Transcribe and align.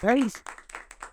Very, 0.00 0.24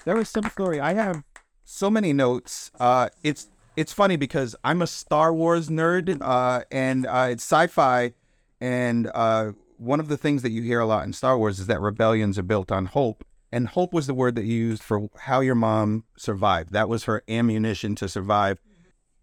very 0.04 0.26
simple 0.26 0.52
story. 0.52 0.80
I 0.80 0.94
have 0.94 1.24
so 1.64 1.90
many 1.90 2.14
notes. 2.14 2.72
Uh, 2.80 3.10
it's 3.24 3.48
it's 3.76 3.92
funny 3.92 4.16
because 4.16 4.56
I'm 4.64 4.82
a 4.82 4.88
Star 4.88 5.34
Wars 5.34 5.70
nerd, 5.70 6.18
uh, 6.22 6.64
and 6.72 7.08
uh, 7.08 7.28
it's 7.32 7.44
sci-fi, 7.44 8.14
and 8.62 9.10
uh, 9.14 9.52
one 9.78 10.00
of 10.00 10.08
the 10.08 10.18
things 10.18 10.44
that 10.44 10.52
you 10.52 10.62
hear 10.62 10.80
a 10.80 10.86
lot 10.86 11.04
in 11.04 11.14
Star 11.14 11.38
Wars 11.38 11.60
is 11.60 11.68
that 11.68 11.82
rebellions 11.82 12.38
are 12.38 12.44
built 12.44 12.72
on 12.72 12.86
hope, 12.86 13.26
and 13.52 13.70
hope 13.70 13.92
was 13.92 14.08
the 14.08 14.14
word 14.14 14.36
that 14.36 14.46
you 14.46 14.56
used 14.56 14.84
for 14.84 15.10
how 15.22 15.40
your 15.40 15.56
mom 15.56 16.04
survived. 16.16 16.72
That 16.72 16.88
was 16.88 17.06
her 17.06 17.24
ammunition 17.28 17.96
to 17.96 18.08
survive. 18.08 18.60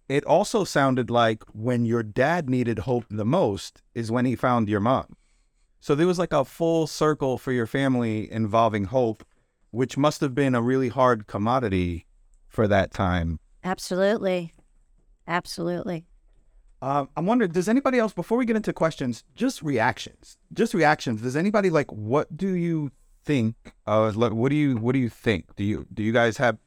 It 0.08 0.24
also 0.24 0.64
sounded 0.64 1.08
like 1.08 1.44
when 1.54 1.86
your 1.86 2.02
dad 2.02 2.50
needed 2.50 2.80
hope 2.80 3.04
the 3.08 3.24
most 3.24 3.80
is 3.94 4.10
when 4.10 4.24
he 4.24 4.36
found 4.36 4.68
your 4.68 4.80
mom. 4.80 5.16
So 5.80 5.94
there 5.94 6.06
was 6.06 6.18
like 6.18 6.32
a 6.32 6.44
full 6.44 6.86
circle 6.86 7.38
for 7.38 7.52
your 7.52 7.66
family 7.66 8.30
involving 8.30 8.85
hope, 8.85 9.24
which 9.72 9.99
must 9.99 10.21
have 10.21 10.35
been 10.35 10.54
a 10.54 10.62
really 10.62 10.89
hard 10.89 11.26
commodity 11.26 12.07
for 12.46 12.68
that 12.68 12.93
time. 12.93 13.40
Absolutely. 13.64 14.53
Absolutely. 15.26 16.04
Uh, 16.80 17.07
I'm 17.17 17.26
wondering, 17.26 17.50
does 17.53 17.68
anybody 17.68 17.99
else, 17.99 18.13
before 18.13 18.39
we 18.39 18.44
get 18.44 18.57
into 18.57 18.72
questions, 18.72 19.25
just 19.35 19.63
reactions, 19.63 20.36
just 20.53 20.75
reactions. 20.75 21.22
Does 21.22 21.36
anybody 21.36 21.71
like, 21.71 21.90
what 21.90 22.36
do 22.36 22.54
you 22.54 22.90
think? 23.25 23.54
Uh, 23.86 24.13
like, 24.14 24.32
what 24.32 24.50
do 24.50 24.57
you, 24.57 24.77
what 24.77 24.93
do 24.93 24.99
you 24.99 25.08
think? 25.08 25.54
Do 25.57 25.64
you, 25.64 25.86
do 25.94 26.02
you 26.02 26.13
guys 26.13 26.36
have, 26.36 26.58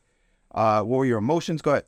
uh, 0.54 0.82
what 0.82 0.98
were 0.98 1.06
your 1.06 1.20
emotions? 1.20 1.62
Go 1.62 1.72
ahead. 1.72 1.86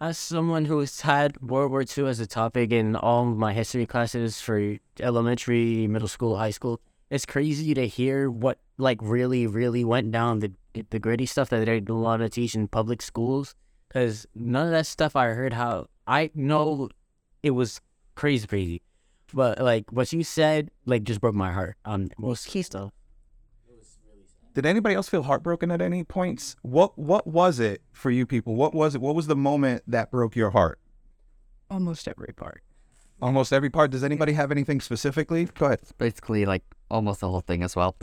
As 0.00 0.16
someone 0.16 0.66
who 0.66 0.78
has 0.80 1.00
had 1.00 1.40
World 1.40 1.70
War 1.72 1.82
II 1.82 2.06
as 2.06 2.20
a 2.20 2.26
topic 2.26 2.70
in 2.70 2.94
all 2.96 3.24
my 3.24 3.52
history 3.52 3.86
classes 3.86 4.40
for 4.40 4.76
elementary, 5.00 5.86
middle 5.86 6.08
school, 6.08 6.36
high 6.36 6.50
school, 6.50 6.80
it's 7.10 7.26
crazy 7.26 7.74
to 7.74 7.86
hear 7.86 8.30
what 8.30 8.58
like 8.78 8.98
really, 9.02 9.46
really 9.46 9.84
went 9.84 10.10
down 10.10 10.40
the 10.40 10.52
the 10.90 10.98
gritty 10.98 11.26
stuff 11.26 11.48
that 11.48 11.64
they 11.64 11.80
don't 11.80 12.02
want 12.02 12.22
to 12.22 12.28
teach 12.28 12.54
in 12.54 12.68
public 12.68 13.02
schools. 13.02 13.54
Because 13.88 14.26
none 14.34 14.66
of 14.66 14.72
that 14.72 14.86
stuff 14.86 15.16
I 15.16 15.28
heard 15.28 15.52
how 15.52 15.86
I 16.06 16.30
know 16.34 16.88
it 17.42 17.50
was 17.50 17.80
crazy, 18.14 18.46
crazy, 18.46 18.82
but 19.32 19.60
like 19.60 19.90
what 19.90 20.12
you 20.12 20.22
said, 20.22 20.70
like 20.84 21.04
just 21.04 21.20
broke 21.20 21.34
my 21.34 21.52
heart 21.52 21.76
on 21.84 22.10
most 22.18 22.48
key 22.48 22.62
stuff. 22.62 22.92
Did 24.54 24.64
anybody 24.64 24.94
else 24.94 25.08
feel 25.08 25.22
heartbroken 25.22 25.70
at 25.70 25.82
any 25.82 26.02
points? 26.02 26.56
What 26.62 26.98
what 26.98 27.26
was 27.26 27.60
it 27.60 27.82
for 27.92 28.10
you 28.10 28.24
people? 28.26 28.54
What 28.54 28.74
was 28.74 28.94
it? 28.94 29.00
What 29.02 29.14
was 29.14 29.26
the 29.26 29.36
moment 29.36 29.82
that 29.86 30.10
broke 30.10 30.34
your 30.34 30.50
heart? 30.50 30.80
Almost 31.70 32.08
every 32.08 32.32
part. 32.34 32.62
Almost 33.20 33.52
every 33.52 33.68
part. 33.68 33.90
Does 33.90 34.02
anybody 34.02 34.32
have 34.32 34.50
anything 34.50 34.80
specifically? 34.80 35.44
Go 35.44 35.66
ahead. 35.66 35.80
Basically, 35.98 36.46
like 36.46 36.62
almost 36.90 37.20
the 37.20 37.28
whole 37.28 37.40
thing 37.42 37.62
as 37.62 37.76
well. 37.76 37.96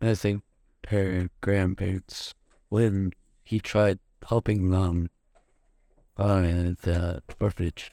I 0.00 0.14
think 0.14 0.42
her 0.88 1.28
grandparents 1.40 2.34
when 2.68 3.12
he 3.44 3.60
tried 3.60 3.98
helping 4.26 4.70
them 4.70 5.10
find 6.16 6.76
the 6.82 7.22
orphanage. 7.40 7.90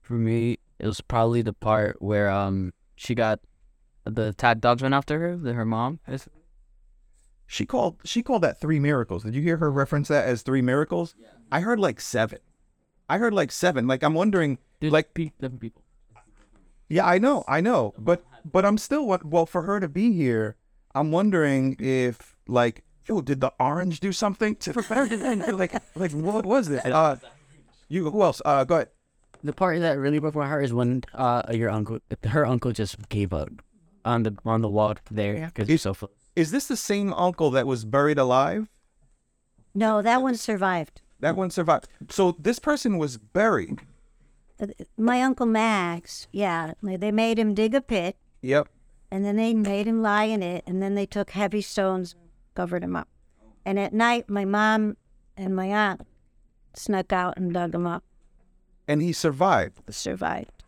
For 0.00 0.14
me, 0.14 0.58
it 0.78 0.86
was 0.86 1.00
probably 1.00 1.42
the 1.42 1.52
part 1.52 2.00
where 2.00 2.30
um 2.30 2.72
she 2.96 3.14
got 3.14 3.40
the 4.04 4.32
tag 4.32 4.60
dogs 4.60 4.82
went 4.82 4.94
after 4.94 5.18
her, 5.18 5.36
the, 5.36 5.52
her 5.52 5.64
mom. 5.64 6.00
Is 6.08 6.28
She 7.46 7.66
called 7.66 7.96
she 8.04 8.22
called 8.22 8.42
that 8.42 8.60
three 8.60 8.78
miracles. 8.78 9.24
Did 9.24 9.34
you 9.34 9.42
hear 9.42 9.56
her 9.58 9.70
reference 9.70 10.08
that 10.08 10.26
as 10.26 10.42
three 10.42 10.62
miracles? 10.62 11.14
Yeah. 11.18 11.28
I 11.50 11.60
heard 11.60 11.78
like 11.80 12.00
seven. 12.00 12.38
I 13.08 13.18
heard 13.18 13.34
like 13.34 13.52
seven. 13.52 13.86
Like 13.86 14.02
I'm 14.02 14.14
wondering 14.14 14.58
There's 14.80 14.92
like 14.92 15.14
pe- 15.14 15.32
different 15.40 15.60
people. 15.60 15.82
Yeah, 16.88 17.04
I 17.06 17.18
know, 17.18 17.44
I 17.48 17.60
know, 17.60 17.94
but 17.98 18.24
but 18.44 18.64
I'm 18.64 18.78
still 18.78 19.06
wa- 19.06 19.18
well 19.24 19.46
for 19.46 19.62
her 19.62 19.80
to 19.80 19.88
be 19.88 20.12
here. 20.12 20.56
I'm 20.96 21.12
wondering 21.12 21.76
if 21.78 22.36
like, 22.48 22.82
yo, 23.06 23.20
did 23.20 23.40
the 23.40 23.52
orange 23.60 24.00
do 24.00 24.12
something 24.12 24.56
to 24.56 24.72
prepare? 24.78 25.06
like, 25.52 25.74
like 25.94 26.12
what 26.12 26.44
was 26.46 26.68
it? 26.68 26.84
Uh, 26.86 27.16
you 27.88 28.10
who 28.10 28.22
else? 28.22 28.40
Uh, 28.44 28.64
go 28.64 28.76
ahead. 28.76 28.88
The 29.44 29.52
part 29.52 29.78
that 29.80 29.98
really 29.98 30.18
broke 30.18 30.34
my 30.34 30.48
heart 30.48 30.64
is 30.64 30.72
when 30.72 31.04
uh 31.14 31.42
your 31.52 31.70
uncle, 31.70 31.98
her 32.24 32.44
uncle, 32.46 32.72
just 32.72 33.08
gave 33.10 33.32
up 33.32 33.50
on 34.04 34.22
the 34.22 34.36
on 34.44 34.62
the 34.62 34.68
walk 34.68 35.02
there 35.10 35.46
because 35.54 35.68
he's 35.68 35.82
so 35.82 35.92
full. 35.94 36.10
Is 36.34 36.50
this 36.50 36.66
the 36.66 36.76
same 36.76 37.12
uncle 37.12 37.50
that 37.52 37.66
was 37.66 37.84
buried 37.84 38.18
alive? 38.18 38.68
No, 39.74 40.00
that 40.02 40.22
one 40.22 40.36
survived. 40.36 41.02
That 41.20 41.36
one 41.36 41.50
survived. 41.50 41.88
So 42.08 42.36
this 42.38 42.58
person 42.58 42.98
was 42.98 43.18
buried. 43.18 43.80
Uh, 44.60 44.68
My 44.96 45.20
uncle 45.22 45.46
Max, 45.46 46.26
yeah, 46.32 46.72
they 46.82 47.12
made 47.12 47.38
him 47.38 47.54
dig 47.54 47.74
a 47.74 47.80
pit 47.82 48.16
Yep. 48.42 48.68
And 49.10 49.24
then 49.24 49.36
they 49.36 49.54
made 49.54 49.86
him 49.86 50.02
lie 50.02 50.24
in 50.24 50.42
it 50.42 50.64
and 50.66 50.82
then 50.82 50.94
they 50.94 51.06
took 51.06 51.30
heavy 51.30 51.60
stones 51.62 52.14
covered 52.56 52.82
him 52.82 52.96
up. 52.96 53.08
And 53.64 53.78
at 53.78 53.92
night, 53.92 54.28
my 54.28 54.44
mom 54.44 54.96
and 55.36 55.54
my 55.54 55.66
aunt 55.66 56.00
snuck 56.74 57.12
out 57.12 57.36
and 57.36 57.52
dug 57.52 57.74
him 57.74 57.86
up. 57.86 58.02
And 58.88 59.02
he 59.02 59.12
survived. 59.12 59.80
Survived. 59.90 60.64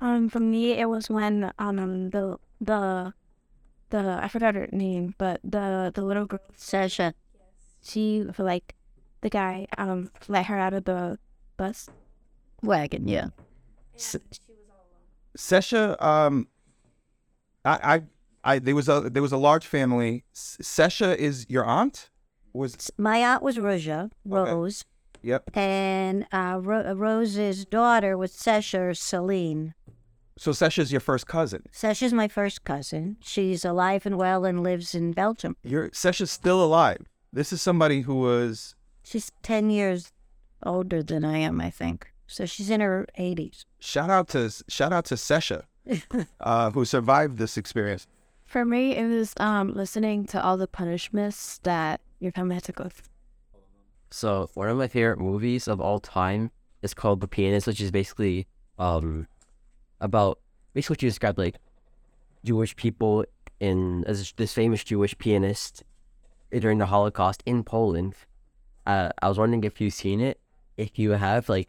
Um, 0.00 0.28
for 0.28 0.40
me, 0.40 0.72
it 0.72 0.88
was 0.88 1.08
when 1.10 1.50
um 1.58 2.10
the 2.10 2.38
the 2.60 3.14
the 3.90 4.18
I 4.22 4.28
forgot 4.28 4.54
her 4.54 4.68
name, 4.70 5.14
but 5.16 5.40
the 5.42 5.90
the 5.94 6.02
little 6.02 6.26
girl 6.26 6.40
Sasha. 6.54 7.14
she 7.82 8.24
like 8.38 8.74
the 9.22 9.30
guy 9.30 9.66
um 9.78 10.10
let 10.28 10.46
her 10.46 10.58
out 10.58 10.74
of 10.74 10.84
the 10.84 11.18
bus. 11.56 11.88
Wagon, 12.62 13.08
yeah. 13.08 13.28
Sesha, 15.36 16.00
um, 16.02 16.48
I, 17.66 17.94
I, 17.94 18.02
I, 18.52 18.58
there 18.60 18.74
was 18.74 18.88
a 18.88 19.10
there 19.10 19.22
was 19.22 19.32
a 19.32 19.36
large 19.36 19.66
family. 19.66 20.24
Sesha 20.34 21.16
is 21.16 21.46
your 21.48 21.64
aunt. 21.64 22.10
Was 22.52 22.90
My 22.96 23.18
aunt 23.18 23.42
was 23.42 23.58
Roja, 23.58 24.10
Rose, 24.24 24.84
yep. 25.22 25.50
and 25.54 26.26
uh, 26.32 26.58
Ro- 26.62 26.94
Rose's 26.94 27.66
daughter 27.66 28.16
was 28.16 28.32
Sesha 28.32 28.78
or 28.90 28.94
Celine. 28.94 29.74
So 30.38 30.52
Sesha's 30.52 30.90
your 30.92 31.00
first 31.00 31.26
cousin. 31.26 31.64
Sesha's 31.72 32.12
my 32.12 32.28
first 32.28 32.64
cousin. 32.64 33.16
She's 33.22 33.64
alive 33.64 34.06
and 34.06 34.16
well 34.16 34.44
and 34.46 34.62
lives 34.62 34.94
in 34.94 35.12
Belgium. 35.12 35.56
Your 35.64 35.90
Sesha's 35.90 36.30
still 36.30 36.62
alive. 36.64 37.02
This 37.32 37.52
is 37.52 37.60
somebody 37.60 38.02
who 38.02 38.14
was 38.14 38.74
She's 39.02 39.30
10 39.42 39.70
years 39.70 40.12
older 40.62 41.02
than 41.02 41.24
I 41.24 41.38
am, 41.38 41.60
I 41.60 41.70
think. 41.70 42.12
So 42.26 42.44
she's 42.46 42.70
in 42.70 42.80
her 42.80 43.06
80s. 43.18 43.64
shout 43.80 44.08
out 44.10 44.28
to 44.28 44.50
shout 44.68 44.92
out 44.92 45.04
to 45.06 45.14
Sesha, 45.16 45.64
uh, 46.40 46.70
who 46.70 46.84
survived 46.84 47.38
this 47.38 47.56
experience. 47.56 48.06
For 48.44 48.64
me, 48.64 48.96
it 48.96 49.06
was 49.06 49.34
um 49.38 49.72
listening 49.74 50.26
to 50.26 50.42
all 50.42 50.56
the 50.56 50.68
punishments 50.68 51.58
that 51.64 52.00
your 52.20 52.32
family 52.32 52.54
had 52.54 52.64
to 52.64 52.72
go 52.72 52.84
through. 52.84 53.10
So 54.10 54.50
one 54.54 54.68
of 54.68 54.76
my 54.76 54.88
favorite 54.88 55.18
movies 55.18 55.66
of 55.66 55.80
all 55.80 55.98
time 55.98 56.50
is 56.82 56.94
called 56.94 57.20
The 57.20 57.28
Pianist, 57.28 57.66
which 57.66 57.80
is 57.80 57.90
basically 57.90 58.46
um 58.78 59.26
about 60.00 60.38
basically 60.74 60.94
what 60.94 61.02
you 61.02 61.08
described 61.08 61.38
like 61.38 61.56
Jewish 62.44 62.76
people 62.76 63.24
in 63.58 64.04
as 64.06 64.32
this 64.36 64.52
famous 64.52 64.84
Jewish 64.84 65.16
pianist 65.18 65.82
during 66.52 66.78
the 66.78 66.86
Holocaust 66.86 67.42
in 67.46 67.64
Poland. 67.64 68.14
Uh, 68.86 69.10
I 69.20 69.28
was 69.28 69.38
wondering 69.38 69.64
if 69.64 69.80
you've 69.80 69.94
seen 69.94 70.20
it. 70.20 70.38
If 70.76 70.98
you 70.98 71.12
have, 71.12 71.48
like, 71.48 71.68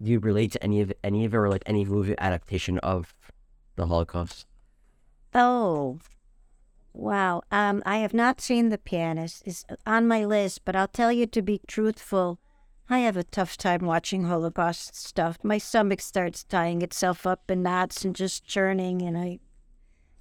do 0.00 0.10
you 0.10 0.20
relate 0.20 0.52
to 0.52 0.62
any 0.62 0.80
of 0.80 0.92
any 1.04 1.24
of 1.24 1.34
it 1.34 1.36
or 1.36 1.50
like 1.50 1.62
any 1.66 1.84
movie 1.84 2.14
adaptation 2.18 2.78
of 2.78 3.14
the 3.76 3.86
Holocaust? 3.86 4.46
Oh, 5.34 5.98
wow. 6.92 7.42
Um, 7.50 7.82
I 7.86 7.98
have 7.98 8.14
not 8.14 8.40
seen 8.40 8.70
The 8.70 8.78
Pianist. 8.78 9.42
It's 9.46 9.64
on 9.86 10.08
my 10.08 10.24
list, 10.24 10.64
but 10.64 10.74
I'll 10.74 10.88
tell 10.88 11.12
you 11.12 11.26
to 11.26 11.42
be 11.42 11.60
truthful. 11.66 12.40
I 12.88 13.00
have 13.00 13.16
a 13.16 13.24
tough 13.24 13.56
time 13.56 13.84
watching 13.84 14.24
Holocaust 14.24 14.96
stuff. 14.96 15.38
My 15.42 15.58
stomach 15.58 16.00
starts 16.00 16.44
tying 16.44 16.82
itself 16.82 17.26
up 17.26 17.50
in 17.50 17.62
knots 17.62 18.04
and 18.04 18.14
just 18.14 18.46
churning. 18.46 19.02
And 19.02 19.18
I, 19.18 19.40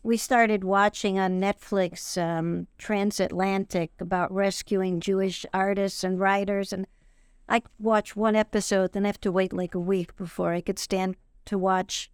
we 0.03 0.17
started 0.17 0.63
watching 0.63 1.17
on 1.17 1.39
Netflix 1.39 2.21
um, 2.21 2.67
Transatlantic 2.77 3.91
about 3.99 4.31
rescuing 4.31 4.99
Jewish 4.99 5.45
artists 5.53 6.03
and 6.03 6.19
writers, 6.19 6.73
and 6.73 6.87
I 7.47 7.61
watch 7.79 8.15
one 8.15 8.35
episode, 8.35 8.93
then 8.93 9.05
I 9.05 9.09
have 9.09 9.21
to 9.21 9.31
wait 9.31 9.53
like 9.53 9.75
a 9.75 9.79
week 9.79 10.15
before 10.15 10.53
I 10.53 10.61
could 10.61 10.79
stand 10.79 11.15
to 11.45 11.57
watch 11.57 12.11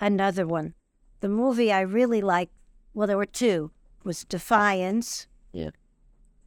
another 0.00 0.46
one. 0.46 0.74
The 1.20 1.28
movie 1.28 1.72
I 1.72 1.80
really 1.80 2.20
liked, 2.20 2.52
well, 2.94 3.06
there 3.06 3.16
were 3.16 3.26
two, 3.26 3.70
was 4.04 4.24
Defiance. 4.24 5.26
Yeah. 5.52 5.70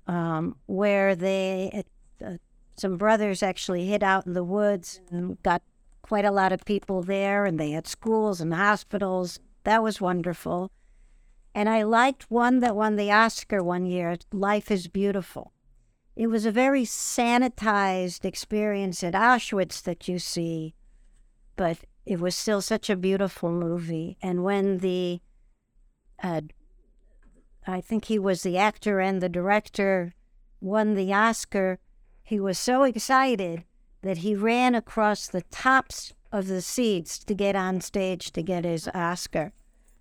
Um, 0.07 0.57
where 0.65 1.15
they, 1.15 1.83
uh, 2.23 2.33
some 2.75 2.97
brothers 2.97 3.41
actually 3.41 3.87
hid 3.87 4.03
out 4.03 4.25
in 4.25 4.33
the 4.33 4.43
woods 4.43 4.99
and 5.09 5.41
got 5.43 5.61
quite 6.01 6.25
a 6.25 6.31
lot 6.31 6.51
of 6.51 6.65
people 6.65 7.01
there, 7.01 7.45
and 7.45 7.59
they 7.59 7.71
had 7.71 7.87
schools 7.87 8.41
and 8.41 8.53
hospitals. 8.53 9.39
That 9.63 9.81
was 9.81 10.01
wonderful. 10.01 10.71
And 11.55 11.69
I 11.69 11.83
liked 11.83 12.31
one 12.31 12.59
that 12.59 12.75
won 12.75 12.95
the 12.95 13.11
Oscar 13.11 13.63
one 13.63 13.85
year, 13.85 14.17
Life 14.31 14.71
is 14.71 14.87
Beautiful. 14.87 15.53
It 16.15 16.27
was 16.27 16.45
a 16.45 16.51
very 16.51 16.83
sanitized 16.83 18.25
experience 18.25 19.03
at 19.03 19.13
Auschwitz 19.13 19.81
that 19.83 20.07
you 20.07 20.19
see, 20.19 20.75
but 21.55 21.79
it 22.05 22.19
was 22.19 22.35
still 22.35 22.61
such 22.61 22.89
a 22.89 22.95
beautiful 22.95 23.51
movie. 23.51 24.17
And 24.21 24.43
when 24.43 24.79
the 24.79 25.21
uh, 26.21 26.41
I 27.65 27.81
think 27.81 28.05
he 28.05 28.19
was 28.19 28.43
the 28.43 28.57
actor 28.57 28.99
and 28.99 29.21
the 29.21 29.29
director, 29.29 30.13
won 30.59 30.95
the 30.95 31.13
Oscar. 31.13 31.79
He 32.23 32.39
was 32.39 32.57
so 32.59 32.83
excited 32.83 33.63
that 34.01 34.17
he 34.17 34.35
ran 34.35 34.75
across 34.75 35.27
the 35.27 35.43
tops 35.43 36.13
of 36.31 36.47
the 36.47 36.61
seats 36.61 37.19
to 37.19 37.33
get 37.33 37.55
on 37.55 37.79
stage 37.79 38.31
to 38.31 38.41
get 38.41 38.65
his 38.65 38.89
Oscar. 38.93 39.53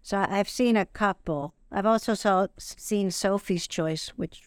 So 0.02 0.24
I've 0.28 0.48
seen 0.48 0.76
a 0.76 0.86
couple. 0.86 1.54
I've 1.70 1.86
also 1.86 2.14
saw, 2.14 2.48
seen 2.58 3.10
Sophie's 3.10 3.68
Choice, 3.68 4.08
which 4.16 4.42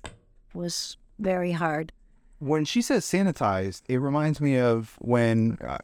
was 0.54 0.98
very 1.20 1.54
hard. 1.54 1.92
when 2.40 2.66
she 2.66 2.82
says 2.82 3.06
sanitized, 3.06 3.84
it 3.88 3.98
reminds 3.98 4.42
me 4.42 4.58
of 4.58 4.98
when 5.00 5.58
uh, 5.66 5.78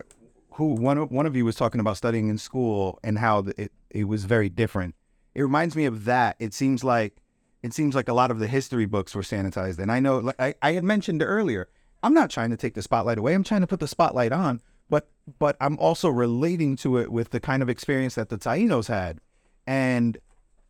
who 0.53 0.73
one 0.75 0.97
of, 0.97 1.11
one 1.11 1.25
of 1.25 1.35
you 1.35 1.45
was 1.45 1.55
talking 1.55 1.79
about 1.79 1.97
studying 1.97 2.27
in 2.27 2.37
school 2.37 2.99
and 3.03 3.17
how 3.17 3.45
it 3.57 3.71
it 3.89 4.05
was 4.05 4.25
very 4.25 4.49
different. 4.49 4.95
It 5.33 5.41
reminds 5.41 5.75
me 5.75 5.85
of 5.85 6.05
that. 6.05 6.35
It 6.39 6.53
seems 6.53 6.83
like 6.83 7.17
it 7.63 7.73
seems 7.73 7.95
like 7.95 8.09
a 8.09 8.13
lot 8.13 8.31
of 8.31 8.39
the 8.39 8.47
history 8.47 8.85
books 8.85 9.15
were 9.15 9.21
sanitized, 9.21 9.79
and 9.79 9.91
I 9.91 9.99
know 9.99 10.19
like 10.19 10.39
I, 10.39 10.55
I 10.61 10.73
had 10.73 10.83
mentioned 10.83 11.21
earlier. 11.21 11.69
I'm 12.03 12.13
not 12.13 12.31
trying 12.31 12.49
to 12.49 12.57
take 12.57 12.73
the 12.73 12.81
spotlight 12.81 13.19
away. 13.19 13.33
I'm 13.33 13.43
trying 13.43 13.61
to 13.61 13.67
put 13.67 13.79
the 13.79 13.87
spotlight 13.87 14.31
on, 14.31 14.61
but 14.89 15.09
but 15.39 15.55
I'm 15.61 15.77
also 15.79 16.09
relating 16.09 16.75
to 16.77 16.97
it 16.97 17.11
with 17.11 17.29
the 17.29 17.39
kind 17.39 17.61
of 17.61 17.69
experience 17.69 18.15
that 18.15 18.29
the 18.29 18.37
Tainos 18.37 18.87
had, 18.87 19.19
and 19.65 20.17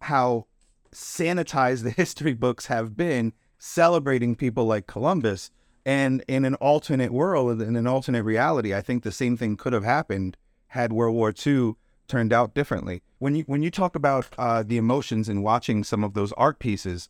how 0.01 0.47
sanitized 0.93 1.83
the 1.83 1.89
history 2.01 2.33
books 2.33 2.67
have 2.67 2.95
been 2.95 3.33
celebrating 3.57 4.35
people 4.35 4.65
like 4.65 4.87
Columbus. 4.87 5.51
And 5.85 6.23
in 6.27 6.45
an 6.45 6.55
alternate 6.55 7.11
world, 7.11 7.61
in 7.61 7.75
an 7.75 7.87
alternate 7.87 8.23
reality, 8.23 8.73
I 8.73 8.81
think 8.81 9.03
the 9.03 9.11
same 9.11 9.37
thing 9.37 9.57
could 9.57 9.73
have 9.73 9.83
happened 9.83 10.37
had 10.67 10.93
World 10.93 11.15
War 11.15 11.33
II 11.45 11.73
turned 12.07 12.33
out 12.33 12.53
differently. 12.53 13.01
When 13.19 13.35
you 13.35 13.43
when 13.43 13.63
you 13.63 13.71
talk 13.71 13.95
about 13.95 14.27
uh, 14.37 14.63
the 14.63 14.77
emotions 14.77 15.29
in 15.29 15.41
watching 15.41 15.83
some 15.83 16.03
of 16.03 16.13
those 16.13 16.33
art 16.33 16.59
pieces, 16.59 17.09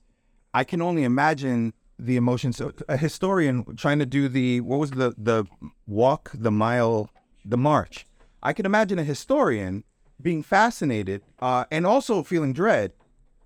I 0.53 0.63
can 0.63 0.81
only 0.81 1.03
imagine 1.03 1.73
the 1.97 2.18
emotions. 2.18 2.57
So 2.57 2.71
a 2.88 2.97
historian 2.97 3.75
trying 3.75 4.00
to 4.00 4.06
do 4.06 4.27
the 4.27 4.62
what 4.62 4.79
was 4.79 4.91
the 4.91 5.13
the 5.18 5.45
walk, 5.88 6.31
the 6.33 6.51
mile, 6.51 7.09
the 7.44 7.57
march. 7.57 8.06
I 8.44 8.53
can 8.53 8.65
imagine 8.65 9.00
a 9.00 9.03
historian 9.03 9.83
being 10.21 10.44
fascinated 10.44 11.21
uh, 11.39 11.65
and 11.71 11.85
also 11.85 12.23
feeling 12.23 12.53
dread 12.53 12.94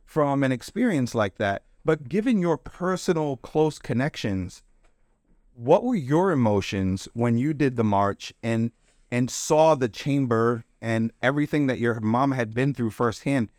from 0.05 0.43
an 0.43 0.51
experience 0.51 1.15
like 1.15 1.35
that. 1.37 1.63
But 1.83 2.09
given 2.09 2.39
your 2.39 2.57
personal 2.57 3.37
close 3.37 3.79
connections, 3.79 4.63
what 5.55 5.83
were 5.83 5.95
your 5.95 6.31
emotions 6.31 7.07
when 7.13 7.37
you 7.37 7.53
did 7.53 7.75
the 7.75 7.83
march 7.83 8.33
and 8.43 8.71
and 9.11 9.29
saw 9.29 9.75
the 9.75 9.87
chamber 9.87 10.65
and 10.81 11.11
everything 11.21 11.67
that 11.67 11.79
your 11.79 11.99
mom 11.99 12.31
had 12.31 12.53
been 12.53 12.73
through 12.73 12.89
firsthand? 12.89 13.49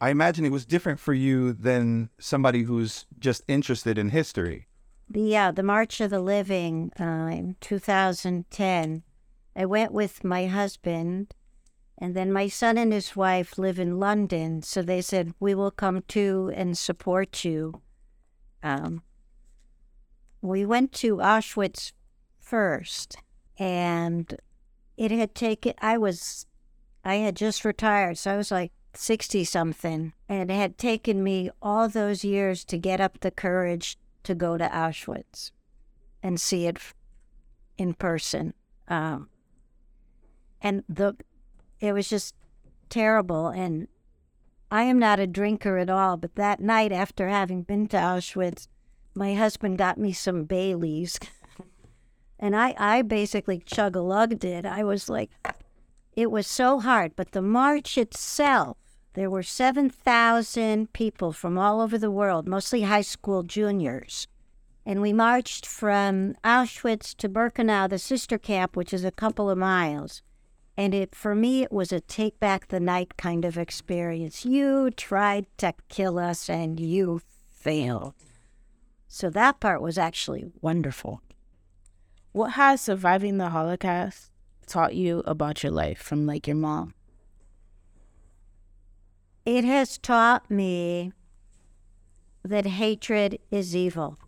I 0.00 0.10
imagine 0.10 0.44
it 0.44 0.52
was 0.52 0.66
different 0.66 1.00
for 1.00 1.14
you 1.14 1.52
than 1.52 2.10
somebody 2.18 2.62
who's 2.62 3.06
just 3.18 3.42
interested 3.48 3.96
in 3.96 4.10
history. 4.10 4.66
Yeah, 5.12 5.50
the 5.50 5.62
March 5.62 6.00
of 6.00 6.10
the 6.10 6.20
Living 6.20 6.90
uh, 7.00 7.30
in 7.32 7.56
2010. 7.60 9.02
I 9.56 9.64
went 9.64 9.92
with 9.92 10.24
my 10.24 10.46
husband, 10.46 11.34
and 11.96 12.14
then 12.14 12.32
my 12.32 12.48
son 12.48 12.76
and 12.76 12.92
his 12.92 13.14
wife 13.14 13.56
live 13.56 13.78
in 13.78 13.98
London, 13.98 14.62
so 14.62 14.82
they 14.82 15.00
said 15.00 15.32
we 15.38 15.54
will 15.54 15.70
come 15.70 16.02
too 16.08 16.52
and 16.54 16.76
support 16.76 17.44
you. 17.44 17.80
Um, 18.62 19.02
we 20.44 20.66
went 20.66 20.92
to 20.92 21.16
Auschwitz 21.16 21.92
first, 22.38 23.16
and 23.58 24.36
it 24.96 25.10
had 25.10 25.34
taken. 25.34 25.72
I 25.80 25.96
was, 25.96 26.46
I 27.04 27.14
had 27.16 27.34
just 27.34 27.64
retired, 27.64 28.18
so 28.18 28.32
I 28.32 28.36
was 28.36 28.50
like 28.50 28.72
sixty 28.92 29.44
something, 29.44 30.12
and 30.28 30.50
it 30.50 30.54
had 30.54 30.76
taken 30.76 31.24
me 31.24 31.50
all 31.62 31.88
those 31.88 32.24
years 32.24 32.64
to 32.66 32.78
get 32.78 33.00
up 33.00 33.20
the 33.20 33.30
courage 33.30 33.96
to 34.24 34.34
go 34.34 34.58
to 34.58 34.68
Auschwitz 34.68 35.50
and 36.22 36.38
see 36.38 36.66
it 36.66 36.78
in 37.78 37.94
person. 37.94 38.52
Um, 38.86 39.30
and 40.60 40.84
the 40.88 41.16
it 41.80 41.92
was 41.94 42.08
just 42.08 42.34
terrible. 42.90 43.48
And 43.48 43.88
I 44.70 44.82
am 44.82 44.98
not 44.98 45.20
a 45.20 45.26
drinker 45.26 45.78
at 45.78 45.88
all, 45.88 46.18
but 46.18 46.34
that 46.34 46.60
night 46.60 46.92
after 46.92 47.28
having 47.28 47.62
been 47.62 47.86
to 47.88 47.96
Auschwitz, 47.96 48.68
my 49.14 49.34
husband 49.34 49.78
got 49.78 49.98
me 49.98 50.12
some 50.12 50.44
Baileys. 50.44 51.18
and 52.38 52.56
I, 52.56 52.74
I 52.78 53.02
basically 53.02 53.62
chug 53.64 53.96
a 53.96 54.00
lugged 54.00 54.44
it. 54.44 54.66
I 54.66 54.82
was 54.84 55.08
like, 55.08 55.30
it 56.14 56.30
was 56.30 56.46
so 56.46 56.80
hard. 56.80 57.14
But 57.16 57.32
the 57.32 57.42
march 57.42 57.96
itself, 57.96 58.76
there 59.14 59.30
were 59.30 59.42
7,000 59.42 60.92
people 60.92 61.32
from 61.32 61.58
all 61.58 61.80
over 61.80 61.98
the 61.98 62.10
world, 62.10 62.48
mostly 62.48 62.82
high 62.82 63.02
school 63.02 63.42
juniors. 63.42 64.26
And 64.86 65.00
we 65.00 65.12
marched 65.12 65.64
from 65.64 66.34
Auschwitz 66.44 67.16
to 67.16 67.28
Birkenau, 67.28 67.88
the 67.88 67.98
sister 67.98 68.38
camp, 68.38 68.76
which 68.76 68.92
is 68.92 69.04
a 69.04 69.10
couple 69.10 69.48
of 69.48 69.56
miles. 69.56 70.20
And 70.76 70.92
it, 70.92 71.14
for 71.14 71.34
me, 71.34 71.62
it 71.62 71.72
was 71.72 71.92
a 71.92 72.00
take 72.00 72.38
back 72.40 72.68
the 72.68 72.80
night 72.80 73.16
kind 73.16 73.44
of 73.44 73.56
experience. 73.56 74.44
You 74.44 74.90
tried 74.90 75.46
to 75.58 75.72
kill 75.88 76.18
us 76.18 76.50
and 76.50 76.78
you 76.80 77.22
failed. 77.48 78.14
So 79.16 79.30
that 79.30 79.60
part 79.60 79.80
was 79.80 79.96
actually 79.96 80.46
wonderful. 80.60 81.22
What 82.32 82.54
has 82.54 82.80
surviving 82.80 83.38
the 83.38 83.50
Holocaust 83.50 84.32
taught 84.66 84.96
you 84.96 85.22
about 85.24 85.62
your 85.62 85.70
life 85.70 85.98
from 85.98 86.26
like 86.26 86.48
your 86.48 86.56
mom? 86.56 86.94
It 89.46 89.64
has 89.64 89.98
taught 89.98 90.50
me 90.50 91.12
that 92.42 92.66
hatred 92.66 93.38
is 93.52 93.76
evil. 93.76 94.18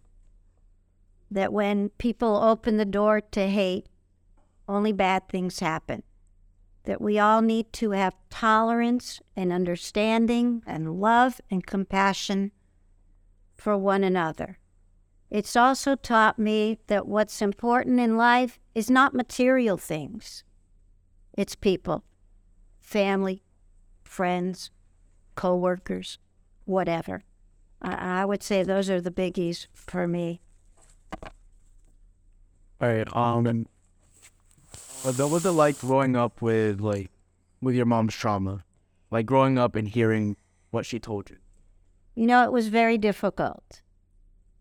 That 1.32 1.52
when 1.52 1.88
people 1.98 2.36
open 2.36 2.76
the 2.76 2.84
door 2.84 3.20
to 3.20 3.48
hate, 3.48 3.88
only 4.68 4.92
bad 4.92 5.28
things 5.28 5.58
happen. 5.58 6.04
That 6.84 7.00
we 7.00 7.18
all 7.18 7.42
need 7.42 7.72
to 7.72 7.90
have 7.90 8.14
tolerance 8.30 9.20
and 9.34 9.52
understanding 9.52 10.62
and 10.64 11.00
love 11.00 11.40
and 11.50 11.66
compassion 11.66 12.52
for 13.56 13.76
one 13.76 14.04
another. 14.04 14.60
It's 15.30 15.56
also 15.56 15.96
taught 15.96 16.38
me 16.38 16.78
that 16.86 17.06
what's 17.06 17.42
important 17.42 17.98
in 17.98 18.16
life 18.16 18.58
is 18.74 18.90
not 18.90 19.14
material 19.14 19.76
things, 19.76 20.44
it's 21.36 21.54
people, 21.54 22.04
family, 22.80 23.42
friends, 24.04 24.70
coworkers, 25.34 26.18
whatever. 26.64 27.24
I, 27.82 28.20
I 28.20 28.24
would 28.24 28.42
say 28.42 28.62
those 28.62 28.88
are 28.88 29.00
the 29.00 29.10
biggies 29.10 29.66
for 29.74 30.06
me. 30.06 30.40
All 32.80 32.88
right. 32.88 33.16
Um, 33.16 33.66
what 35.02 35.30
was 35.30 35.46
it 35.46 35.50
like 35.50 35.78
growing 35.80 36.16
up 36.16 36.42
with 36.42 36.80
like 36.80 37.10
with 37.60 37.74
your 37.74 37.86
mom's 37.86 38.14
trauma, 38.14 38.64
like 39.10 39.26
growing 39.26 39.58
up 39.58 39.76
and 39.76 39.88
hearing 39.88 40.36
what 40.70 40.86
she 40.86 40.98
told 40.98 41.30
you? 41.30 41.36
You 42.14 42.26
know, 42.26 42.44
it 42.44 42.52
was 42.52 42.68
very 42.68 42.98
difficult. 42.98 43.82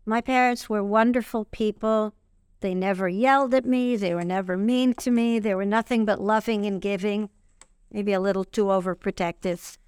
My 0.08 0.20
parents 0.20 0.70
were 0.70 0.84
wonderful 0.84 1.46
people. 1.46 2.14
They 2.60 2.74
never 2.74 3.08
yelled 3.08 3.52
at 3.54 3.66
me. 3.66 3.96
They 3.96 4.14
were 4.14 4.24
never 4.24 4.56
mean 4.56 4.94
to 4.94 5.10
me. 5.10 5.40
They 5.40 5.52
were 5.52 5.64
nothing 5.64 6.04
but 6.04 6.20
loving 6.20 6.64
and 6.64 6.80
giving, 6.80 7.28
maybe 7.90 8.12
a 8.12 8.20
little 8.20 8.44
too 8.44 8.66
overprotective. 8.66 9.78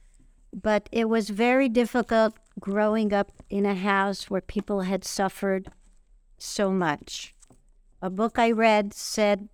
But 0.53 0.89
it 0.91 1.09
was 1.09 1.31
very 1.31 1.69
difficult 1.69 2.35
growing 2.59 3.13
up 3.13 3.31
in 3.49 3.65
a 3.65 3.77
house 3.77 4.29
where 4.29 4.41
people 4.41 4.81
had 4.81 5.05
suffered 5.05 5.71
so 6.37 6.73
much. 6.73 7.33
A 8.03 8.11
book 8.11 8.41
I 8.41 8.51
read 8.51 8.93
said 8.95 9.49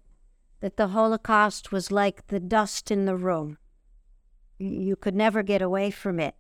that 0.61 0.78
the 0.78 0.88
Holocaust 0.88 1.73
was 1.73 1.92
like 1.92 2.28
the 2.28 2.40
dust 2.40 2.90
in 2.90 3.04
the 3.04 3.16
room. 3.16 3.59
You 4.59 4.97
could 4.97 5.14
never 5.14 5.42
get 5.42 5.61
away 5.61 5.90
from 5.90 6.18
it. 6.18 6.35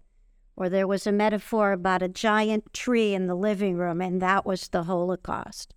Or 0.56 0.68
there 0.68 0.86
was 0.86 1.06
a 1.06 1.12
metaphor 1.12 1.72
about 1.72 2.02
a 2.02 2.08
giant 2.08 2.72
tree 2.72 3.12
in 3.12 3.26
the 3.26 3.34
living 3.34 3.76
room, 3.76 4.00
and 4.00 4.22
that 4.22 4.46
was 4.46 4.68
the 4.68 4.84
Holocaust. 4.84 5.74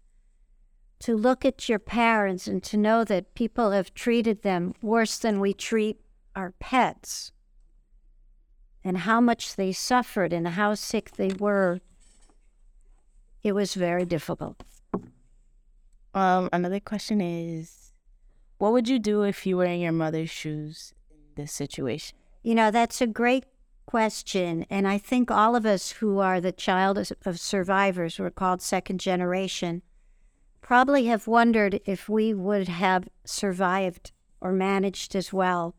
To 0.99 1.15
look 1.15 1.45
at 1.45 1.67
your 1.67 1.79
parents 1.79 2.47
and 2.47 2.61
to 2.63 2.77
know 2.77 3.03
that 3.03 3.33
people 3.33 3.71
have 3.71 3.93
treated 3.93 4.43
them 4.43 4.73
worse 4.81 5.17
than 5.17 5.39
we 5.39 5.53
treat 5.53 5.99
our 6.35 6.53
pets, 6.59 7.31
and 8.83 8.99
how 8.99 9.19
much 9.19 9.55
they 9.55 9.71
suffered 9.71 10.31
and 10.31 10.47
how 10.47 10.75
sick 10.75 11.11
they 11.17 11.29
were, 11.39 11.79
it 13.43 13.53
was 13.53 13.73
very 13.73 14.05
difficult. 14.05 14.63
Um, 16.13 16.49
another 16.53 16.79
question 16.79 17.19
is, 17.19 17.93
what 18.59 18.71
would 18.71 18.87
you 18.87 18.97
do 18.99 19.23
if 19.23 19.45
you 19.45 19.57
were 19.57 19.65
in 19.65 19.81
your 19.81 19.91
mother's 19.91 20.29
shoes 20.29 20.93
in 21.11 21.17
this 21.35 21.51
situation? 21.51 22.17
You 22.43 22.55
know, 22.55 22.71
that's 22.71 23.01
a 23.01 23.07
great 23.07 23.45
question. 23.87 24.67
And 24.69 24.87
I 24.87 24.99
think 24.99 25.31
all 25.31 25.55
of 25.55 25.65
us 25.65 25.93
who 25.93 26.19
are 26.19 26.39
the 26.39 26.51
child 26.51 26.99
of- 26.99 27.39
survivors, 27.39 28.17
who 28.17 28.23
are 28.23 28.29
called 28.29 28.61
second 28.61 28.99
generation, 28.99 29.81
probably 30.61 31.05
have 31.05 31.27
wondered 31.27 31.79
if 31.85 32.07
we 32.07 32.33
would 32.33 32.67
have 32.67 33.07
survived 33.25 34.11
or 34.39 34.51
managed 34.51 35.15
as 35.15 35.33
well. 35.33 35.73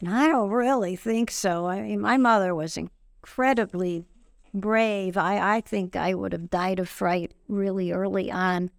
And 0.00 0.08
I 0.08 0.28
don't 0.28 0.50
really 0.50 0.96
think 0.96 1.30
so. 1.30 1.66
I 1.66 1.82
mean, 1.82 2.00
my 2.00 2.16
mother 2.16 2.54
was 2.54 2.78
incredibly 2.78 4.06
brave. 4.54 5.16
I, 5.16 5.56
I 5.56 5.60
think 5.60 5.96
I 5.96 6.14
would 6.14 6.32
have 6.32 6.48
died 6.48 6.78
of 6.78 6.88
fright 6.88 7.32
really 7.48 7.92
early 7.92 8.30
on. 8.30 8.70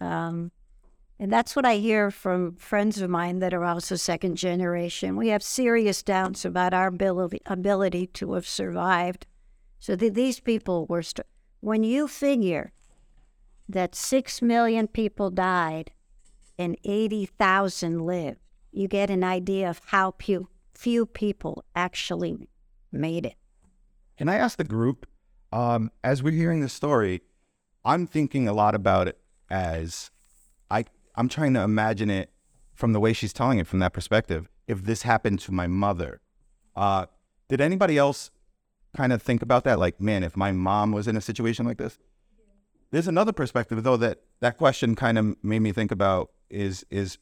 Um, 0.00 0.52
and 1.20 1.32
that's 1.32 1.56
what 1.56 1.66
I 1.66 1.76
hear 1.76 2.10
from 2.10 2.54
friends 2.56 3.00
of 3.00 3.10
mine 3.10 3.40
that 3.40 3.52
are 3.52 3.64
also 3.64 3.96
second 3.96 4.36
generation. 4.36 5.16
We 5.16 5.28
have 5.28 5.42
serious 5.42 6.02
doubts 6.02 6.44
about 6.44 6.72
our 6.72 6.86
ability, 6.86 7.40
ability 7.46 8.06
to 8.14 8.34
have 8.34 8.46
survived. 8.46 9.26
So 9.80 9.96
th- 9.96 10.12
these 10.12 10.38
people 10.38 10.86
were, 10.86 11.02
st- 11.02 11.26
when 11.60 11.82
you 11.82 12.06
figure 12.06 12.72
that 13.68 13.96
6 13.96 14.42
million 14.42 14.86
people 14.86 15.30
died 15.30 15.90
and 16.56 16.76
80,000 16.84 18.00
lived, 18.00 18.38
you 18.70 18.86
get 18.86 19.10
an 19.10 19.24
idea 19.24 19.68
of 19.68 19.80
how 19.86 20.14
few, 20.20 20.48
few 20.74 21.04
people 21.04 21.64
actually 21.74 22.48
made 22.92 23.26
it. 23.26 23.34
Can 24.16 24.28
I 24.28 24.36
ask 24.36 24.56
the 24.56 24.64
group, 24.64 25.06
um, 25.52 25.90
as 26.04 26.22
we're 26.22 26.32
hearing 26.32 26.60
the 26.60 26.68
story, 26.68 27.22
I'm 27.84 28.06
thinking 28.06 28.46
a 28.46 28.52
lot 28.52 28.76
about 28.76 29.08
it 29.08 29.18
as 29.50 30.10
I 30.70 30.84
I'm 31.18 31.28
trying 31.28 31.52
to 31.54 31.62
imagine 31.62 32.10
it 32.10 32.30
from 32.74 32.92
the 32.92 33.00
way 33.00 33.12
she's 33.12 33.32
telling 33.32 33.58
it 33.58 33.66
from 33.66 33.80
that 33.80 33.92
perspective. 33.92 34.48
If 34.68 34.84
this 34.84 35.02
happened 35.02 35.40
to 35.40 35.52
my 35.52 35.66
mother, 35.66 36.20
uh, 36.76 37.06
did 37.48 37.60
anybody 37.60 37.98
else 37.98 38.30
kind 38.96 39.12
of 39.12 39.20
think 39.20 39.42
about 39.42 39.64
that? 39.64 39.80
Like, 39.80 40.00
man, 40.00 40.22
if 40.22 40.36
my 40.36 40.52
mom 40.52 40.92
was 40.92 41.08
in 41.08 41.16
a 41.16 41.20
situation 41.20 41.66
like 41.66 41.78
this, 41.78 41.98
there's 42.92 43.08
another 43.08 43.32
perspective 43.32 43.82
though 43.82 43.96
that 43.96 44.20
that 44.40 44.56
question 44.56 44.94
kind 44.94 45.18
of 45.18 45.36
made 45.42 45.58
me 45.58 45.72
think 45.72 45.90
about 45.90 46.30
is 46.48 46.86
is 46.88 47.18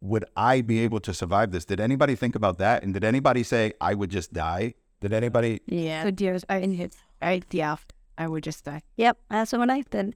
would 0.00 0.26
I 0.36 0.60
be 0.60 0.80
able 0.80 1.00
to 1.00 1.14
survive 1.14 1.50
this? 1.50 1.64
Did 1.64 1.80
anybody 1.80 2.14
think 2.14 2.36
about 2.36 2.58
that? 2.58 2.82
And 2.82 2.92
did 2.92 3.02
anybody 3.02 3.42
say 3.42 3.72
I 3.80 3.94
would 3.94 4.10
just 4.10 4.32
die? 4.32 4.74
Did 5.00 5.12
anybody? 5.12 5.60
Yeah. 5.66 6.04
Good 6.04 6.20
years. 6.20 6.44
I, 6.48 6.86
I 7.22 7.42
yeah. 7.50 7.76
I 8.18 8.28
would 8.28 8.44
just 8.44 8.64
die. 8.64 8.82
Yep, 8.96 9.16
that's 9.30 9.52
what 9.52 9.70
I 9.70 9.80
did. 9.82 10.14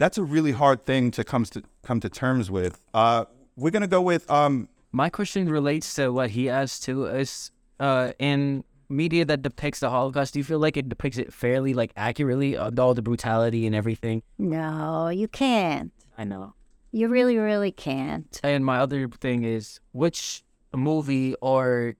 That's 0.00 0.16
a 0.16 0.24
really 0.24 0.52
hard 0.52 0.86
thing 0.86 1.10
to 1.10 1.22
come 1.24 1.44
to 1.44 1.62
come 1.82 2.00
to 2.00 2.08
terms 2.08 2.50
with. 2.50 2.80
Uh, 2.94 3.26
we're 3.54 3.70
gonna 3.70 3.86
go 3.86 4.00
with 4.00 4.28
um. 4.30 4.70
My 4.92 5.10
question 5.10 5.46
relates 5.46 5.94
to 5.96 6.10
what 6.10 6.30
he 6.30 6.48
asked 6.48 6.84
too. 6.84 7.04
Is 7.04 7.50
uh 7.78 8.12
in 8.18 8.64
media 8.88 9.26
that 9.26 9.42
depicts 9.42 9.80
the 9.80 9.90
Holocaust, 9.90 10.32
do 10.32 10.40
you 10.40 10.44
feel 10.44 10.58
like 10.58 10.78
it 10.78 10.88
depicts 10.88 11.18
it 11.18 11.34
fairly, 11.34 11.74
like 11.74 11.92
accurately, 11.96 12.56
uh, 12.56 12.70
all 12.78 12.94
the 12.94 13.02
brutality 13.02 13.66
and 13.66 13.74
everything? 13.76 14.22
No, 14.38 15.08
you 15.08 15.28
can't. 15.28 15.92
I 16.16 16.24
know. 16.24 16.54
You 16.92 17.08
really, 17.08 17.36
really 17.36 17.70
can't. 17.70 18.40
And 18.42 18.64
my 18.64 18.78
other 18.78 19.06
thing 19.06 19.44
is, 19.44 19.80
which 19.92 20.42
movie 20.74 21.34
or 21.42 21.96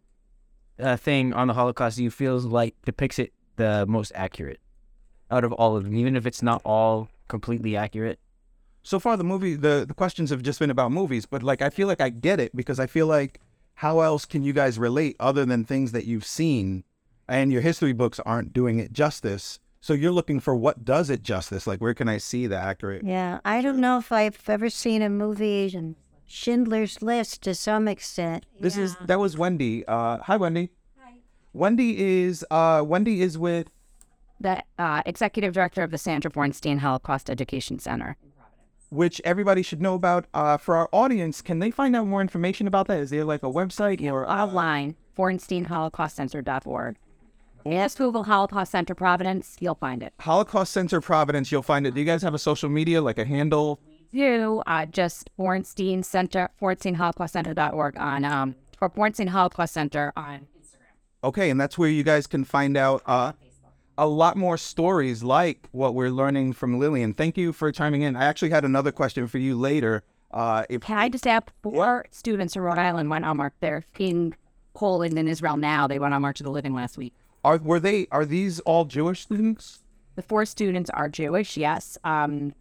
uh, 0.81 0.97
thing 0.97 1.35
on 1.35 1.49
the 1.49 1.55
Holocaust 1.55 1.99
do 1.99 2.03
you 2.03 2.11
feel 2.11 2.39
like 2.41 2.75
depicts 2.87 3.19
it 3.19 3.35
the 3.57 3.85
most 3.87 4.11
accurate 4.15 4.59
out 5.31 5.45
of 5.45 5.53
all 5.53 5.77
of 5.77 5.85
them, 5.85 5.95
even 5.97 6.17
if 6.17 6.25
it's 6.25 6.43
not 6.43 6.63
all 6.65 7.11
completely 7.31 7.77
accurate? 7.77 8.19
So 8.83 8.99
far, 8.99 9.17
the 9.17 9.25
movie 9.25 9.57
the 9.57 9.85
the 9.87 9.95
questions 9.95 10.31
have 10.31 10.43
just 10.43 10.59
been 10.59 10.71
about 10.71 10.93
movies, 10.93 11.25
but 11.27 11.43
like 11.43 11.63
I 11.63 11.71
feel 11.71 11.87
like 11.87 12.01
I 12.01 12.11
get 12.11 12.41
it 12.41 12.55
because 12.55 12.79
I 12.79 12.87
feel 12.87 13.07
like 13.07 13.41
how 13.75 14.01
else 14.01 14.27
can 14.27 14.43
you 14.43 14.53
guys 14.53 14.79
relate 14.79 15.17
other 15.19 15.47
than 15.47 15.65
things 15.65 15.93
that 15.93 16.05
you've 16.05 16.27
seen, 16.27 16.85
and 17.29 17.53
your 17.53 17.63
history 17.63 17.95
books 17.95 18.21
aren't 18.27 18.53
doing 18.53 18.79
it 18.79 18.93
justice. 18.93 19.59
So 19.83 19.95
you're 19.95 20.13
looking 20.13 20.41
for 20.41 20.55
what 20.55 20.85
does 20.85 21.09
it 21.09 21.23
justice? 21.23 21.67
Like 21.67 21.81
where 21.81 21.95
can 21.95 22.09
I 22.09 22.19
see 22.19 22.47
the 22.47 22.57
accurate? 22.57 23.03
Yeah, 23.05 23.41
I 23.45 23.63
don't 23.63 23.79
know 23.79 23.99
if 23.99 24.13
I've 24.13 24.39
ever 24.49 24.69
seen 24.69 25.01
a 25.03 25.09
movie 25.09 25.71
and 25.75 25.97
Schindler's 26.27 27.03
List 27.03 27.43
to 27.43 27.55
some 27.55 27.89
extent. 27.89 28.45
This 28.61 28.77
is 28.77 28.97
that 29.07 29.19
was 29.19 29.37
Wendy. 29.37 29.85
Uh, 29.87 30.19
hi 30.19 30.37
Wendy. 30.37 30.71
Hi. 31.03 31.15
Wendy 31.53 32.23
is 32.23 32.45
uh 32.51 32.83
Wendy 32.87 33.21
is 33.21 33.37
with 33.37 33.69
the 34.41 34.63
uh, 34.79 35.03
executive 35.07 35.53
director 35.53 35.83
of 35.83 35.91
the 35.91 35.99
Sandra 35.99 36.31
Bornstein 36.31 36.79
Holocaust 36.79 37.29
Education 37.31 37.79
Center. 37.79 38.17
which 38.89 39.21
everybody 39.25 39.63
should 39.63 39.81
know 39.81 39.95
about. 39.95 40.27
Uh, 40.35 40.57
for 40.57 40.75
our 40.77 40.89
audience, 40.93 41.43
can 41.43 41.61
they 41.61 41.71
find 41.71 41.95
out 41.95 42.07
more 42.09 42.21
information 42.21 42.67
about 42.67 42.89
that? 42.89 42.99
Is 42.99 43.11
there 43.11 43.25
like 43.25 43.43
a 43.45 43.47
website 43.47 44.03
or 44.11 44.29
uh, 44.29 44.47
Online, 44.47 44.97
BornsteinHolocaustCenter.org. 45.17 46.97
Just 47.67 47.99
Google 47.99 48.25
Holocaust 48.25 48.73
Center 48.73 48.95
Providence, 48.95 49.57
you'll 49.61 49.75
find 49.75 50.03
it. 50.03 50.15
Holocaust 50.21 50.73
Center 50.73 51.01
Providence? 51.01 51.53
You'll 51.53 51.63
find 51.63 51.87
it. 51.87 51.93
Do 51.95 52.01
you 52.01 52.07
guys 52.07 52.23
have 52.23 52.33
a 52.35 52.39
social 52.39 52.71
media, 52.71 53.03
like 53.03 53.19
a 53.19 53.25
handle? 53.25 53.79
You 54.13 54.63
uh, 54.67 54.87
just 54.87 55.31
Bornstein 55.39 56.05
Center, 56.05 56.49
BornsteinHolocaustCenter.org 56.61 57.99
on, 57.99 58.25
um, 58.25 58.55
or 58.81 58.89
Bornstein 58.91 59.29
Holocaust 59.29 59.75
Center 59.75 60.13
on 60.17 60.47
Instagram. 60.59 60.95
Okay, 61.23 61.51
and 61.51 61.61
that's 61.61 61.77
where 61.77 61.91
you 61.91 62.03
guys 62.03 62.27
can 62.27 62.45
find 62.45 62.77
out 62.79 63.03
uh, 63.07 63.33
a 64.01 64.07
lot 64.07 64.35
more 64.35 64.57
stories 64.57 65.23
like 65.23 65.69
what 65.73 65.95
we're 65.95 66.11
learning 66.11 66.55
from 66.55 66.81
Lilliane. 66.81 67.15
Thank 67.15 67.37
you 67.37 67.53
for 67.53 67.71
chiming 67.71 68.01
in. 68.01 68.17
I 68.17 68.25
actually 68.25 68.49
had 68.49 68.65
another 68.65 68.91
question 68.91 69.27
for 69.27 69.37
you 69.37 69.55
later. 69.55 70.03
Uh, 70.31 70.65
if 70.71 70.81
Can 70.81 70.97
I 70.97 71.11
just 71.11 71.27
add 71.27 71.45
four 71.63 72.07
students 72.11 72.57
in 72.57 72.63
Rhode 72.63 72.79
Island 72.79 73.11
went 73.11 73.27
on 73.27 73.37
march. 73.37 73.53
They're 73.61 73.85
in 73.99 74.35
Poland 74.73 75.19
and 75.19 75.29
Israel 75.29 75.59
now. 75.59 75.87
They 75.87 75.99
went 75.99 76.15
on 76.15 76.23
March 76.23 76.41
of 76.41 76.45
the 76.45 76.51
Living 76.51 76.73
last 76.73 76.97
week. 76.97 77.13
are 77.45 77.59
were 77.59 77.79
they 77.79 78.07
are 78.11 78.25
these 78.25 78.59
all 78.61 78.87
Jewish 78.87 79.21
students? 79.21 79.83
The 80.15 80.23
four 80.23 80.47
students 80.47 80.89
are 80.91 81.11
Jewish, 81.11 81.59
yes. 81.59 81.99
Um, 82.03 82.55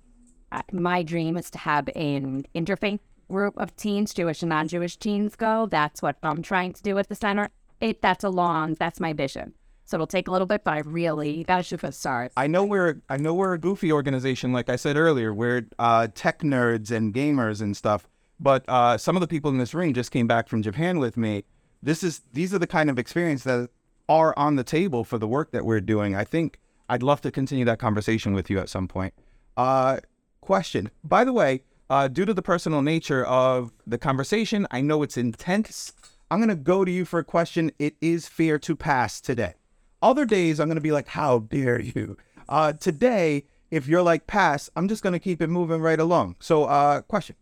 my 0.74 1.04
dream 1.04 1.38
is 1.38 1.50
to 1.52 1.58
have 1.60 1.88
an 1.96 2.48
interfaith 2.54 3.00
group 3.32 3.58
of 3.58 3.74
teens, 3.78 4.14
Jewish 4.14 4.42
and 4.42 4.50
non-Jewish 4.50 4.98
teens, 4.98 5.38
go. 5.38 5.68
That's 5.68 6.02
what 6.02 6.18
I'm 6.22 6.42
trying 6.42 6.74
to 6.74 6.84
do 6.84 6.98
at 6.98 7.08
the 7.08 7.16
center. 7.16 7.50
It 7.80 8.02
that's 8.02 8.26
a 8.26 8.30
long. 8.30 8.74
That's 8.74 9.00
my 9.00 9.14
vision. 9.14 9.54
So 9.90 9.96
it'll 9.96 10.06
take 10.06 10.28
a 10.28 10.32
little 10.32 10.46
bit, 10.46 10.64
but 10.64 10.76
I 10.76 10.80
really 10.82 11.44
for 11.44 11.78
the 11.78 11.92
stars. 11.92 12.32
I 12.38 12.46
know 12.46 12.64
we're 12.64 13.02
I 13.10 13.18
know 13.18 13.34
we're 13.34 13.54
a 13.54 13.58
goofy 13.58 13.92
organization, 13.92 14.54
like 14.54 14.70
I 14.70 14.76
said 14.76 14.98
earlier. 14.98 15.34
We're 15.34 15.66
uh, 15.80 16.10
tech 16.14 16.42
nerds 16.42 16.92
and 16.92 17.12
gamers 17.12 17.60
and 17.60 17.76
stuff. 17.76 18.08
But 18.40 18.66
uh, 18.68 19.00
some 19.00 19.16
of 19.16 19.22
the 19.22 19.28
people 19.28 19.50
in 19.50 19.58
this 19.58 19.74
room 19.74 19.96
just 19.96 20.12
came 20.12 20.28
back 20.28 20.48
from 20.48 20.62
Japan 20.62 21.00
with 21.00 21.18
me. 21.18 21.44
This 21.82 22.04
is 22.04 22.22
these 22.34 22.54
are 22.54 22.60
the 22.60 22.68
kind 22.68 22.92
of 22.92 23.00
experience 23.00 23.44
that 23.46 23.72
are 24.08 24.38
on 24.38 24.58
the 24.58 24.64
table 24.64 25.04
for 25.04 25.18
the 25.18 25.28
work 25.28 25.52
that 25.54 25.66
we're 25.66 25.82
doing. 25.82 26.16
I 26.16 26.24
think 26.24 26.60
I'd 26.88 27.02
love 27.02 27.22
to 27.22 27.32
continue 27.32 27.66
that 27.66 27.80
conversation 27.80 28.34
with 28.34 28.48
you 28.48 28.60
at 28.60 28.70
some 28.70 28.88
point. 28.88 29.16
Uh, 29.58 29.98
question. 30.40 30.92
By 31.04 31.24
the 31.24 31.34
way, 31.34 31.64
uh, 31.90 32.10
due 32.10 32.26
to 32.26 32.34
the 32.36 32.44
personal 32.44 32.84
nature 32.84 33.26
of 33.26 33.74
the 33.88 33.98
conversation, 33.98 34.68
I 34.70 34.82
know 34.82 35.02
it's 35.02 35.18
intense. 35.18 35.94
I'm 36.30 36.40
gonna 36.40 36.54
go 36.56 36.86
to 36.86 36.92
you 36.92 37.06
for 37.06 37.18
a 37.18 37.24
question. 37.24 37.72
It 37.80 37.96
is 38.02 38.28
fair 38.28 38.60
to 38.60 38.76
pass 38.76 39.20
today. 39.20 39.56
Other 40.02 40.26
days, 40.26 40.60
I'm 40.60 40.68
going 40.68 40.76
to 40.76 40.82
be 40.82 40.92
like, 40.92 41.10
how 41.10 41.40
dare 41.40 41.80
you? 41.80 42.18
Uh, 42.48 42.74
today, 42.74 43.46
if 43.70 43.88
you're 43.88 44.02
like, 44.02 44.28
pass, 44.28 44.70
I'm 44.76 44.88
just 44.88 45.04
going 45.04 45.14
to 45.14 45.20
keep 45.20 45.42
it 45.42 45.48
moving 45.48 45.82
right 45.82 46.00
along. 46.00 46.36
So, 46.40 46.66
uh, 46.66 47.02
question. 47.02 47.36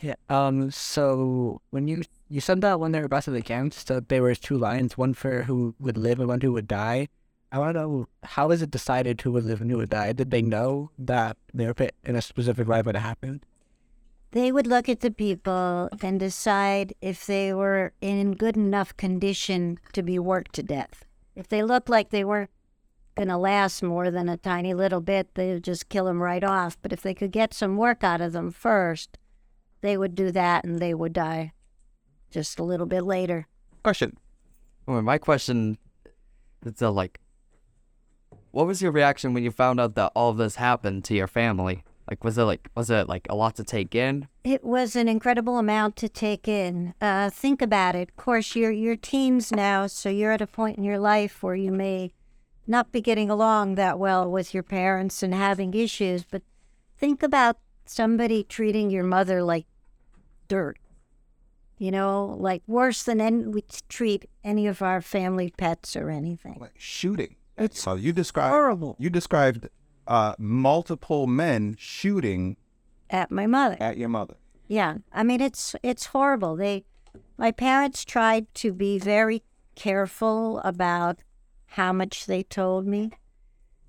Yeah. 0.00 0.14
Um. 0.28 0.72
So 0.72 1.60
when 1.70 1.86
you 1.86 2.02
you 2.28 2.40
said 2.40 2.60
that 2.62 2.80
when 2.80 2.90
they 2.90 2.98
were 2.98 3.06
about 3.06 3.22
to 3.24 3.30
the 3.30 3.40
camps, 3.40 3.84
that 3.84 4.08
there 4.08 4.24
was 4.24 4.40
two 4.40 4.58
lines, 4.58 4.98
one 4.98 5.14
for 5.14 5.44
who 5.44 5.76
would 5.78 5.96
live 5.96 6.18
and 6.18 6.28
one 6.28 6.40
who 6.40 6.52
would 6.52 6.66
die. 6.66 7.08
I 7.52 7.58
want 7.58 7.76
to 7.76 7.80
know 7.82 8.08
how 8.24 8.50
is 8.50 8.62
it 8.62 8.70
decided 8.72 9.20
who 9.20 9.30
would 9.32 9.44
live 9.44 9.60
and 9.60 9.70
who 9.70 9.76
would 9.76 9.90
die? 9.90 10.12
Did 10.12 10.32
they 10.32 10.42
know 10.42 10.90
that 10.98 11.36
they 11.54 11.66
were 11.66 11.74
put 11.74 11.94
in 12.02 12.16
a 12.16 12.22
specific 12.22 12.66
way 12.66 12.82
when 12.82 12.96
it 12.96 13.00
happened? 13.00 13.46
They 14.32 14.50
would 14.50 14.66
look 14.66 14.88
at 14.88 15.00
the 15.00 15.10
people 15.10 15.90
and 16.00 16.18
decide 16.18 16.94
if 17.00 17.26
they 17.26 17.52
were 17.52 17.92
in 18.00 18.32
good 18.32 18.56
enough 18.56 18.96
condition 18.96 19.78
to 19.92 20.02
be 20.02 20.18
worked 20.18 20.54
to 20.54 20.62
death. 20.62 21.04
If 21.34 21.48
they 21.48 21.62
looked 21.62 21.88
like 21.88 22.10
they 22.10 22.24
weren't 22.24 22.50
going 23.14 23.28
to 23.28 23.36
last 23.36 23.82
more 23.82 24.10
than 24.10 24.28
a 24.28 24.36
tiny 24.36 24.74
little 24.74 25.00
bit, 25.00 25.34
they 25.34 25.52
would 25.52 25.64
just 25.64 25.88
kill 25.88 26.06
them 26.06 26.22
right 26.22 26.44
off. 26.44 26.76
But 26.82 26.92
if 26.92 27.02
they 27.02 27.14
could 27.14 27.32
get 27.32 27.54
some 27.54 27.76
work 27.76 28.02
out 28.02 28.20
of 28.20 28.32
them 28.32 28.50
first, 28.50 29.18
they 29.80 29.96
would 29.96 30.14
do 30.14 30.30
that 30.30 30.64
and 30.64 30.78
they 30.78 30.94
would 30.94 31.12
die 31.12 31.52
just 32.30 32.58
a 32.58 32.64
little 32.64 32.86
bit 32.86 33.02
later. 33.02 33.46
Question. 33.82 34.16
Well, 34.86 35.02
my 35.02 35.18
question 35.18 35.78
is 36.64 36.80
uh, 36.82 36.90
like, 36.90 37.20
what 38.50 38.66
was 38.66 38.82
your 38.82 38.92
reaction 38.92 39.34
when 39.34 39.44
you 39.44 39.50
found 39.50 39.80
out 39.80 39.94
that 39.94 40.12
all 40.14 40.30
of 40.30 40.36
this 40.36 40.56
happened 40.56 41.04
to 41.04 41.14
your 41.14 41.26
family? 41.26 41.84
Like, 42.10 42.24
was 42.24 42.36
it 42.36 42.42
like, 42.42 42.68
was 42.74 42.90
it 42.90 43.08
like 43.08 43.26
a 43.30 43.34
lot 43.34 43.54
to 43.56 43.64
take 43.64 43.94
in? 43.94 44.28
It 44.44 44.64
was 44.64 44.96
an 44.96 45.08
incredible 45.08 45.58
amount 45.58 45.96
to 45.96 46.08
take 46.08 46.48
in. 46.48 46.94
Uh, 47.00 47.30
think 47.30 47.62
about 47.62 47.94
it. 47.94 48.10
Of 48.10 48.16
course, 48.16 48.56
you're 48.56 48.72
you're 48.72 48.96
teens 48.96 49.52
now, 49.52 49.86
so 49.86 50.08
you're 50.08 50.32
at 50.32 50.42
a 50.42 50.46
point 50.46 50.78
in 50.78 50.84
your 50.84 50.98
life 50.98 51.42
where 51.42 51.54
you 51.54 51.70
may 51.70 52.12
not 52.66 52.92
be 52.92 53.00
getting 53.00 53.30
along 53.30 53.76
that 53.76 53.98
well 53.98 54.30
with 54.30 54.52
your 54.52 54.62
parents 54.62 55.22
and 55.22 55.32
having 55.34 55.74
issues. 55.74 56.24
But 56.24 56.42
think 56.96 57.22
about 57.22 57.58
somebody 57.84 58.42
treating 58.44 58.90
your 58.90 59.04
mother 59.04 59.42
like 59.42 59.66
dirt. 60.48 60.78
You 61.78 61.90
know, 61.90 62.36
like 62.38 62.62
worse 62.66 63.02
than 63.02 63.20
any, 63.20 63.44
we 63.46 63.64
treat 63.88 64.28
any 64.44 64.66
of 64.66 64.82
our 64.82 65.00
family 65.00 65.52
pets 65.56 65.96
or 65.96 66.10
anything. 66.10 66.58
Like 66.60 66.74
shooting. 66.78 67.36
It's 67.58 67.82
So 67.82 67.94
you 67.94 68.12
described 68.12 68.52
horrible. 68.52 68.96
you 68.98 69.10
described 69.10 69.68
uh, 70.06 70.34
multiple 70.38 71.26
men 71.26 71.76
shooting 71.78 72.56
At 73.10 73.30
my 73.30 73.46
mother. 73.46 73.76
at 73.80 73.96
your 73.96 74.08
mother. 74.08 74.36
Yeah, 74.68 74.98
I 75.12 75.22
mean 75.22 75.40
it's 75.40 75.74
it's 75.82 76.06
horrible. 76.06 76.56
They, 76.56 76.84
my 77.36 77.50
parents 77.50 78.04
tried 78.04 78.52
to 78.54 78.72
be 78.72 78.98
very 78.98 79.42
careful 79.74 80.58
about 80.60 81.18
how 81.66 81.92
much 81.92 82.26
they 82.26 82.42
told 82.42 82.86
me, 82.86 83.10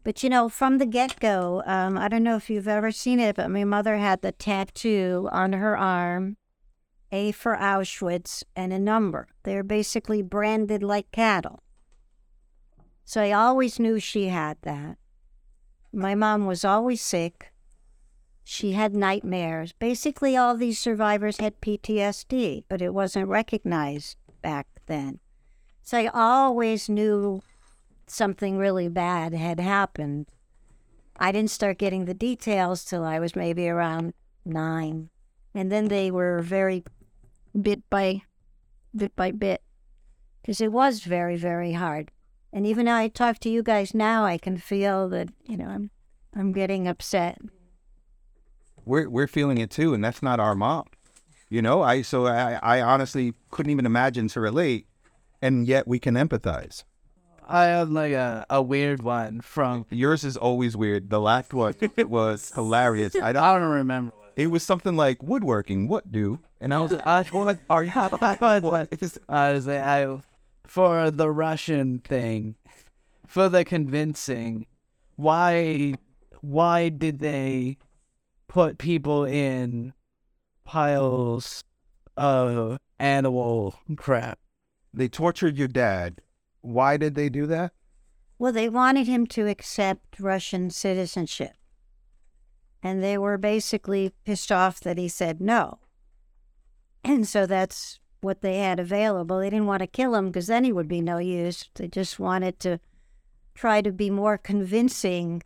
But 0.03 0.23
you 0.23 0.29
know, 0.29 0.49
from 0.49 0.77
the 0.77 0.85
get 0.85 1.19
go, 1.19 1.63
um, 1.65 1.97
I 1.97 2.07
don't 2.09 2.23
know 2.23 2.35
if 2.35 2.49
you've 2.49 2.67
ever 2.67 2.91
seen 2.91 3.19
it, 3.19 3.35
but 3.35 3.49
my 3.51 3.63
mother 3.63 3.97
had 3.97 4.21
the 4.21 4.31
tattoo 4.33 5.29
on 5.31 5.53
her 5.53 5.77
arm 5.77 6.37
A 7.11 7.31
for 7.31 7.55
Auschwitz 7.55 8.43
and 8.55 8.71
a 8.73 8.79
number. 8.79 9.27
They're 9.43 9.63
basically 9.63 10.21
branded 10.21 10.83
like 10.83 11.11
cattle. 11.11 11.63
So 13.05 13.21
I 13.21 13.31
always 13.31 13.79
knew 13.79 13.99
she 13.99 14.27
had 14.29 14.57
that. 14.63 14.97
My 15.93 16.15
mom 16.15 16.47
was 16.47 16.65
always 16.65 17.01
sick. 17.01 17.53
She 18.43 18.71
had 18.71 18.95
nightmares. 18.95 19.73
Basically, 19.73 20.35
all 20.35 20.57
these 20.57 20.79
survivors 20.79 21.37
had 21.37 21.61
PTSD, 21.61 22.63
but 22.67 22.81
it 22.81 22.93
wasn't 22.93 23.29
recognized 23.29 24.17
back 24.41 24.67
then. 24.87 25.19
So 25.83 25.99
I 25.99 26.07
always 26.07 26.89
knew 26.89 27.41
something 28.07 28.57
really 28.57 28.87
bad 28.87 29.33
had 29.33 29.59
happened. 29.59 30.27
I 31.17 31.31
didn't 31.31 31.51
start 31.51 31.77
getting 31.77 32.05
the 32.05 32.15
details 32.15 32.83
till 32.83 33.03
I 33.05 33.19
was 33.19 33.35
maybe 33.35 33.69
around 33.69 34.13
nine. 34.43 35.09
And 35.53 35.71
then 35.71 35.89
they 35.89 36.09
were 36.09 36.41
very 36.41 36.83
bit 37.59 37.87
by 37.91 38.23
bit 38.95 39.15
by 39.15 39.31
bit 39.31 39.61
because 40.41 40.59
it 40.59 40.71
was 40.71 41.01
very, 41.01 41.37
very 41.37 41.73
hard. 41.73 42.11
And 42.53 42.67
even 42.67 42.85
though 42.85 42.93
I 42.93 43.07
talk 43.07 43.39
to 43.39 43.49
you 43.49 43.63
guys 43.63 43.95
now, 43.95 44.23
I 44.25 44.37
can 44.37 44.57
feel 44.57 45.09
that, 45.09 45.29
you 45.45 45.57
know, 45.57 45.65
I'm 45.65 45.89
I'm 46.35 46.51
getting 46.51 46.87
upset. 46.87 47.39
We're 48.85 49.09
we're 49.09 49.27
feeling 49.27 49.57
it 49.57 49.71
too, 49.71 49.93
and 49.93 50.03
that's 50.03 50.21
not 50.21 50.39
our 50.39 50.55
mom. 50.55 50.85
You 51.49 51.61
know, 51.61 51.81
I 51.81 52.01
so 52.03 52.27
I, 52.27 52.59
I 52.61 52.81
honestly 52.81 53.33
couldn't 53.49 53.71
even 53.71 53.85
imagine 53.85 54.27
to 54.29 54.39
relate, 54.39 54.87
and 55.41 55.67
yet 55.67 55.87
we 55.87 55.99
can 55.99 56.15
empathize. 56.15 56.83
I 57.47 57.65
have 57.65 57.89
like 57.89 58.13
a, 58.13 58.45
a 58.49 58.61
weird 58.61 59.01
one 59.01 59.41
from 59.41 59.85
Yours 59.89 60.23
is 60.23 60.37
always 60.37 60.77
weird. 60.77 61.09
The 61.09 61.19
last 61.19 61.53
one 61.53 61.75
was 61.97 62.51
hilarious. 62.53 63.15
I 63.15 63.33
don't, 63.33 63.43
I 63.43 63.59
don't 63.59 63.69
remember. 63.69 64.13
it 64.35 64.47
was 64.47 64.63
something 64.63 64.95
like 64.95 65.21
woodworking. 65.23 65.87
What 65.87 66.11
do? 66.11 66.39
And 66.61 66.73
I 66.73 66.79
was 66.79 66.93
I 67.05 67.23
what 67.31 67.59
are 67.69 67.83
you 67.83 67.91
what 67.91 68.89
I 69.29 69.53
was 69.53 69.67
like, 69.67 69.81
I 69.81 70.19
for 70.65 71.11
the 71.11 71.29
Russian 71.29 71.99
thing, 71.99 72.55
for 73.27 73.49
the 73.49 73.65
convincing, 73.65 74.65
why 75.15 75.95
why 76.41 76.89
did 76.89 77.19
they 77.19 77.77
put 78.47 78.77
people 78.77 79.25
in 79.25 79.93
piles 80.65 81.63
of 82.17 82.77
animal 82.99 83.75
crap? 83.95 84.39
they 84.93 85.07
tortured 85.07 85.57
your 85.57 85.67
dad. 85.67 86.21
Why 86.61 86.97
did 86.97 87.15
they 87.15 87.29
do 87.29 87.47
that? 87.47 87.73
Well, 88.37 88.53
they 88.53 88.69
wanted 88.69 89.07
him 89.07 89.25
to 89.27 89.47
accept 89.47 90.19
Russian 90.19 90.69
citizenship. 90.69 91.53
And 92.81 93.01
they 93.01 93.17
were 93.17 93.37
basically 93.37 94.13
pissed 94.25 94.51
off 94.51 94.79
that 94.81 94.97
he 94.97 95.07
said 95.07 95.41
no. 95.41 95.79
And 97.03 97.27
so 97.27 97.45
that's 97.45 97.99
what 98.23 98.41
they 98.41 98.57
had 98.57 98.79
available. 98.79 99.39
They 99.39 99.49
didn't 99.49 99.67
want 99.67 99.81
to 99.81 99.87
kill 99.87 100.15
him 100.15 100.27
because 100.27 100.47
then 100.47 100.63
he 100.63 100.71
would 100.71 100.87
be 100.87 101.01
no 101.01 101.17
use. 101.17 101.69
They 101.75 101.87
just 101.87 102.19
wanted 102.19 102.59
to 102.61 102.79
try 103.53 103.81
to 103.81 103.91
be 103.91 104.09
more 104.09 104.37
convincing 104.37 105.43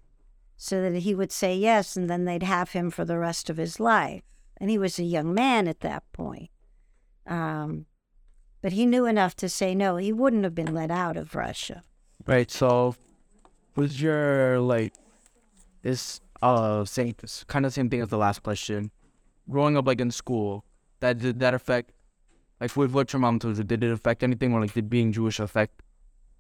so 0.56 0.82
that 0.82 1.00
he 1.00 1.14
would 1.14 1.32
say 1.32 1.56
yes, 1.56 1.96
and 1.96 2.10
then 2.10 2.26
they'd 2.26 2.44
have 2.44 2.72
him 2.72 2.90
for 2.90 3.06
the 3.06 3.20
rest 3.20 3.50
of 3.50 3.58
his 3.58 3.80
life. 3.80 4.24
And 4.58 4.70
he 4.70 4.78
was 4.78 4.98
a 4.98 5.04
young 5.04 5.34
man 5.34 5.68
at 5.68 5.82
that 5.82 6.04
point. 6.14 6.50
Um, 7.28 7.86
but 8.62 8.74
he 8.74 8.86
knew 8.86 9.06
enough 9.06 9.36
to 9.38 9.50
say 9.50 9.76
no. 9.76 9.98
He 9.98 10.12
wouldn't 10.12 10.44
have 10.44 10.56
been 10.56 10.74
let 10.74 10.90
out 10.90 11.16
of 11.16 11.36
Russia. 11.36 11.84
Right. 12.26 12.50
So, 12.50 12.96
was 13.76 14.02
your 14.02 14.60
like 14.60 14.94
this 15.84 16.20
uh 16.42 16.84
same 16.86 17.16
kind 17.48 17.66
of 17.66 17.74
same 17.74 17.90
thing 17.90 18.02
as 18.02 18.10
the 18.10 18.18
last 18.18 18.42
question? 18.42 18.92
Growing 19.50 19.78
up 19.78 19.86
like 19.86 20.02
in 20.02 20.10
school, 20.10 20.66
that 21.00 21.20
did 21.20 21.40
that 21.40 21.54
affect 21.54 21.92
like 22.60 22.76
with 22.76 22.92
what 22.92 23.14
your 23.14 23.20
mom 23.20 23.40
told 23.40 23.58
you? 23.58 23.64
Did 23.64 23.84
it 23.84 23.92
affect 23.92 24.24
anything, 24.24 24.54
or 24.54 24.62
like 24.62 24.74
did 24.74 24.90
being 24.90 25.12
Jewish 25.12 25.40
affect 25.40 25.82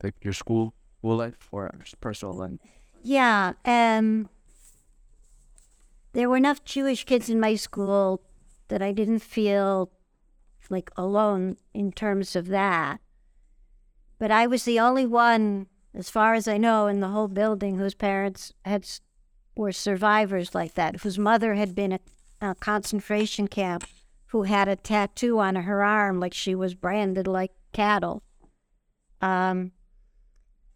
like 0.03 0.15
your 0.21 0.33
school 0.33 0.73
school 0.99 1.17
life 1.17 1.47
or 1.51 1.73
just 1.83 1.99
personal 2.01 2.35
life? 2.35 2.59
Yeah, 3.03 3.53
um, 3.65 4.29
there 6.13 6.29
were 6.29 6.37
enough 6.37 6.63
Jewish 6.63 7.05
kids 7.05 7.29
in 7.29 7.39
my 7.39 7.55
school 7.55 8.21
that 8.67 8.81
I 8.81 8.91
didn't 8.91 9.19
feel 9.19 9.91
like 10.69 10.91
alone 10.97 11.57
in 11.73 11.91
terms 11.91 12.35
of 12.35 12.47
that. 12.47 12.99
But 14.19 14.31
I 14.31 14.47
was 14.47 14.63
the 14.65 14.79
only 14.79 15.05
one, 15.05 15.67
as 15.93 16.09
far 16.09 16.33
as 16.33 16.47
I 16.47 16.57
know, 16.57 16.87
in 16.87 16.99
the 16.99 17.09
whole 17.09 17.27
building 17.27 17.77
whose 17.77 17.93
parents 17.93 18.51
had 18.65 18.85
were 19.55 19.71
survivors 19.71 20.53
like 20.53 20.73
that, 20.73 21.01
whose 21.01 21.17
mother 21.17 21.53
had 21.55 21.73
been 21.73 21.93
at 21.93 22.01
a 22.41 22.55
concentration 22.55 23.47
camp, 23.47 23.85
who 24.27 24.43
had 24.43 24.67
a 24.67 24.75
tattoo 24.75 25.39
on 25.39 25.55
her 25.55 25.83
arm 25.83 26.19
like 26.19 26.33
she 26.33 26.53
was 26.53 26.73
branded 26.73 27.27
like 27.27 27.51
cattle. 27.71 28.23
Um, 29.21 29.71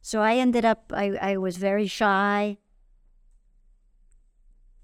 so 0.01 0.21
I 0.21 0.35
ended 0.35 0.65
up, 0.65 0.91
I, 0.95 1.17
I 1.21 1.37
was 1.37 1.57
very 1.57 1.87
shy. 1.87 2.57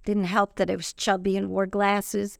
Didn't 0.05 0.25
help 0.25 0.55
that 0.55 0.69
I 0.69 0.75
was 0.75 0.93
chubby 0.93 1.35
and 1.37 1.49
wore 1.49 1.65
glasses, 1.65 2.39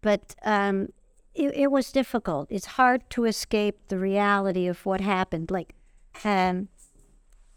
but 0.00 0.34
um, 0.44 0.88
it, 1.34 1.52
it 1.54 1.70
was 1.70 1.92
difficult. 1.92 2.48
It's 2.50 2.66
hard 2.66 3.08
to 3.10 3.24
escape 3.24 3.78
the 3.88 3.98
reality 3.98 4.66
of 4.66 4.84
what 4.84 5.00
happened. 5.00 5.50
Like, 5.50 5.74
um, 6.24 6.68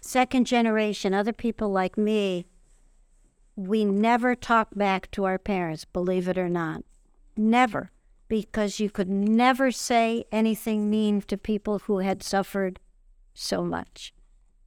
second 0.02 0.46
generation, 0.46 1.14
other 1.14 1.34
people 1.34 1.70
like 1.70 1.98
me, 1.98 2.46
we 3.56 3.86
never 3.86 4.36
talk 4.36 4.70
back 4.76 5.12
to 5.12 5.26
our 5.26 5.38
parents, 5.38 5.86
believe 5.86 6.28
it 6.28 6.38
or 6.38 6.50
not. 6.50 6.84
Never. 7.38 7.92
Because 8.34 8.80
you 8.80 8.90
could 8.90 9.10
never 9.10 9.70
say 9.70 10.26
anything 10.32 10.90
mean 10.90 11.22
to 11.22 11.38
people 11.38 11.78
who 11.86 12.00
had 12.00 12.24
suffered 12.24 12.80
so 13.36 13.64
much. 13.64 14.12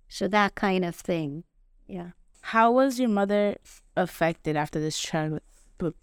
So 0.07 0.29
that 0.29 0.55
kind 0.55 0.85
of 0.85 0.95
thing. 0.95 1.43
Yeah. 1.89 2.11
How 2.43 2.71
was 2.71 3.01
your 3.01 3.09
mother 3.09 3.57
affected 3.97 4.55
after 4.55 4.79
this 4.79 4.97
tra- 4.97 5.41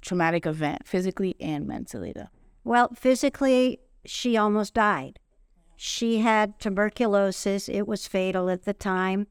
traumatic 0.01 0.45
event, 0.45 0.85
physically 0.85 1.37
and 1.39 1.65
mentally, 1.65 2.11
though? 2.13 2.27
Well, 2.65 2.89
physically, 2.95 3.79
she 4.03 4.35
almost 4.35 4.73
died. 4.73 5.19
She 5.77 6.17
had 6.17 6.59
tuberculosis. 6.59 7.69
It 7.69 7.87
was 7.87 8.07
fatal 8.07 8.49
at 8.49 8.65
the 8.65 8.73
time. 8.73 9.27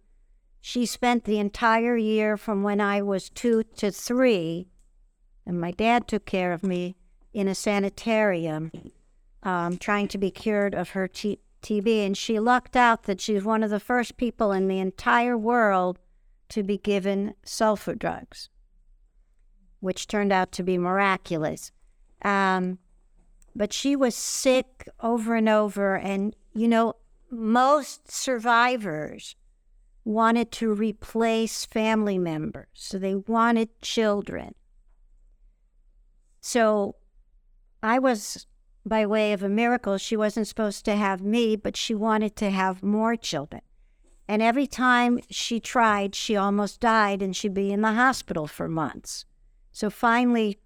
She 0.62 0.86
spent 0.86 1.24
the 1.24 1.38
entire 1.38 1.98
year 1.98 2.38
from 2.38 2.62
when 2.62 2.80
I 2.80 3.02
was 3.02 3.28
two 3.28 3.64
to 3.76 3.90
three, 3.90 4.68
and 5.44 5.60
my 5.60 5.70
dad 5.70 6.08
took 6.08 6.24
care 6.24 6.54
of 6.54 6.62
me 6.62 6.96
in 7.32 7.48
a 7.48 7.54
sanitarium, 7.54 8.70
um, 9.42 9.78
trying 9.78 10.08
to 10.08 10.18
be 10.18 10.30
cured 10.30 10.74
of 10.74 10.90
her 10.90 11.08
T- 11.08 11.40
TB. 11.62 12.06
And 12.06 12.16
she 12.16 12.38
lucked 12.38 12.76
out 12.76 13.04
that 13.04 13.20
she's 13.20 13.44
one 13.44 13.62
of 13.62 13.70
the 13.70 13.80
first 13.80 14.16
people 14.16 14.52
in 14.52 14.68
the 14.68 14.78
entire 14.78 15.36
world 15.36 15.98
to 16.50 16.62
be 16.62 16.76
given 16.76 17.34
sulfa 17.44 17.98
drugs, 17.98 18.48
which 19.80 20.06
turned 20.06 20.32
out 20.32 20.52
to 20.52 20.62
be 20.62 20.76
miraculous. 20.76 21.72
Um, 22.22 22.78
but 23.54 23.72
she 23.72 23.96
was 23.96 24.14
sick 24.14 24.88
over 25.00 25.34
and 25.34 25.48
over. 25.48 25.96
And, 25.96 26.36
you 26.54 26.68
know, 26.68 26.94
most 27.30 28.10
survivors 28.10 29.36
wanted 30.04 30.50
to 30.52 30.72
replace 30.72 31.64
family 31.64 32.18
members, 32.18 32.66
so 32.74 32.98
they 32.98 33.14
wanted 33.14 33.80
children. 33.80 34.54
So 36.40 36.96
I 37.82 37.98
was, 37.98 38.46
by 38.86 39.06
way 39.06 39.32
of 39.32 39.42
a 39.42 39.48
miracle, 39.48 39.98
she 39.98 40.16
wasn't 40.16 40.48
supposed 40.48 40.84
to 40.84 40.96
have 40.96 41.20
me, 41.20 41.56
but 41.56 41.76
she 41.76 41.94
wanted 41.94 42.36
to 42.36 42.50
have 42.50 42.82
more 42.82 43.16
children. 43.16 43.62
And 44.28 44.40
every 44.40 44.66
time 44.66 45.20
she 45.30 45.58
tried, 45.60 46.14
she 46.14 46.36
almost 46.36 46.80
died 46.80 47.22
and 47.22 47.36
she'd 47.36 47.54
be 47.54 47.72
in 47.72 47.80
the 47.80 47.92
hospital 47.92 48.46
for 48.46 48.68
months. 48.68 49.24
So 49.72 49.90
finally, 49.90 50.58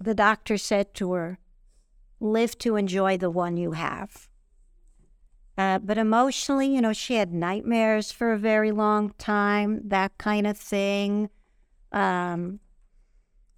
the 0.00 0.14
doctor 0.14 0.56
said 0.56 0.94
to 0.94 1.12
her, 1.12 1.38
live 2.20 2.56
to 2.58 2.76
enjoy 2.76 3.16
the 3.16 3.30
one 3.30 3.56
you 3.56 3.72
have. 3.72 4.28
Uh, 5.56 5.78
but 5.80 5.98
emotionally, 5.98 6.72
you 6.72 6.80
know, 6.80 6.92
she 6.92 7.14
had 7.14 7.32
nightmares 7.32 8.12
for 8.12 8.32
a 8.32 8.38
very 8.38 8.70
long 8.70 9.12
time, 9.18 9.80
that 9.88 10.16
kind 10.16 10.46
of 10.46 10.56
thing. 10.56 11.30
Um, 11.90 12.60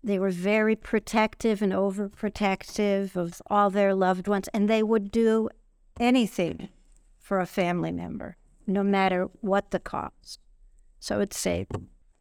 they 0.03 0.19
were 0.19 0.31
very 0.31 0.77
protective 0.77 1.61
and 1.61 1.73
overprotective 1.73 3.17
of 3.17 3.43
all 3.49 3.71
their 3.71 3.95
loved 3.95 4.29
ones, 4.29 4.49
and 4.55 4.69
they 4.69 4.83
would 4.83 5.11
do 5.11 5.49
anything 5.99 6.69
for 7.19 7.41
a 7.41 7.47
family 7.47 7.93
member, 7.93 8.37
no 8.67 8.83
matter 8.83 9.29
what 9.41 9.71
the 9.71 9.79
cost. 9.79 10.41
So 10.99 11.21
it's 11.21 11.39
safe. 11.39 11.67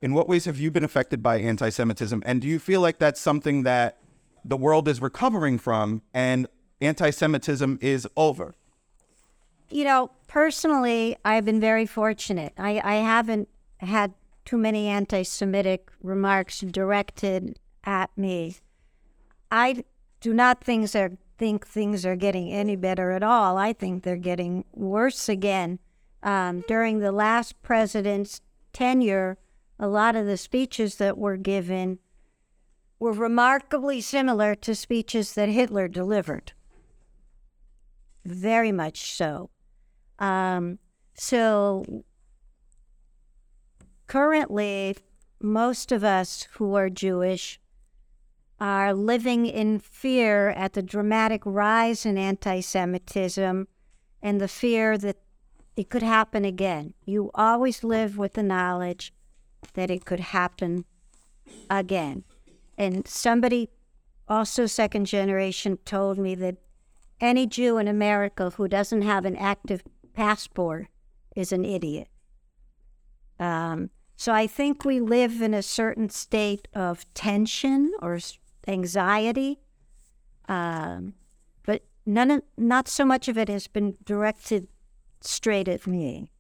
In 0.02 0.14
what 0.14 0.28
ways 0.30 0.46
have 0.46 0.58
you 0.58 0.72
been 0.72 0.84
affected 0.84 1.22
by 1.22 1.40
anti 1.40 1.70
Semitism? 1.70 2.22
And 2.26 2.42
do 2.42 2.48
you 2.48 2.60
feel 2.60 2.82
like 2.82 3.00
that's 3.00 3.20
something 3.20 3.64
that 3.64 4.00
the 4.46 4.58
world 4.58 4.88
is 4.88 5.02
recovering 5.02 5.58
from 5.58 6.02
and 6.14 6.48
anti 6.82 7.10
Semitism 7.10 7.80
is 7.82 8.08
over? 8.16 8.56
You 9.70 9.84
know, 9.84 10.12
personally, 10.28 11.18
I've 11.24 11.46
been 11.46 11.60
very 11.60 11.86
fortunate. 11.86 12.54
I, 12.58 12.82
I 12.84 12.96
haven't 12.96 13.50
had 13.78 14.14
too 14.46 14.58
many 14.58 14.88
anti 14.88 15.24
Semitic 15.24 15.92
remarks 16.02 16.62
directed 16.62 17.60
at 17.84 18.10
me. 18.18 18.58
I 19.52 19.84
do 20.22 20.34
not 20.34 20.64
things 20.64 20.96
are, 20.96 21.12
think 21.38 21.66
things 21.66 22.06
are 22.06 22.16
getting 22.16 22.52
any 22.52 22.76
better 22.76 23.12
at 23.12 23.24
all. 23.24 23.58
I 23.58 23.74
think 23.74 24.04
they're 24.04 24.18
getting 24.18 24.66
worse 24.74 25.30
again. 25.30 25.80
Um, 26.22 26.64
during 26.68 27.00
the 27.00 27.12
last 27.12 27.62
president's 27.62 28.42
tenure, 28.74 29.38
a 29.80 29.88
lot 29.88 30.16
of 30.16 30.26
the 30.26 30.38
speeches 30.38 30.96
that 30.96 31.18
were 31.18 31.38
given 31.38 32.00
were 33.00 33.14
remarkably 33.14 34.02
similar 34.02 34.54
to 34.56 34.76
speeches 34.76 35.34
that 35.34 35.50
Hitler 35.50 35.88
delivered. 35.88 36.52
Very 38.26 38.74
much 38.74 39.14
so. 39.14 39.50
Um, 40.20 40.80
so 41.14 42.04
currently, 44.08 44.98
most 45.42 45.94
of 45.94 46.04
us 46.04 46.48
who 46.54 46.76
are 46.76 46.90
Jewish 46.90 47.59
are 48.60 48.94
living 48.94 49.46
in 49.46 49.80
fear 49.80 50.50
at 50.50 50.74
the 50.74 50.82
dramatic 50.82 51.42
rise 51.46 52.06
in 52.06 52.18
anti 52.18 52.60
Semitism 52.60 53.68
and 54.22 54.42
the 54.42 54.48
fear 54.48 54.98
that 54.98 55.18
it 55.76 55.90
could 55.90 56.04
happen 56.04 56.44
again. 56.44 56.94
You 57.06 57.32
always 57.36 57.84
live 57.84 58.18
with 58.18 58.34
the 58.34 58.44
knowledge 58.44 59.14
that 59.74 59.90
it 59.90 60.06
could 60.06 60.20
happen 60.20 60.86
again. 61.70 62.24
And 62.78 63.08
somebody, 63.08 63.70
also 64.28 64.66
second 64.66 65.06
generation, 65.06 65.78
told 65.86 66.18
me 66.18 66.36
that 66.36 66.58
any 67.22 67.46
Jew 67.48 67.78
in 67.78 67.88
America 67.88 68.52
who 68.52 68.68
doesn't 68.68 69.02
have 69.02 69.26
an 69.26 69.36
active 69.36 69.84
passport 70.14 70.88
is 71.36 71.52
an 71.52 71.66
idiot. 71.66 72.08
Um, 73.40 73.90
so 74.16 74.34
I 74.34 74.48
think 74.48 74.84
we 74.84 75.00
live 75.00 75.42
in 75.42 75.54
a 75.54 75.64
certain 75.64 76.10
state 76.10 76.68
of 76.74 77.06
tension 77.14 77.94
or 78.02 78.20
anxiety, 78.70 79.60
um, 80.48 81.14
but 81.66 81.82
none 82.06 82.32
of, 82.32 82.44
not 82.58 82.88
so 82.88 83.04
much 83.04 83.28
of 83.28 83.38
it 83.38 83.50
has 83.50 83.68
been 83.68 83.96
directed 84.06 84.68
straight 85.22 85.68
at 85.68 85.86
me. 85.88 86.32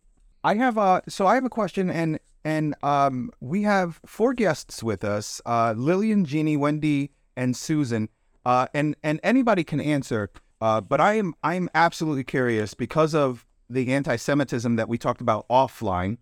I 0.44 0.56
have 0.56 0.78
uh 0.78 1.02
so 1.10 1.28
I 1.28 1.36
have 1.36 1.44
a 1.44 1.50
question 1.50 1.90
and 1.90 2.20
and 2.46 2.74
um 2.82 3.30
we 3.42 3.64
have 3.64 4.00
four 4.06 4.34
guests 4.34 4.82
with 4.82 5.04
us, 5.04 5.42
uh 5.46 5.74
Lilliane, 5.74 6.24
Jeannie, 6.24 6.56
Wendy, 6.56 7.12
and 7.36 7.58
Susan. 7.58 8.08
Uh 8.46 8.68
and 8.74 8.96
and 9.04 9.20
anybody 9.22 9.66
can 9.66 9.82
answer. 9.82 10.30
Uh 10.62 10.80
but 10.80 11.02
I 11.02 11.16
am 11.16 11.34
I'm 11.44 11.68
absolutely 11.74 12.24
curious 12.24 12.74
because 12.74 13.14
of 13.14 13.46
the 13.70 13.92
anti-Semitism 13.94 14.78
that 14.78 14.90
we 14.90 14.98
talked 14.98 15.22
about 15.22 15.48
offline, 15.50 16.18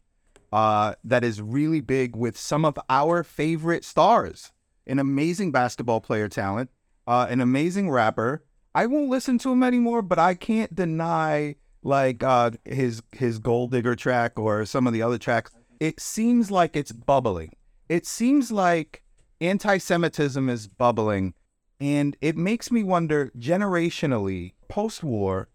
uh, 0.52 0.96
that 1.04 1.24
is 1.24 1.42
really 1.42 1.82
big 1.82 2.16
with 2.16 2.38
some 2.38 2.66
of 2.66 2.78
our 2.90 3.24
favorite 3.24 3.86
stars. 3.86 4.52
An 4.88 5.00
amazing 5.00 5.52
basketball 5.52 6.02
player 6.02 6.28
talent, 6.30 6.70
uh, 7.06 7.28
an 7.30 7.42
amazing 7.42 7.92
rapper. 7.92 8.44
I 8.74 8.86
won't 8.86 9.10
listen 9.10 9.38
to 9.40 9.52
him 9.52 9.62
anymore, 9.64 10.02
but 10.02 10.18
I 10.18 10.34
can't 10.34 10.74
deny 10.74 11.56
like 11.84 12.24
uh, 12.24 12.52
his 12.66 13.04
his 13.12 13.40
Gold 13.40 13.72
Digger 13.72 13.96
track 13.96 14.40
or 14.40 14.66
some 14.66 14.88
of 14.88 14.94
the 14.94 15.02
other 15.02 15.18
tracks. 15.18 15.52
It 15.80 16.00
seems 16.00 16.50
like 16.50 16.76
it's 16.76 16.92
bubbling. 16.92 17.54
It 17.90 18.06
seems 18.06 18.52
like 18.52 19.04
anti-Semitism 19.40 20.50
is 20.50 20.68
bubbling, 20.68 21.34
and 21.80 22.18
it 22.22 22.36
makes 22.36 22.72
me 22.72 22.84
wonder 22.84 23.32
generationally, 23.38 24.54
post-war, 24.68 25.50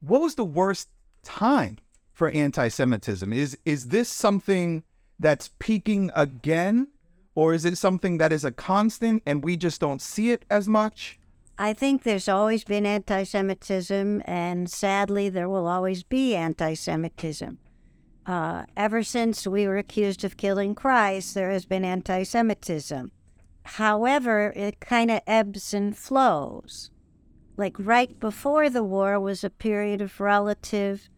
what 0.00 0.20
was 0.20 0.34
the 0.34 0.44
worst 0.44 0.88
time 1.22 1.78
for 2.12 2.28
anti-Semitism? 2.30 3.32
Is 3.32 3.56
is 3.64 3.88
this 3.88 4.08
something 4.08 4.82
that's 5.18 5.50
peaking 5.58 6.10
again, 6.14 6.88
or 7.34 7.54
is 7.54 7.64
it 7.64 7.78
something 7.78 8.18
that 8.18 8.32
is 8.32 8.44
a 8.44 8.52
constant 8.52 9.22
and 9.26 9.44
we 9.44 9.56
just 9.56 9.80
don't 9.80 10.02
see 10.02 10.30
it 10.30 10.44
as 10.50 10.68
much? 10.68 11.18
I 11.58 11.72
think 11.72 12.02
there's 12.02 12.28
always 12.28 12.64
been 12.64 12.86
anti 12.86 13.24
Semitism, 13.24 14.22
and 14.24 14.70
sadly, 14.70 15.28
there 15.28 15.48
will 15.48 15.66
always 15.66 16.02
be 16.02 16.34
anti 16.34 16.74
Semitism. 16.74 17.58
Uh, 18.24 18.64
ever 18.76 19.02
since 19.02 19.46
we 19.46 19.66
were 19.66 19.76
accused 19.76 20.24
of 20.24 20.36
killing 20.36 20.74
Christ, 20.74 21.34
there 21.34 21.50
has 21.50 21.64
been 21.66 21.84
anti 21.84 22.22
Semitism. 22.22 23.12
However, 23.64 24.52
it 24.56 24.80
kind 24.80 25.10
of 25.10 25.20
ebbs 25.26 25.72
and 25.72 25.96
flows. 25.96 26.90
Like 27.56 27.76
right 27.78 28.18
before 28.18 28.70
the 28.70 28.82
war 28.82 29.20
was 29.20 29.44
a 29.44 29.50
period 29.50 30.00
of 30.00 30.20
relative 30.20 31.08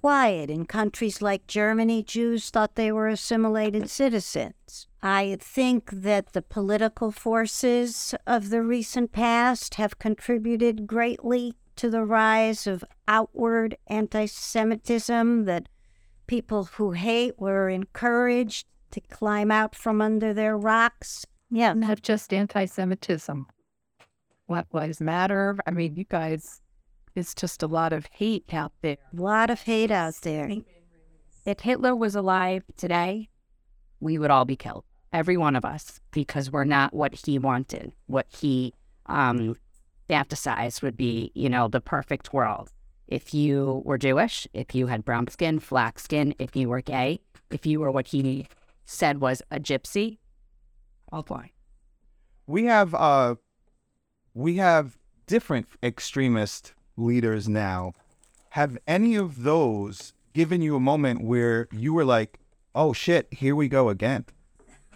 quiet. 0.00 0.50
In 0.50 0.64
countries 0.64 1.20
like 1.20 1.46
Germany, 1.46 2.02
Jews 2.02 2.50
thought 2.50 2.74
they 2.74 2.90
were 2.90 3.08
assimilated 3.08 3.90
citizens. 3.90 4.86
I 5.02 5.36
think 5.40 5.90
that 5.90 6.32
the 6.32 6.42
political 6.42 7.10
forces 7.10 8.14
of 8.26 8.50
the 8.50 8.62
recent 8.62 9.12
past 9.12 9.74
have 9.74 9.98
contributed 9.98 10.86
greatly 10.86 11.54
to 11.76 11.90
the 11.90 12.04
rise 12.04 12.66
of 12.66 12.84
outward 13.08 13.76
anti 13.86 14.26
Semitism, 14.26 15.44
that 15.44 15.68
people 16.26 16.64
who 16.64 16.92
hate 16.92 17.38
were 17.38 17.68
encouraged 17.68 18.66
to 18.90 19.00
climb 19.00 19.50
out 19.50 19.74
from 19.74 20.00
under 20.00 20.34
their 20.34 20.56
rocks. 20.56 21.24
Yeah. 21.50 21.72
Not 21.72 22.02
just 22.02 22.32
anti 22.32 22.66
Semitism. 22.66 23.46
Black 24.48 24.66
Lives 24.72 25.00
Matter. 25.00 25.56
I 25.66 25.70
mean, 25.70 25.94
you 25.96 26.04
guys, 26.04 26.60
it's 27.20 27.34
just 27.34 27.62
a 27.62 27.66
lot 27.66 27.92
of 27.92 28.06
hate 28.06 28.52
out 28.52 28.72
there. 28.82 28.96
A 29.16 29.20
lot 29.20 29.50
of 29.50 29.60
hate 29.60 29.90
out 29.90 30.14
there. 30.22 30.50
If 31.46 31.60
Hitler 31.60 31.94
was 31.94 32.14
alive 32.14 32.64
today, 32.76 33.28
we 34.00 34.18
would 34.18 34.30
all 34.30 34.44
be 34.44 34.56
killed, 34.56 34.84
every 35.12 35.36
one 35.36 35.54
of 35.56 35.64
us, 35.64 36.00
because 36.10 36.50
we're 36.50 36.64
not 36.64 36.92
what 36.92 37.14
he 37.14 37.38
wanted. 37.38 37.92
What 38.06 38.26
he 38.28 38.74
um, 39.06 39.56
fantasized 40.08 40.82
would 40.82 40.96
be, 40.96 41.30
you 41.34 41.48
know, 41.48 41.68
the 41.68 41.80
perfect 41.80 42.32
world. 42.32 42.70
If 43.06 43.34
you 43.34 43.82
were 43.84 43.98
Jewish, 43.98 44.46
if 44.52 44.74
you 44.74 44.86
had 44.86 45.04
brown 45.04 45.28
skin, 45.28 45.60
black 45.68 45.98
skin, 45.98 46.34
if 46.38 46.54
you 46.56 46.68
were 46.68 46.80
gay, 46.80 47.20
if 47.50 47.66
you 47.66 47.80
were 47.80 47.90
what 47.90 48.08
he 48.08 48.46
said 48.84 49.20
was 49.20 49.42
a 49.50 49.60
gypsy, 49.60 50.18
all 51.12 51.22
fine. 51.22 51.50
we 52.46 52.64
have 52.64 52.94
uh 52.94 53.34
we 54.34 54.56
have 54.56 54.96
different 55.26 55.66
extremist 55.82 56.72
leaders 57.00 57.48
now 57.48 57.92
have 58.50 58.78
any 58.86 59.16
of 59.16 59.42
those 59.42 60.12
given 60.32 60.62
you 60.62 60.76
a 60.76 60.80
moment 60.80 61.22
where 61.22 61.68
you 61.72 61.92
were 61.92 62.04
like 62.04 62.38
oh 62.74 62.92
shit 62.92 63.26
here 63.32 63.56
we 63.56 63.68
go 63.68 63.88
again 63.88 64.24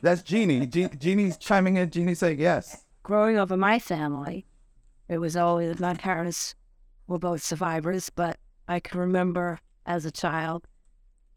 that's 0.05 0.23
jeannie. 0.23 0.67
Je- 0.67 0.91
jeannie's 0.99 1.39
chiming 1.39 1.77
in. 1.77 1.89
Jeannie 1.89 2.15
saying 2.15 2.39
yes. 2.39 2.85
Growing 3.03 3.39
up 3.39 3.51
in 3.51 3.59
my 3.59 3.79
family, 3.79 4.45
it 5.09 5.17
was 5.17 5.35
always 5.35 5.81
my 5.81 5.95
parents 5.95 6.55
were 7.07 7.19
both 7.19 7.43
survivors, 7.43 8.11
but 8.11 8.37
I 8.69 8.81
can 8.81 9.01
remember 9.01 9.61
as 9.87 10.05
a 10.05 10.11
child, 10.11 10.69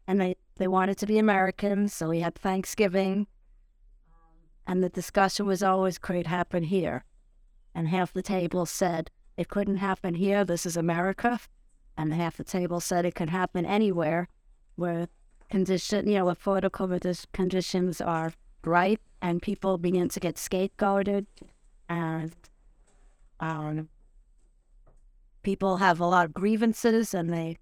and 0.06 0.20
they, 0.20 0.36
they 0.56 0.68
wanted 0.68 0.98
to 0.98 1.06
be 1.06 1.18
American, 1.18 1.88
so 1.88 2.10
we 2.10 2.20
had 2.20 2.34
Thanksgiving, 2.34 3.26
and 4.66 4.84
the 4.84 4.90
discussion 4.90 5.46
was 5.46 5.62
always, 5.62 5.96
could 5.96 6.16
it 6.16 6.26
happen 6.26 6.64
here? 6.64 7.06
And 7.74 7.88
half 7.88 8.12
the 8.12 8.22
table 8.22 8.66
said, 8.66 9.10
it 9.38 9.48
couldn't 9.48 9.76
happen 9.76 10.14
here, 10.14 10.44
this 10.44 10.66
is 10.66 10.76
America, 10.76 11.38
and 11.96 12.12
half 12.12 12.36
the 12.36 12.42
table 12.42 12.80
said 12.80 13.06
it 13.06 13.14
could 13.14 13.30
happen 13.30 13.64
anywhere 13.64 14.28
where 14.74 15.06
condition, 15.48 16.08
you 16.08 16.18
know, 16.18 16.24
where 16.24 16.34
political 16.34 16.88
conditions 17.32 18.00
are 18.00 18.32
right 18.64 19.00
and 19.22 19.40
people 19.40 19.78
begin 19.78 20.08
to 20.08 20.18
get 20.18 20.34
scapegoated. 20.34 21.26
And 21.88 22.34
um, 23.38 23.88
people 25.44 25.76
have 25.76 26.00
a 26.00 26.06
lot 26.06 26.26
of 26.26 26.34
grievances 26.34 27.14
and 27.14 27.32
they 27.32 27.58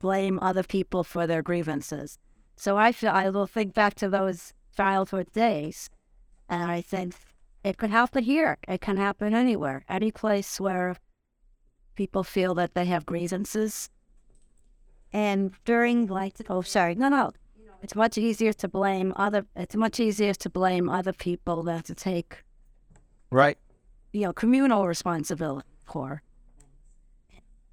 blame 0.00 0.40
other 0.42 0.64
people 0.64 1.04
for 1.04 1.28
their 1.28 1.42
grievances. 1.42 2.18
So 2.56 2.76
I 2.76 2.90
feel 2.90 3.10
I 3.10 3.30
will 3.30 3.46
think 3.46 3.72
back 3.72 3.94
to 3.94 4.08
those 4.08 4.52
childhood 4.76 5.32
days, 5.32 5.90
and 6.48 6.68
I 6.68 6.80
think 6.80 7.14
it 7.64 7.76
could 7.76 7.90
happen 7.90 8.24
here. 8.24 8.58
It 8.66 8.80
can 8.80 8.96
happen 8.96 9.34
anywhere, 9.34 9.84
any 9.88 10.10
place 10.10 10.60
where 10.60 10.96
people 11.94 12.22
feel 12.22 12.54
that 12.54 12.74
they 12.74 12.84
have 12.86 13.04
grievances. 13.06 13.90
And 15.12 15.52
during 15.64 16.06
like 16.06 16.34
oh 16.48 16.62
sorry, 16.62 16.94
No, 16.94 17.08
no, 17.08 17.32
it's 17.82 17.94
much 17.94 18.18
easier 18.18 18.52
to 18.54 18.68
blame 18.68 19.12
other. 19.16 19.46
It's 19.56 19.76
much 19.76 20.00
easier 20.00 20.34
to 20.34 20.50
blame 20.50 20.88
other 20.88 21.12
people 21.12 21.62
than 21.62 21.82
to 21.82 21.94
take 21.94 22.44
right 23.30 23.58
you 24.12 24.22
know 24.22 24.32
communal 24.32 24.86
responsibility 24.86 25.68
for. 25.84 26.22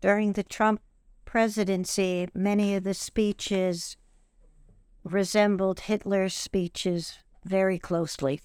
during 0.01 0.33
the 0.33 0.43
Trump 0.43 0.81
presidency, 1.25 2.27
many 2.33 2.75
of 2.75 2.83
the 2.83 2.93
speeches 2.93 3.97
resembled 5.03 5.81
Hitler's 5.81 6.33
speeches 6.33 7.19
very 7.43 7.79
closely. 7.79 8.41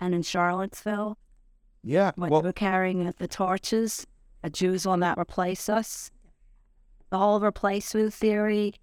And 0.00 0.14
in 0.14 0.22
Charlottesville, 0.22 1.18
yeah 1.82 2.12
when 2.16 2.30
well 2.30 2.42
we're 2.42 2.52
carrying 2.52 3.12
the 3.18 3.28
torches, 3.28 4.06
the 4.42 4.50
Jews 4.50 4.86
will 4.86 4.96
not 4.96 5.18
replace 5.18 5.68
us. 5.68 6.10
The 7.10 7.18
whole 7.18 7.40
replacement 7.40 8.12
theory 8.12 8.74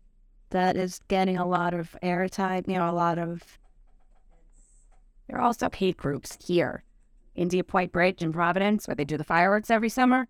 that 0.49 0.75
is 0.75 0.99
getting 1.07 1.37
a 1.37 1.47
lot 1.47 1.73
of 1.73 1.95
airtime, 2.01 2.67
you 2.67 2.75
know, 2.75 2.89
a 2.89 2.91
lot 2.91 3.17
of 3.17 3.59
There 5.27 5.37
are 5.37 5.41
also 5.41 5.69
hate 5.73 5.97
groups 5.97 6.37
here. 6.45 6.83
India 7.35 7.63
Point 7.63 7.91
Bridge 7.91 8.21
in 8.21 8.31
Providence, 8.31 8.87
where 8.87 8.95
they 8.95 9.03
do 9.03 9.17
the 9.17 9.23
fireworks 9.23 9.69
every 9.69 9.89
summer. 9.89 10.27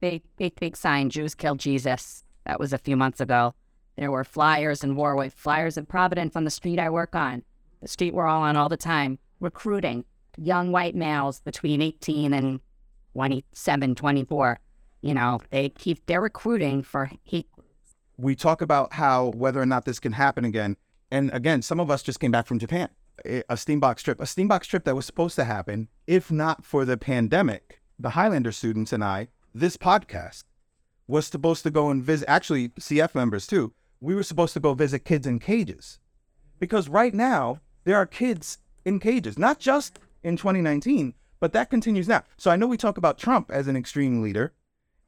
Big, 0.00 0.22
big, 0.36 0.54
big 0.60 0.76
sign, 0.76 1.10
Jews 1.10 1.34
killed 1.34 1.58
Jesus. 1.58 2.22
That 2.46 2.60
was 2.60 2.72
a 2.72 2.78
few 2.78 2.96
months 2.96 3.20
ago. 3.20 3.54
There 3.96 4.10
were 4.10 4.24
flyers 4.24 4.84
in 4.84 4.96
Warwick, 4.96 5.32
flyers 5.32 5.76
in 5.76 5.86
Providence 5.86 6.36
on 6.36 6.44
the 6.44 6.50
street 6.50 6.78
I 6.78 6.90
work 6.90 7.14
on, 7.14 7.42
the 7.80 7.88
street 7.88 8.14
we're 8.14 8.26
all 8.26 8.42
on 8.42 8.56
all 8.56 8.68
the 8.68 8.76
time, 8.76 9.18
recruiting 9.40 10.04
young 10.36 10.72
white 10.72 10.94
males 10.94 11.40
between 11.40 11.82
18 11.82 12.32
and 12.32 12.60
27, 13.14 13.94
24. 13.94 14.58
You 15.02 15.14
know, 15.14 15.40
they 15.50 15.68
keep, 15.68 16.06
they're 16.06 16.20
recruiting 16.20 16.82
for 16.82 17.10
hate 17.24 17.46
we 18.16 18.34
talk 18.34 18.62
about 18.62 18.92
how 18.92 19.32
whether 19.34 19.60
or 19.60 19.66
not 19.66 19.84
this 19.84 19.98
can 19.98 20.12
happen 20.12 20.44
again. 20.44 20.76
And 21.10 21.30
again, 21.32 21.62
some 21.62 21.80
of 21.80 21.90
us 21.90 22.02
just 22.02 22.20
came 22.20 22.30
back 22.30 22.46
from 22.46 22.58
Japan, 22.58 22.88
eh, 23.24 23.42
a 23.48 23.54
a 23.54 23.56
STEAM 23.56 23.80
Box 23.80 24.02
trip, 24.02 24.20
a 24.20 24.26
STEAM 24.26 24.48
Box 24.48 24.66
trip 24.66 24.84
that 24.84 24.96
was 24.96 25.06
supposed 25.06 25.36
to 25.36 25.44
happen 25.44 25.88
if 26.06 26.30
not 26.30 26.64
for 26.64 26.84
the 26.84 26.96
pandemic. 26.96 27.80
The 27.98 28.10
Highlander 28.10 28.52
students 28.52 28.92
and 28.92 29.04
I, 29.04 29.28
this 29.54 29.76
podcast 29.76 30.44
was 31.06 31.26
supposed 31.26 31.62
to 31.62 31.70
go 31.70 31.90
and 31.90 32.02
visit, 32.02 32.28
actually, 32.28 32.70
CF 32.70 33.14
members 33.14 33.46
too. 33.46 33.72
We 34.00 34.14
were 34.14 34.22
supposed 34.22 34.54
to 34.54 34.60
go 34.60 34.74
visit 34.74 35.04
kids 35.04 35.26
in 35.26 35.38
cages 35.38 36.00
because 36.58 36.88
right 36.88 37.14
now 37.14 37.60
there 37.84 37.96
are 37.96 38.06
kids 38.06 38.58
in 38.84 38.98
cages, 38.98 39.38
not 39.38 39.60
just 39.60 39.98
in 40.24 40.36
2019, 40.36 41.14
but 41.38 41.52
that 41.52 41.70
continues 41.70 42.08
now. 42.08 42.24
So 42.36 42.50
I 42.50 42.56
know 42.56 42.66
we 42.66 42.76
talk 42.76 42.96
about 42.96 43.18
Trump 43.18 43.50
as 43.50 43.68
an 43.68 43.76
extreme 43.76 44.22
leader, 44.22 44.54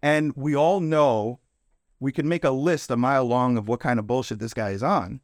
and 0.02 0.32
we 0.36 0.54
all 0.54 0.80
know 0.80 1.40
we 1.98 2.12
could 2.12 2.26
make 2.26 2.44
a 2.44 2.50
list 2.50 2.90
a 2.90 2.96
mile 2.96 3.24
long 3.24 3.56
of 3.56 3.68
what 3.68 3.80
kind 3.80 3.98
of 3.98 4.06
bullshit 4.06 4.38
this 4.38 4.54
guy 4.54 4.70
is 4.70 4.82
on. 4.82 5.20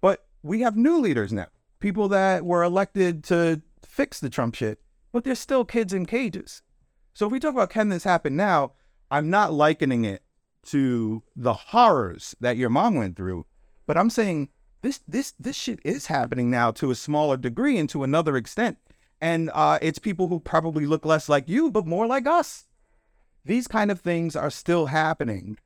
But 0.00 0.26
we 0.42 0.60
have 0.60 0.76
new 0.76 0.98
leaders 0.98 1.32
now, 1.32 1.46
people 1.80 2.08
that 2.08 2.44
were 2.44 2.62
elected 2.62 3.24
to 3.24 3.62
fix 3.82 4.20
the 4.20 4.30
Trump 4.30 4.54
shit, 4.54 4.80
but 5.12 5.24
they're 5.24 5.34
still 5.34 5.64
kids 5.64 5.92
in 5.92 6.06
cages. 6.06 6.62
So 7.14 7.26
if 7.26 7.32
we 7.32 7.40
talk 7.40 7.54
about 7.54 7.70
can 7.70 7.88
this 7.88 8.04
happen 8.04 8.36
now, 8.36 8.72
I'm 9.10 9.30
not 9.30 9.52
likening 9.52 10.04
it 10.04 10.22
to 10.66 11.22
the 11.36 11.54
horrors 11.54 12.34
that 12.40 12.56
your 12.56 12.70
mom 12.70 12.96
went 12.96 13.16
through, 13.16 13.46
but 13.86 13.96
I'm 13.96 14.10
saying 14.10 14.48
this 14.82 15.00
this 15.08 15.32
this 15.38 15.56
shit 15.56 15.80
is 15.84 16.06
happening 16.06 16.50
now 16.50 16.70
to 16.72 16.90
a 16.90 16.94
smaller 16.94 17.36
degree 17.36 17.78
and 17.78 17.88
to 17.90 18.02
another 18.02 18.36
extent. 18.36 18.78
And 19.20 19.50
uh, 19.54 19.78
it's 19.80 19.98
people 19.98 20.28
who 20.28 20.40
probably 20.40 20.86
look 20.86 21.04
less 21.04 21.28
like 21.28 21.48
you, 21.48 21.70
but 21.70 21.86
more 21.86 22.06
like 22.06 22.26
us. 22.26 22.66
These 23.44 23.68
kind 23.68 23.90
of 23.90 24.00
things 24.00 24.36
are 24.36 24.50
still 24.50 24.86
happening. 24.86 25.58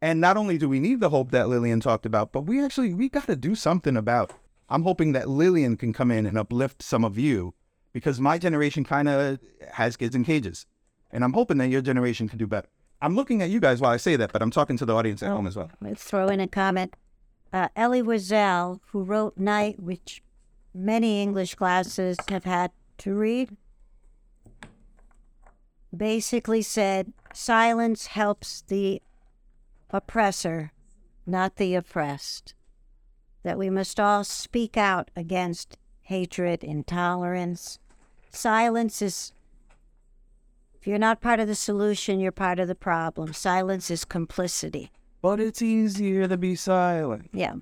And 0.00 0.20
not 0.20 0.36
only 0.36 0.58
do 0.58 0.68
we 0.68 0.80
need 0.80 1.00
the 1.00 1.10
hope 1.10 1.30
that 1.30 1.46
Lilliane 1.46 1.80
talked 1.80 2.06
about, 2.06 2.32
but 2.32 2.42
we 2.42 2.62
actually 2.62 2.92
we 2.92 3.08
got 3.08 3.26
to 3.26 3.36
do 3.36 3.54
something 3.54 3.96
about. 3.96 4.32
I'm 4.68 4.82
hoping 4.82 5.12
that 5.12 5.26
Lilliane 5.26 5.78
can 5.78 5.92
come 5.92 6.10
in 6.10 6.26
and 6.26 6.36
uplift 6.36 6.82
some 6.82 7.04
of 7.04 7.18
you 7.18 7.54
because 7.92 8.18
my 8.18 8.38
generation 8.38 8.84
kind 8.84 9.08
of 9.08 9.38
has 9.72 9.96
kids 9.96 10.14
in 10.14 10.24
cages. 10.24 10.66
And 11.10 11.22
I'm 11.22 11.34
hoping 11.34 11.58
that 11.58 11.68
your 11.68 11.82
generation 11.82 12.28
can 12.28 12.38
do 12.38 12.46
better. 12.46 12.68
I'm 13.00 13.14
looking 13.14 13.42
at 13.42 13.50
you 13.50 13.60
guys 13.60 13.80
while 13.80 13.90
I 13.90 13.96
say 13.96 14.16
that, 14.16 14.32
but 14.32 14.42
I'm 14.42 14.50
talking 14.50 14.76
to 14.78 14.86
the 14.86 14.94
audience 14.94 15.22
at 15.22 15.30
home 15.30 15.46
as 15.46 15.56
well. 15.56 15.70
Let's 15.80 16.02
throw 16.02 16.28
in 16.28 16.40
a 16.40 16.48
comment. 16.48 16.94
Uh, 17.52 17.68
Elie 17.76 18.02
Wiesel, 18.02 18.80
who 18.88 19.02
wrote 19.02 19.36
Night, 19.36 19.80
which 19.80 20.22
many 20.72 21.20
English 21.20 21.54
classes 21.54 22.16
have 22.28 22.44
had 22.44 22.70
to 23.02 23.14
read, 23.14 23.56
basically 25.94 26.62
said 26.62 27.12
silence 27.34 28.06
helps 28.06 28.62
the 28.68 29.02
oppressor, 29.90 30.70
not 31.26 31.56
the 31.56 31.74
oppressed. 31.74 32.54
That 33.42 33.58
we 33.58 33.70
must 33.70 33.98
all 33.98 34.22
speak 34.22 34.76
out 34.76 35.10
against 35.16 35.76
hatred, 36.02 36.62
intolerance. 36.62 37.80
Silence 38.30 39.02
is, 39.02 39.32
if 40.80 40.86
you're 40.86 40.96
not 40.96 41.20
part 41.20 41.40
of 41.40 41.48
the 41.48 41.56
solution, 41.56 42.20
you're 42.20 42.30
part 42.30 42.60
of 42.60 42.68
the 42.68 42.76
problem. 42.76 43.32
Silence 43.32 43.90
is 43.90 44.04
complicity. 44.04 44.92
But 45.20 45.40
it's 45.40 45.60
easier 45.60 46.28
to 46.28 46.36
be 46.36 46.54
silent. 46.54 47.30
Yeah. 47.32 47.54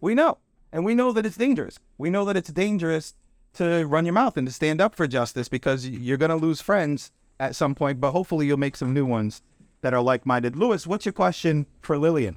We 0.00 0.16
know. 0.16 0.38
And 0.72 0.84
we 0.84 0.96
know 0.96 1.12
that 1.12 1.26
it's 1.26 1.36
dangerous. 1.36 1.78
We 1.96 2.10
know 2.10 2.24
that 2.24 2.36
it's 2.36 2.50
dangerous 2.50 3.14
to 3.54 3.84
run 3.86 4.04
your 4.06 4.12
mouth 4.14 4.36
and 4.36 4.46
to 4.46 4.52
stand 4.52 4.80
up 4.80 4.94
for 4.94 5.06
justice 5.06 5.48
because 5.48 5.86
you're 5.88 6.16
going 6.16 6.30
to 6.30 6.36
lose 6.36 6.60
friends 6.60 7.12
at 7.38 7.56
some 7.56 7.74
point, 7.74 8.00
but 8.00 8.12
hopefully 8.12 8.46
you'll 8.46 8.56
make 8.58 8.76
some 8.76 8.92
new 8.94 9.04
ones 9.06 9.42
that 9.82 9.94
are 9.94 10.02
like 10.02 10.26
minded. 10.26 10.56
Lewis, 10.56 10.86
what's 10.86 11.06
your 11.06 11.12
question 11.12 11.66
for 11.80 11.96
Lilliane? 11.96 12.36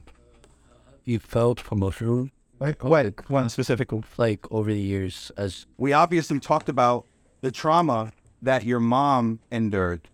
You 1.04 1.20
felt 1.20 1.62
emotional, 1.72 2.30
Like, 2.60 2.84
oh, 2.86 2.90
what? 2.90 3.30
One 3.30 3.50
specific. 3.50 3.90
like 4.18 4.50
over 4.52 4.72
the 4.72 4.80
years, 4.80 5.32
as 5.38 5.66
We 5.78 5.92
obviously 5.94 6.40
talked 6.40 6.70
about 6.70 7.06
the 7.42 7.52
trauma 7.52 8.14
that 8.42 8.64
your 8.64 8.80
mom 8.80 9.40
endured 9.52 10.08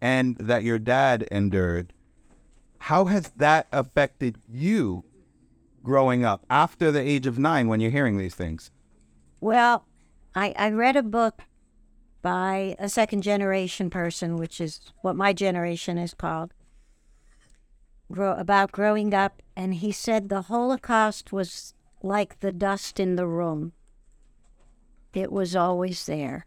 and 0.00 0.36
that 0.38 0.62
your 0.62 0.78
dad 0.78 1.28
endured. 1.30 1.92
How 2.78 3.04
has 3.04 3.28
that 3.36 3.66
affected 3.72 4.38
you 4.50 5.04
growing 5.82 6.24
up 6.24 6.46
after 6.48 6.90
the 6.90 7.00
age 7.00 7.26
of 7.26 7.38
nine 7.38 7.68
when 7.68 7.80
you're 7.80 7.90
hearing 7.90 8.16
these 8.16 8.34
things? 8.34 8.70
Well, 9.40 9.84
I, 10.34 10.54
I 10.56 10.70
read 10.70 10.96
a 10.96 11.02
book 11.02 11.42
by 12.22 12.76
a 12.78 12.88
second 12.88 13.22
generation 13.22 13.90
person, 13.90 14.36
which 14.36 14.60
is 14.60 14.80
what 15.02 15.16
my 15.16 15.32
generation 15.32 15.98
is 15.98 16.14
called, 16.14 16.52
grow, 18.12 18.34
about 18.34 18.72
growing 18.72 19.14
up. 19.14 19.42
And 19.56 19.74
he 19.74 19.92
said 19.92 20.28
the 20.28 20.42
Holocaust 20.42 21.32
was 21.32 21.74
like 22.02 22.40
the 22.40 22.52
dust 22.52 23.00
in 23.00 23.16
the 23.16 23.26
room, 23.26 23.72
it 25.12 25.32
was 25.32 25.56
always 25.56 26.06
there. 26.06 26.46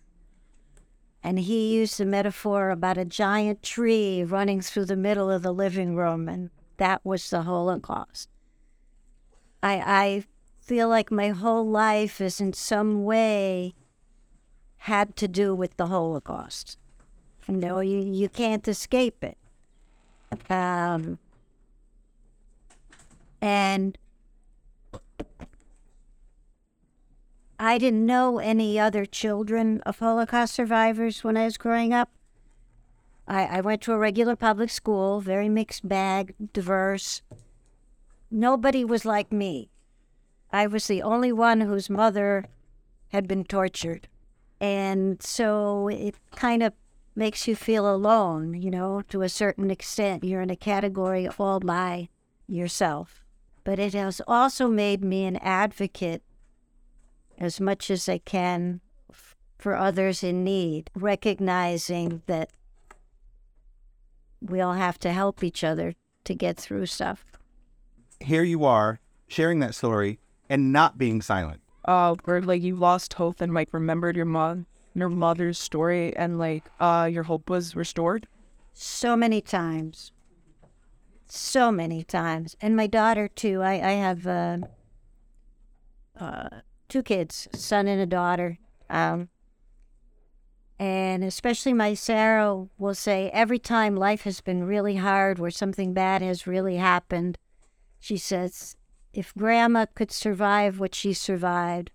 And 1.21 1.39
he 1.39 1.75
used 1.75 1.97
the 1.97 2.05
metaphor 2.05 2.69
about 2.69 2.97
a 2.97 3.05
giant 3.05 3.63
tree 3.63 4.23
running 4.23 4.61
through 4.61 4.85
the 4.85 4.97
middle 4.97 5.29
of 5.29 5.41
the 5.41 5.53
living 5.53 5.95
room, 5.95 6.27
and 6.27 6.49
that 6.77 7.01
was 7.05 7.29
the 7.29 7.43
Holocaust. 7.43 8.29
I, 9.61 9.75
I 9.85 10.23
feel 10.63 10.87
like 10.87 11.11
my 11.11 11.29
whole 11.29 11.67
life 11.67 12.21
is 12.21 12.39
in 12.39 12.53
some 12.53 13.03
way 13.03 13.75
had 14.77 15.15
to 15.17 15.27
do 15.27 15.53
with 15.53 15.75
the 15.77 15.87
Holocaust. 15.87 16.77
You 17.47 17.57
know, 17.57 17.79
you, 17.81 17.99
you 17.99 18.29
can't 18.29 18.65
escape 18.67 19.23
it. 19.23 19.37
Um, 20.49 21.19
and 23.41 23.97
I 27.59 27.77
didn't 27.77 28.05
know 28.05 28.39
any 28.39 28.79
other 28.79 29.05
children 29.05 29.81
of 29.85 29.99
Holocaust 29.99 30.53
survivors 30.53 31.23
when 31.23 31.35
I 31.35 31.45
was 31.45 31.57
growing 31.57 31.93
up. 31.93 32.09
I, 33.27 33.45
I 33.45 33.61
went 33.61 33.81
to 33.83 33.93
a 33.93 33.97
regular 33.97 34.35
public 34.35 34.69
school, 34.69 35.19
very 35.19 35.49
mixed 35.49 35.87
bag, 35.87 36.35
diverse. 36.53 37.21
Nobody 38.31 38.83
was 38.83 39.05
like 39.05 39.31
me. 39.31 39.69
I 40.53 40.67
was 40.67 40.85
the 40.85 41.01
only 41.01 41.31
one 41.31 41.61
whose 41.61 41.89
mother 41.89 42.45
had 43.11 43.27
been 43.27 43.43
tortured. 43.43 44.07
And 44.61 45.21
so 45.21 45.87
it 45.87 46.15
kind 46.35 46.61
of 46.61 46.73
makes 47.15 47.47
you 47.47 47.55
feel 47.55 47.93
alone, 47.93 48.53
you 48.53 48.69
know, 48.69 49.01
to 49.09 49.23
a 49.23 49.29
certain 49.29 49.71
extent. 49.71 50.23
You're 50.23 50.43
in 50.43 50.51
a 50.51 50.55
category 50.55 51.27
all 51.39 51.59
by 51.59 52.09
yourself. 52.47 53.25
But 53.63 53.79
it 53.79 53.93
has 53.95 54.21
also 54.27 54.67
made 54.67 55.03
me 55.03 55.25
an 55.25 55.37
advocate 55.37 56.21
as 57.39 57.59
much 57.59 57.89
as 57.89 58.07
I 58.07 58.19
can 58.19 58.79
for 59.57 59.75
others 59.75 60.23
in 60.23 60.43
need, 60.43 60.91
recognizing 60.93 62.21
that 62.27 62.51
we 64.39 64.61
all 64.61 64.73
have 64.73 64.99
to 64.99 65.11
help 65.11 65.43
each 65.43 65.63
other 65.63 65.95
to 66.25 66.35
get 66.35 66.57
through 66.57 66.85
stuff. 66.85 67.25
Here 68.19 68.43
you 68.43 68.65
are 68.65 68.99
sharing 69.27 69.59
that 69.59 69.73
story 69.73 70.19
and 70.49 70.71
not 70.71 70.97
being 70.97 71.21
silent. 71.21 71.61
uh 71.85 72.15
where 72.25 72.41
like 72.41 72.61
you 72.61 72.75
lost 72.75 73.13
hope 73.13 73.41
and 73.41 73.53
like 73.53 73.73
remembered 73.73 74.15
your 74.15 74.25
mom 74.25 74.65
your 74.95 75.09
mother's 75.09 75.57
story 75.57 76.15
and 76.15 76.37
like 76.37 76.63
uh 76.79 77.09
your 77.11 77.23
hope 77.23 77.49
was 77.49 77.75
restored? 77.75 78.27
So 78.73 79.15
many 79.15 79.41
times. 79.41 80.11
So 81.27 81.71
many 81.71 82.03
times. 82.03 82.55
And 82.61 82.75
my 82.75 82.87
daughter 82.87 83.27
too. 83.27 83.61
I, 83.61 83.73
I 83.73 83.91
have 83.93 84.27
uh, 84.27 84.57
uh, 86.19 86.49
two 86.89 87.01
kids 87.03 87.47
son 87.53 87.87
and 87.87 88.01
a 88.01 88.05
daughter. 88.05 88.59
Um, 88.89 89.29
and 90.79 91.23
especially 91.23 91.73
my 91.73 91.93
sarah 91.93 92.65
will 92.77 92.95
say 92.95 93.29
every 93.31 93.59
time 93.59 93.95
life 93.95 94.23
has 94.23 94.41
been 94.41 94.63
really 94.63 94.97
hard 94.97 95.39
where 95.39 95.51
something 95.51 95.93
bad 95.93 96.21
has 96.21 96.47
really 96.47 96.75
happened 96.77 97.37
she 97.99 98.17
says 98.17 98.75
if 99.13 99.33
grandma 99.35 99.85
could 99.95 100.11
survive 100.11 100.79
what 100.79 100.95
she 100.95 101.13
survived 101.13 101.91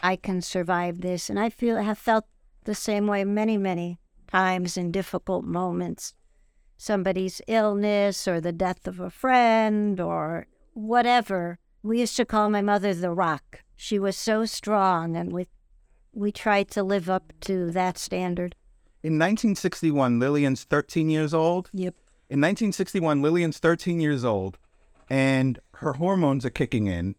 i 0.00 0.16
can 0.16 0.40
survive 0.40 1.00
this 1.00 1.28
and 1.30 1.38
i 1.38 1.48
feel 1.48 1.76
have 1.76 1.98
felt 1.98 2.24
the 2.64 2.74
same 2.74 3.06
way 3.06 3.24
many 3.24 3.56
many 3.56 3.98
times 4.26 4.76
in 4.76 4.90
difficult 4.90 5.44
moments 5.44 6.14
somebody's 6.76 7.42
illness 7.46 8.26
or 8.26 8.40
the 8.40 8.52
death 8.52 8.86
of 8.86 9.00
a 9.00 9.10
friend 9.10 10.00
or 10.00 10.46
whatever 10.72 11.58
we 11.82 12.00
used 12.00 12.16
to 12.16 12.24
call 12.24 12.50
my 12.50 12.62
mother 12.62 12.94
the 12.94 13.10
rock. 13.10 13.60
She 13.76 13.98
was 13.98 14.16
so 14.16 14.44
strong, 14.44 15.16
and 15.16 15.32
we 15.32 15.48
we 16.12 16.32
tried 16.32 16.70
to 16.72 16.82
live 16.82 17.08
up 17.08 17.32
to 17.42 17.70
that 17.70 17.96
standard. 17.96 18.56
In 19.02 19.14
1961, 19.14 20.18
Lilliane's 20.18 20.64
13 20.64 21.08
years 21.08 21.32
old. 21.32 21.70
Yep. 21.72 21.94
In 22.28 22.40
1961, 22.40 23.22
Lilliane's 23.22 23.58
13 23.58 24.00
years 24.00 24.24
old, 24.24 24.58
and 25.08 25.58
her 25.80 25.94
hormones 25.94 26.44
are 26.44 26.50
kicking 26.50 26.86
in, 26.86 27.16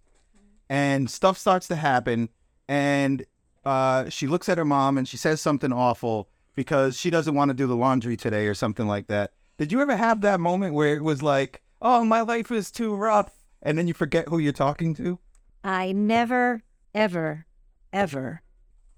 and 0.70 1.10
stuff 1.10 1.38
starts 1.38 1.68
to 1.68 1.76
happen, 1.76 2.30
and 2.68 3.26
uh, 3.66 4.10
she 4.10 4.28
looks 4.28 4.50
at 4.50 4.58
her 4.58 4.66
mom 4.66 4.98
and 4.98 5.08
she 5.08 5.18
says 5.18 5.42
something 5.42 5.72
awful 5.72 6.30
because 6.56 6.98
she 6.98 7.10
doesn't 7.10 7.36
want 7.36 7.50
to 7.50 7.54
do 7.54 7.68
the 7.68 7.76
laundry 7.76 8.18
today 8.18 8.48
or 8.48 8.54
something 8.54 8.88
like 8.88 9.08
that. 9.08 9.32
Did 9.58 9.72
you 9.72 9.82
ever 9.82 9.96
have 9.96 10.22
that 10.22 10.40
moment 10.40 10.74
where 10.74 10.96
it 10.96 11.04
was 11.04 11.22
like, 11.22 11.62
"Oh, 11.82 12.04
my 12.04 12.22
life 12.22 12.52
is 12.52 12.72
too 12.72 12.96
rough," 12.96 13.44
and 13.62 13.78
then 13.78 13.88
you 13.88 13.94
forget 13.94 14.30
who 14.30 14.40
you're 14.40 14.54
talking 14.54 14.94
to? 14.96 15.20
I 15.64 15.92
never, 15.92 16.64
ever, 16.94 17.46
ever 17.94 18.42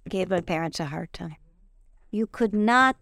gave 0.08 0.30
my 0.30 0.42
parents 0.42 0.80
a 0.80 0.86
hard 0.86 1.12
time. 1.14 1.36
You 2.12 2.28
could 2.28 2.54
not 2.54 2.96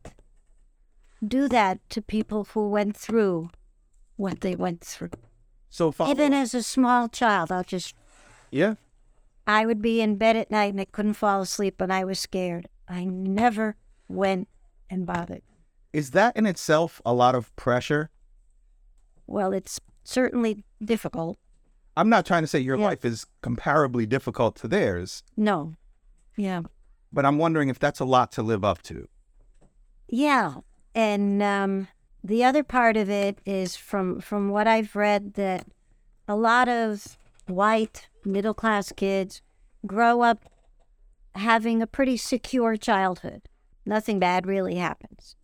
do 1.26 1.48
that 1.50 1.80
to 1.90 2.02
people 2.02 2.46
who 2.46 2.70
went 2.70 2.98
through 2.98 3.50
what 4.16 4.42
they 4.42 4.56
went 4.56 4.82
through. 4.82 5.12
So 5.72 5.92
follow 5.92 6.12
Even 6.12 6.34
as 6.34 6.54
a 6.54 6.62
small 6.62 7.08
child, 7.08 7.52
I'll 7.52 7.64
just, 7.64 7.96
yeah. 8.52 8.76
I 9.48 9.66
would 9.66 9.82
be 9.82 10.02
in 10.02 10.18
bed 10.18 10.36
at 10.36 10.52
night 10.52 10.74
and 10.74 10.82
I 10.82 10.86
couldn't 10.86 11.14
fall 11.16 11.42
asleep 11.42 11.80
and 11.82 11.92
I 11.92 12.04
was 12.04 12.20
scared. 12.20 12.68
I 12.90 13.06
never 13.06 13.78
went 14.10 14.50
and 14.90 15.06
bothered. 15.06 15.42
Is 15.94 16.12
that 16.12 16.36
in 16.36 16.46
itself 16.46 17.02
a 17.06 17.14
lot 17.14 17.36
of 17.36 17.56
pressure? 17.56 18.10
Well, 19.28 19.54
it's 19.54 19.80
certainly 20.04 20.66
difficult. 20.84 21.38
I'm 21.96 22.10
not 22.10 22.26
trying 22.26 22.44
to 22.44 22.48
say 22.48 22.60
your 22.60 22.78
Yeah. 22.78 22.86
life 22.88 23.06
is 23.06 23.26
comparably 23.42 24.08
difficult 24.08 24.58
to 24.58 24.68
theirs, 24.68 25.24
No. 25.38 25.74
Yeah. 26.36 26.62
but 27.14 27.26
I'm 27.26 27.38
wondering 27.38 27.70
if 27.70 27.80
that's 27.80 28.00
a 28.02 28.06
lot 28.06 28.32
to 28.34 28.44
live 28.44 28.64
up 28.66 28.82
to. 28.84 29.08
Yeah, 30.10 30.56
and 30.94 31.42
um, 31.42 31.88
the 32.24 32.44
other 32.44 32.64
part 32.64 32.98
of 32.98 33.10
it 33.10 33.40
is 33.46 33.76
from 33.76 34.20
from 34.20 34.50
what 34.50 34.68
I've 34.68 34.96
read 34.96 35.34
that 35.34 35.66
a 36.28 36.36
lot 36.36 36.70
of 36.70 37.18
white 37.48 38.08
middle 38.24 38.54
class 38.54 38.92
kids 38.92 39.42
grow 39.86 40.22
up 40.22 40.46
having 41.36 41.82
a 41.82 41.88
pretty 41.88 42.18
secure 42.18 42.78
childhood. 42.78 43.42
Nothing 43.86 44.20
bad 44.20 44.46
really 44.46 44.76
happens. 44.76 45.36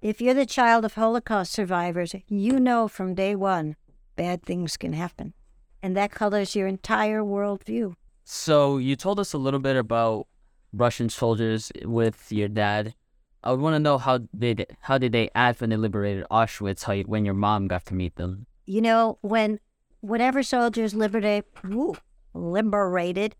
If 0.00 0.20
you're 0.20 0.34
the 0.34 0.46
child 0.46 0.84
of 0.84 0.94
Holocaust 0.94 1.52
survivors, 1.52 2.14
you 2.28 2.60
know 2.60 2.88
from 2.88 3.14
day 3.14 3.34
one 3.34 3.76
bad 4.16 4.42
things 4.42 4.76
can 4.76 4.92
happen, 4.92 5.34
and 5.82 5.96
that 5.96 6.10
colors 6.10 6.54
your 6.54 6.66
entire 6.66 7.22
worldview. 7.22 7.94
So 8.24 8.78
you 8.78 8.96
told 8.96 9.18
us 9.18 9.32
a 9.32 9.38
little 9.38 9.60
bit 9.60 9.76
about 9.76 10.26
Russian 10.72 11.08
soldiers 11.08 11.72
with 11.84 12.30
your 12.30 12.48
dad. 12.48 12.94
I 13.42 13.50
would 13.50 13.60
want 13.60 13.74
to 13.74 13.80
know 13.80 13.98
how 13.98 14.18
did 14.38 14.76
how 14.80 14.98
did 14.98 15.12
they 15.12 15.30
act 15.34 15.60
when 15.60 15.70
they 15.70 15.76
liberated 15.76 16.24
Auschwitz? 16.30 16.84
How 16.84 16.92
you, 16.92 17.04
when 17.04 17.24
your 17.24 17.34
mom 17.34 17.68
got 17.68 17.86
to 17.86 17.94
meet 17.94 18.16
them? 18.16 18.46
you 18.70 18.80
know, 18.80 19.18
when 19.20 19.58
whatever 20.00 20.44
soldiers 20.44 20.94
liberate, 20.94 21.44
woo, 21.64 21.96
liberated 22.32 23.34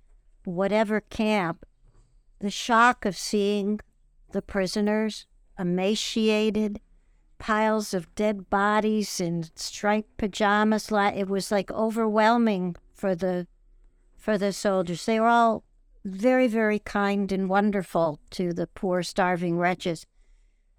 whatever 0.44 1.00
camp, 1.02 1.64
the 2.40 2.50
shock 2.50 3.04
of 3.04 3.16
seeing 3.16 3.78
the 4.32 4.42
prisoners 4.42 5.26
emaciated, 5.56 6.80
piles 7.38 7.94
of 7.94 8.12
dead 8.16 8.50
bodies 8.50 9.20
in 9.20 9.44
striped 9.54 10.16
pajamas, 10.16 10.90
it 10.90 11.28
was 11.28 11.52
like 11.52 11.70
overwhelming 11.70 12.74
for 12.92 13.14
the 13.14 13.46
for 14.16 14.36
the 14.36 14.52
soldiers. 14.52 15.06
They 15.06 15.20
were 15.20 15.28
all 15.28 15.62
very, 16.04 16.46
very 16.46 16.78
kind 16.78 17.30
and 17.32 17.48
wonderful 17.48 18.20
to 18.30 18.52
the 18.52 18.66
poor 18.66 19.02
starving 19.02 19.58
wretches. 19.58 20.06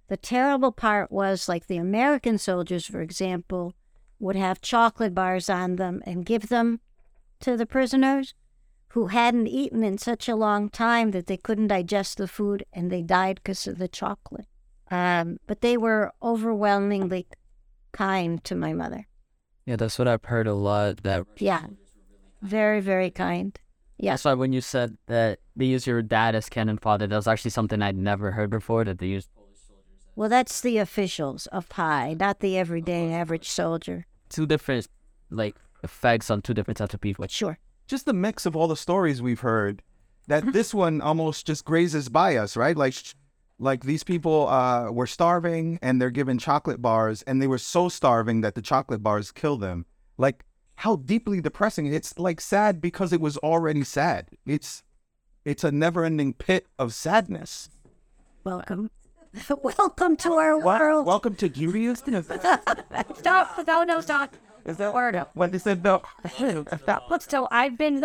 The 0.07 0.17
terrible 0.17 0.71
part 0.71 1.12
was 1.12 1.47
like 1.47 1.67
the 1.67 1.77
American 1.77 2.38
soldiers, 2.38 2.86
for 2.86 3.01
example, 3.01 3.73
would 4.19 4.36
have 4.36 4.62
chocolate 4.62 5.15
bars 5.15 5.49
on 5.49 5.77
them 5.77 6.01
and 6.05 6.25
give 6.25 6.49
them 6.49 6.79
to 7.39 7.55
the 7.55 7.65
prisoners 7.65 8.34
who 8.89 9.07
hadn't 9.07 9.47
eaten 9.47 9.84
in 9.84 9.97
such 9.97 10.27
a 10.27 10.36
long 10.36 10.69
time 10.69 11.12
that 11.12 11.27
they 11.27 11.38
couldn't 11.38 11.67
digest 11.67 12.17
the 12.17 12.27
food 12.27 12.65
and 12.73 12.91
they 12.91 13.01
died 13.01 13.39
because 13.41 13.65
of 13.67 13.77
the 13.77 13.88
chocolate. 13.88 14.47
Um, 14.89 15.38
but 15.47 15.62
they 15.62 15.77
were 15.77 16.12
overwhelmingly 16.21 17.27
kind 17.93 18.43
to 18.43 18.55
my 18.55 18.73
mother. 18.73 19.07
Yeah, 19.65 19.77
that's 19.77 19.97
what 19.97 20.10
I've 20.10 20.25
heard 20.25 20.47
a 20.47 20.53
lot. 20.53 21.03
That 21.03 21.25
Yeah. 21.38 21.67
Very, 22.41 22.81
very 22.81 23.12
kind. 23.12 23.57
Yeah. 24.02 24.12
that's 24.14 24.26
why 24.26 24.34
when 24.34 24.52
you 24.54 24.62
said 24.62 24.98
that 25.08 25.40
they 25.56 25.66
use 25.66 25.86
your 25.88 26.02
dad 26.02 26.36
as 26.36 26.50
cannon 26.50 26.78
fodder, 26.78 27.08
that 27.08 27.16
was 27.16 27.28
actually 27.28 27.52
something 27.52 27.82
I'd 27.82 27.96
never 27.98 28.32
heard 28.32 28.50
before. 28.50 28.84
That 28.84 29.00
they 29.00 29.08
use 29.08 29.28
Well, 30.16 30.30
that's 30.30 30.62
the 30.62 30.78
officials 30.78 31.48
of 31.48 31.70
PI, 31.70 32.16
not 32.20 32.40
the 32.40 32.58
everyday 32.58 33.14
average 33.14 33.48
soldier. 33.50 34.06
two 34.30 34.46
different 34.46 34.88
like 35.30 35.56
effects 35.84 36.30
on 36.30 36.42
two 36.42 36.54
different 36.54 36.78
types 36.78 36.94
of 36.94 37.02
people. 37.02 37.26
Sure. 37.30 37.58
Just 37.88 38.06
the 38.06 38.14
mix 38.14 38.46
of 38.46 38.56
all 38.56 38.68
the 38.68 38.76
stories 38.76 39.22
we've 39.22 39.40
heard, 39.42 39.82
that 40.28 40.54
this 40.54 40.74
one 40.74 41.02
almost 41.02 41.46
just 41.48 41.66
grazes 41.66 42.10
by 42.10 42.36
us, 42.38 42.56
right? 42.56 42.78
Like, 42.78 42.96
like 43.60 43.84
these 43.84 44.04
people 44.04 44.48
uh, 44.48 44.92
were 44.92 45.08
starving 45.08 45.80
and 45.82 46.02
they're 46.02 46.10
given 46.22 46.38
chocolate 46.38 46.82
bars, 46.82 47.22
and 47.24 47.42
they 47.42 47.48
were 47.48 47.58
so 47.58 47.90
starving 47.90 48.42
that 48.42 48.56
the 48.56 48.62
chocolate 48.62 49.04
bars 49.04 49.32
kill 49.32 49.58
them. 49.58 49.86
Like, 50.18 50.44
how 50.82 50.96
deeply 50.96 51.39
depressing! 51.39 51.86
It's 51.86 52.17
like 52.17 52.41
sad 52.41 52.82
because 52.82 53.13
it 53.13 53.22
was 53.22 53.38
already 53.38 53.84
sad. 53.84 54.30
It's, 54.48 54.82
it's 55.46 55.63
a 55.63 55.72
never-ending 55.72 56.34
pit 56.34 56.65
of 56.80 56.91
sadness. 56.91 57.70
Welcome. 58.44 58.89
Welcome 59.62 60.17
to 60.17 60.34
our 60.34 60.60
world. 60.60 61.06
Welcome 61.06 61.36
to 61.36 61.50
Judaism. 61.50 62.24
Stop. 63.15 63.67
No, 63.67 63.84
no, 63.84 64.02
stop. 64.02 64.36
Is 64.65 64.78
that 64.78 64.94
Word 64.94 65.15
up. 65.15 65.30
when 65.36 65.52
they 65.52 65.60
said 65.60 65.84
no? 65.84 66.02
So 67.20 67.48
I've 67.52 67.78
been 67.78 68.04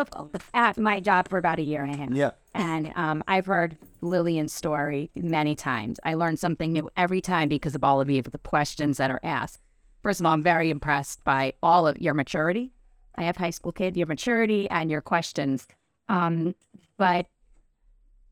at 0.53 0.79
my 0.79 1.01
job 1.01 1.29
for 1.29 1.39
about 1.39 1.59
a 1.59 1.63
year 1.63 1.83
and 1.83 1.95
a 1.95 1.97
half. 1.97 2.11
Yeah. 2.11 2.31
And 2.55 2.93
um, 2.95 3.25
I've 3.27 3.47
heard 3.47 3.79
Lilliane's 4.03 4.53
story 4.53 5.11
many 5.15 5.55
times. 5.55 5.99
I 6.05 6.15
learn 6.15 6.37
something 6.37 6.73
new 6.73 6.91
every 6.97 7.23
time 7.23 7.49
because 7.49 7.75
of 7.75 7.83
all 7.83 8.01
of 8.03 8.11
you, 8.11 8.21
the 8.23 8.39
questions 8.39 8.99
that 8.99 9.11
are 9.11 9.21
asked. 9.23 9.61
First 10.07 10.21
of 10.21 10.27
all, 10.27 10.35
I'm 10.35 10.43
very 10.45 10.71
impressed 10.71 11.25
by 11.25 11.55
all 11.65 11.85
of 11.85 12.01
your 12.01 12.15
maturity. 12.15 12.71
I 13.17 13.25
have 13.25 13.39
high 13.39 13.51
school 13.51 13.73
kids, 13.73 13.97
your 13.97 14.07
maturity 14.07 14.71
and 14.71 14.89
your 14.89 15.01
questions. 15.01 15.67
Um, 16.09 16.55
but 16.97 17.27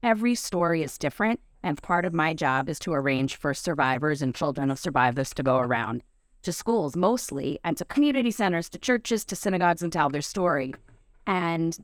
every 0.01 0.37
story 0.37 0.85
is 0.85 0.97
different. 0.97 1.41
And 1.65 1.83
part 1.83 2.05
of 2.05 2.15
my 2.15 2.33
job 2.33 2.69
is 2.69 2.79
to 2.79 2.93
arrange 2.93 3.35
for 3.35 3.53
survivors 3.55 4.23
and 4.23 4.33
children 4.33 4.71
of 4.71 4.79
survivors 4.79 5.35
to 5.35 5.43
go 5.43 5.59
around 5.59 6.05
to 6.43 6.53
schools 6.53 6.95
mostly 6.95 7.59
and 7.65 7.77
to 7.77 7.85
community 7.85 8.31
centers, 8.31 8.69
to 8.69 8.79
churches, 8.79 9.25
to 9.25 9.35
synagogues 9.35 9.83
and 9.83 9.93
tell 9.93 10.11
their 10.11 10.23
story. 10.23 10.77
And 11.27 11.77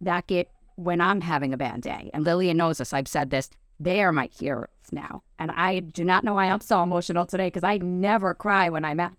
that 0.00 0.28
get 0.28 0.50
when 0.76 1.02
I'm 1.02 1.20
having 1.20 1.52
a 1.52 1.58
bad 1.58 1.82
day. 1.82 2.10
And 2.14 2.24
Lilliane 2.24 2.56
knows 2.56 2.78
this. 2.78 2.94
I've 2.94 3.06
said 3.06 3.28
this. 3.28 3.50
They 3.80 4.02
are 4.02 4.12
my 4.12 4.28
heroes 4.38 4.68
now. 4.92 5.22
And 5.38 5.50
I 5.50 5.80
do 5.80 6.04
not 6.04 6.22
know 6.22 6.34
why 6.34 6.50
I'm 6.50 6.60
so 6.60 6.82
emotional 6.82 7.24
today 7.24 7.46
because 7.46 7.64
I 7.64 7.78
never 7.78 8.34
cry 8.34 8.68
when 8.68 8.84
I'm 8.84 9.00
at. 9.00 9.14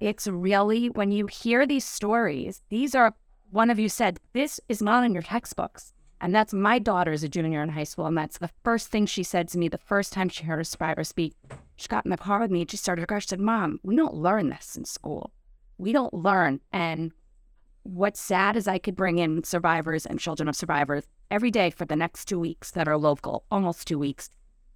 It's 0.00 0.26
really 0.26 0.90
when 0.90 1.12
you 1.12 1.28
hear 1.28 1.64
these 1.64 1.84
stories, 1.84 2.62
these 2.70 2.96
are, 2.96 3.14
one 3.50 3.70
of 3.70 3.78
you 3.78 3.88
said, 3.88 4.18
this 4.32 4.60
is 4.68 4.82
not 4.82 5.04
in 5.04 5.12
your 5.12 5.22
textbooks. 5.22 5.92
And 6.20 6.34
that's 6.34 6.52
my 6.52 6.80
daughter 6.80 7.12
is 7.12 7.22
a 7.22 7.28
junior 7.28 7.62
in 7.62 7.68
high 7.68 7.84
school. 7.84 8.06
And 8.06 8.18
that's 8.18 8.38
the 8.38 8.50
first 8.64 8.88
thing 8.88 9.06
she 9.06 9.22
said 9.22 9.48
to 9.48 9.58
me 9.58 9.68
the 9.68 9.78
first 9.78 10.12
time 10.12 10.28
she 10.28 10.44
heard 10.44 10.60
a 10.60 10.64
survivor 10.64 11.04
speak. 11.04 11.34
She 11.76 11.88
got 11.88 12.04
in 12.04 12.10
the 12.10 12.16
car 12.16 12.40
with 12.40 12.50
me 12.50 12.62
and 12.62 12.70
she 12.70 12.76
started 12.76 13.02
to 13.02 13.06
cry. 13.06 13.20
She 13.20 13.28
said, 13.28 13.40
Mom, 13.40 13.78
we 13.84 13.94
don't 13.94 14.14
learn 14.14 14.50
this 14.50 14.76
in 14.76 14.84
school. 14.84 15.32
We 15.78 15.92
don't 15.92 16.12
learn. 16.12 16.60
And 16.72 17.12
what's 17.84 18.20
sad 18.20 18.56
is 18.56 18.66
I 18.66 18.78
could 18.78 18.96
bring 18.96 19.18
in 19.18 19.44
survivors 19.44 20.04
and 20.04 20.18
children 20.18 20.48
of 20.48 20.56
survivors 20.56 21.04
every 21.30 21.50
day 21.50 21.70
for 21.70 21.84
the 21.84 21.96
next 21.96 22.26
two 22.26 22.38
weeks 22.38 22.70
that 22.72 22.88
are 22.88 22.96
local, 22.96 23.44
almost 23.50 23.86
two 23.86 23.98
weeks. 23.98 24.30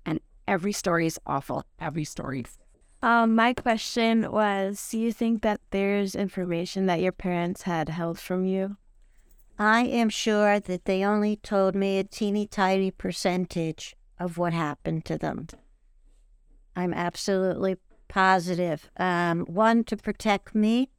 And 0.07 0.21
every 0.47 0.73
story 0.73 1.07
is 1.07 1.19
awful. 1.27 1.65
Every 1.81 2.05
story. 2.05 2.45
Um, 3.03 3.35
my 3.35 3.53
question 3.53 4.31
was 4.33 4.89
Do 4.91 4.99
you 4.99 5.13
think 5.13 5.43
that 5.43 5.61
there's 5.71 6.15
information 6.15 6.87
that 6.87 7.01
your 7.01 7.13
parents 7.13 7.63
had 7.63 7.89
held 7.91 8.19
from 8.19 8.47
you? 8.47 8.77
I 9.59 9.83
am 9.83 10.09
sure 10.09 10.59
that 10.59 10.85
they 10.85 11.05
only 11.05 11.37
told 11.37 11.75
me 11.75 11.99
a 11.99 12.05
teeny 12.05 12.47
tiny 12.47 12.91
percentage 12.91 13.95
of 14.19 14.39
what 14.39 14.53
happened 14.53 15.05
to 15.05 15.19
them. 15.19 15.49
I'm 16.75 16.93
absolutely 16.93 17.77
positive. 18.09 18.91
Um, 18.97 19.41
one, 19.43 19.85
to 19.85 19.97
protect 19.97 20.55
me, 20.55 20.91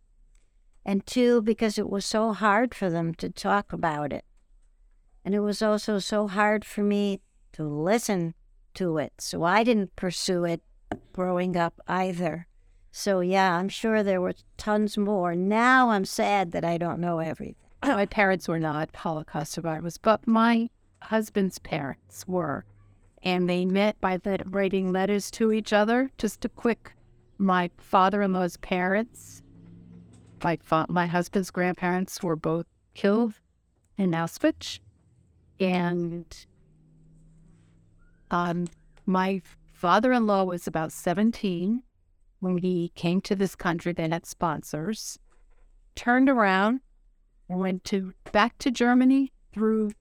and 0.86 1.06
two, 1.06 1.42
because 1.42 1.78
it 1.78 1.90
was 1.90 2.06
so 2.06 2.34
hard 2.34 2.74
for 2.74 2.90
them 2.90 3.14
to 3.16 3.30
talk 3.30 3.74
about 3.74 4.14
it. 4.14 4.24
And 5.26 5.34
it 5.34 5.40
was 5.40 5.62
also 5.64 5.98
so 5.98 6.28
hard 6.28 6.64
for 6.64 6.84
me 6.84 7.20
to 7.54 7.64
listen 7.64 8.36
to 8.76 9.00
it. 9.00 9.14
So 9.18 9.44
I 9.44 9.64
didn't 9.64 9.96
pursue 9.96 10.46
it 10.46 10.62
growing 11.14 11.58
up 11.58 11.82
either. 11.88 12.48
So, 12.92 13.20
yeah, 13.20 13.58
I'm 13.58 13.68
sure 13.68 14.04
there 14.04 14.22
were 14.22 14.36
tons 14.56 14.98
more. 14.98 15.36
Now 15.36 15.90
I'm 15.90 16.06
sad 16.06 16.52
that 16.52 16.64
I 16.64 16.78
don't 16.78 17.00
know 17.00 17.20
everything. 17.20 17.56
my 17.84 18.06
parents 18.06 18.48
were 18.48 18.60
not 18.60 18.96
Holocaust 18.96 19.52
survivors, 19.52 19.98
but 19.98 20.26
my 20.28 20.70
husband's 21.02 21.60
parents 21.60 22.28
were. 22.28 22.64
And 23.24 23.50
they 23.50 23.66
met 23.66 24.00
by 24.00 24.20
writing 24.46 24.92
letters 24.94 25.32
to 25.32 25.52
each 25.52 25.74
other. 25.74 26.12
Just 26.18 26.46
a 26.46 26.50
quick, 26.50 26.94
my 27.38 27.72
father-in-law's 27.78 28.58
parents, 28.58 29.42
my 30.44 30.58
fa- 30.62 30.86
my 30.88 31.08
husband's 31.08 31.50
grandparents 31.50 32.22
were 32.22 32.36
both 32.36 32.68
killed 32.94 33.34
in 33.98 34.12
Auschwitz, 34.12 34.80
and 35.60 36.26
um, 38.32 38.68
my 39.06 39.42
father-in-law 39.74 40.44
was 40.44 40.68
about 40.68 40.92
seventeen 40.92 41.84
when 42.40 42.58
he 42.58 42.92
came 42.96 43.22
to 43.22 43.36
this 43.36 43.56
country. 43.56 43.94
They 43.94 44.10
had 44.10 44.26
sponsors. 44.26 45.20
Turned 45.96 46.30
around 46.30 46.82
and 47.50 47.60
went 47.60 47.84
to 47.86 48.14
back 48.32 48.58
to 48.60 48.72
Germany 48.72 49.32
through 49.54 49.92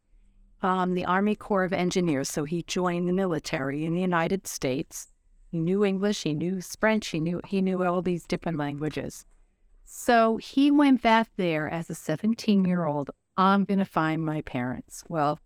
um, 0.63 0.95
the 0.95 1.05
Army 1.05 1.37
Corps 1.37 1.65
of 1.65 1.73
Engineers. 1.73 2.29
So 2.29 2.45
he 2.45 2.63
joined 2.63 3.09
the 3.09 3.13
military 3.13 3.85
in 3.85 3.95
the 3.95 4.01
United 4.01 4.47
States. 4.47 5.09
He 5.51 5.61
knew 5.61 5.85
English, 5.85 6.25
he 6.25 6.35
knew 6.35 6.61
French, 6.81 7.09
he 7.09 7.21
knew 7.21 7.41
he 7.47 7.61
knew 7.61 7.85
all 7.85 8.03
these 8.03 8.27
different 8.27 8.59
languages. 8.59 9.25
So 9.85 10.39
he 10.39 10.71
went 10.71 11.03
back 11.03 11.29
there 11.37 11.69
as 11.69 11.91
a 11.91 11.95
17 11.95 12.65
year 12.65 12.87
old. 12.87 13.11
I'm 13.37 13.65
going 13.65 13.79
to 13.79 13.85
find 13.85 14.25
my 14.25 14.41
parents. 14.41 15.05
Well, 15.09 15.39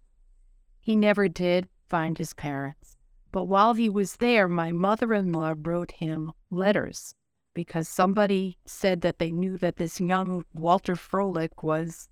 he 0.88 0.96
never 0.96 1.28
did 1.28 1.68
find 1.90 2.16
his 2.16 2.32
parents. 2.32 2.96
But 3.30 3.44
while 3.44 3.74
he 3.74 3.90
was 3.90 4.16
there, 4.16 4.48
my 4.48 4.72
mother 4.72 5.12
in 5.12 5.32
law 5.32 5.52
wrote 5.54 5.92
him 5.92 6.32
letters 6.50 7.14
because 7.52 7.86
somebody 7.86 8.56
said 8.64 9.02
that 9.02 9.18
they 9.18 9.30
knew 9.30 9.58
that 9.58 9.76
this 9.76 10.00
young 10.00 10.46
Walter 10.54 10.94
Froelich 10.94 11.62
was 11.62 12.08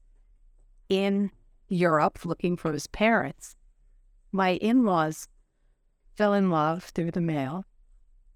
in 0.91 1.31
Europe 1.69 2.27
looking 2.27 2.55
for 2.55 2.71
his 2.71 2.87
parents. 2.87 3.57
My 4.31 4.57
in 4.57 4.85
laws 4.85 5.27
fell 6.15 6.35
in 6.35 6.51
love 6.51 6.85
through 6.85 7.13
the 7.13 7.23
mail. 7.23 7.65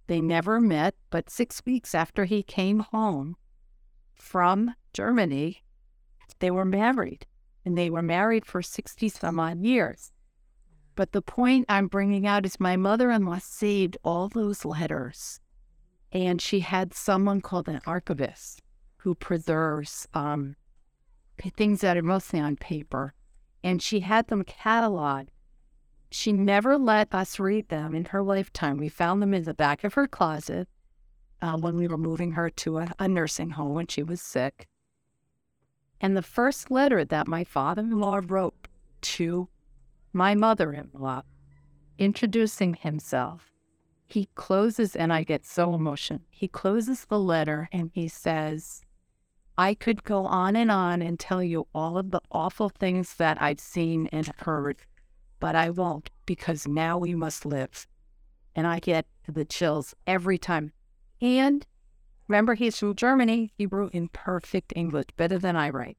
They 0.07 0.23
never 0.23 0.59
met, 0.59 0.95
but 1.11 1.29
six 1.29 1.61
weeks 1.67 1.95
after 1.95 2.25
he 2.25 2.43
came 2.43 2.79
home 2.79 3.37
from 4.15 4.75
Germany, 4.95 5.63
they 6.39 6.51
were 6.51 6.65
married. 6.65 7.27
And 7.63 7.77
they 7.77 7.91
were 7.91 8.01
married 8.01 8.47
for 8.47 8.63
60 8.63 9.11
some 9.11 9.39
odd 9.39 9.63
years. 9.63 10.13
But 11.01 11.13
the 11.13 11.23
point 11.23 11.65
I'm 11.67 11.87
bringing 11.87 12.27
out 12.27 12.45
is 12.45 12.61
my 12.61 12.77
mother 12.77 13.11
in 13.11 13.25
law 13.25 13.39
saved 13.39 13.97
all 14.05 14.29
those 14.29 14.67
letters. 14.67 15.41
And 16.13 16.43
she 16.43 16.61
had 16.61 16.93
someone 16.93 17.41
called 17.41 17.71
an 17.71 17.81
archivist 17.87 18.61
who 18.99 19.15
preserves 19.15 20.07
um, 20.13 20.57
things 21.57 21.81
that 21.81 21.97
are 21.97 22.03
mostly 22.03 22.39
on 22.39 22.57
paper. 22.57 23.15
And 23.65 23.81
she 23.81 24.01
had 24.01 24.29
them 24.29 24.45
cataloged. 24.45 25.29
She 26.11 26.35
never 26.35 26.77
let 26.77 27.15
us 27.15 27.41
read 27.41 27.71
them 27.71 27.95
in 27.95 28.05
her 28.05 28.23
lifetime. 28.23 28.77
We 28.77 28.91
found 28.91 29.23
them 29.23 29.33
in 29.33 29.45
the 29.45 29.55
back 29.55 29.85
of 29.85 29.95
her 29.95 30.07
closet 30.07 30.69
uh, 31.41 31.57
when 31.57 31.77
we 31.77 31.89
were 31.89 31.97
moving 31.97 32.33
her 32.33 32.51
to 32.51 32.77
a, 32.77 32.93
a 32.99 33.09
nursing 33.09 33.53
home 33.53 33.73
when 33.73 33.87
she 33.87 34.03
was 34.03 34.21
sick. 34.21 34.69
And 35.99 36.15
the 36.15 36.21
first 36.21 36.71
letter 36.71 37.07
that 37.07 37.27
my 37.27 37.43
father 37.43 37.81
in 37.81 37.99
law 37.99 38.21
wrote 38.23 38.69
to 39.01 39.49
my 40.13 40.35
mother 40.35 40.73
in 40.73 40.91
law, 40.93 41.23
introducing 41.99 42.75
himself, 42.75 43.53
he 44.07 44.29
closes, 44.35 44.97
and 44.97 45.13
I 45.13 45.23
get 45.23 45.47
so 45.47 45.73
emotional. 45.73 46.23
He 46.31 46.49
closes 46.49 47.05
the 47.05 47.19
letter 47.19 47.69
and 47.73 47.91
he 47.95 48.09
says, 48.09 48.83
I 49.57 49.75
could 49.75 50.03
go 50.03 50.25
on 50.27 50.57
and 50.57 50.71
on 50.71 51.01
and 51.01 51.19
tell 51.19 51.43
you 51.43 51.69
all 51.75 51.97
of 51.97 52.11
the 52.11 52.21
awful 52.33 52.71
things 52.71 53.15
that 53.17 53.41
I've 53.41 53.61
seen 53.61 54.09
and 54.09 54.33
heard, 54.39 54.79
but 55.39 55.55
I 55.55 55.71
won't 55.71 56.11
because 56.27 56.67
now 56.67 56.99
we 56.99 57.15
must 57.15 57.47
live. 57.47 57.87
And 58.57 58.67
I 58.67 58.81
get 58.81 59.07
the 59.29 59.45
chills 59.45 59.95
every 60.07 60.39
time. 60.39 60.73
And 61.21 61.65
remember, 62.27 62.55
he's 62.55 62.79
from 62.79 62.97
Germany. 62.97 63.53
He 63.57 63.67
wrote 63.67 63.93
in 63.93 64.09
perfect 64.09 64.73
English, 64.75 65.07
better 65.17 65.39
than 65.39 65.57
I 65.57 65.71
write. 65.71 65.99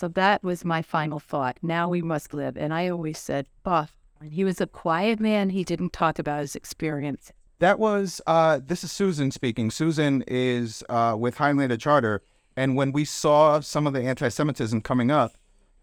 So 0.00 0.08
that 0.08 0.42
was 0.42 0.64
my 0.64 0.80
final 0.80 1.18
thought. 1.18 1.58
Now 1.60 1.90
we 1.90 2.00
must 2.00 2.32
live. 2.32 2.56
And 2.56 2.72
I 2.72 2.88
always 2.88 3.18
said, 3.18 3.44
oh, 3.66 3.86
he 4.24 4.44
was 4.44 4.58
a 4.58 4.66
quiet 4.66 5.20
man. 5.20 5.50
He 5.50 5.62
didn't 5.62 5.92
talk 5.92 6.18
about 6.18 6.40
his 6.40 6.56
experience. 6.56 7.32
That 7.58 7.78
was 7.78 8.22
uh, 8.26 8.60
this 8.66 8.82
is 8.82 8.90
Susan 8.90 9.30
speaking. 9.30 9.70
Susan 9.70 10.24
is 10.26 10.82
uh, 10.88 11.16
with 11.18 11.36
Highlander 11.36 11.76
Charter, 11.76 12.22
and 12.56 12.76
when 12.76 12.92
we 12.92 13.04
saw 13.04 13.60
some 13.60 13.86
of 13.86 13.92
the 13.92 14.00
anti-Semitism 14.00 14.80
coming 14.80 15.10
up, 15.10 15.36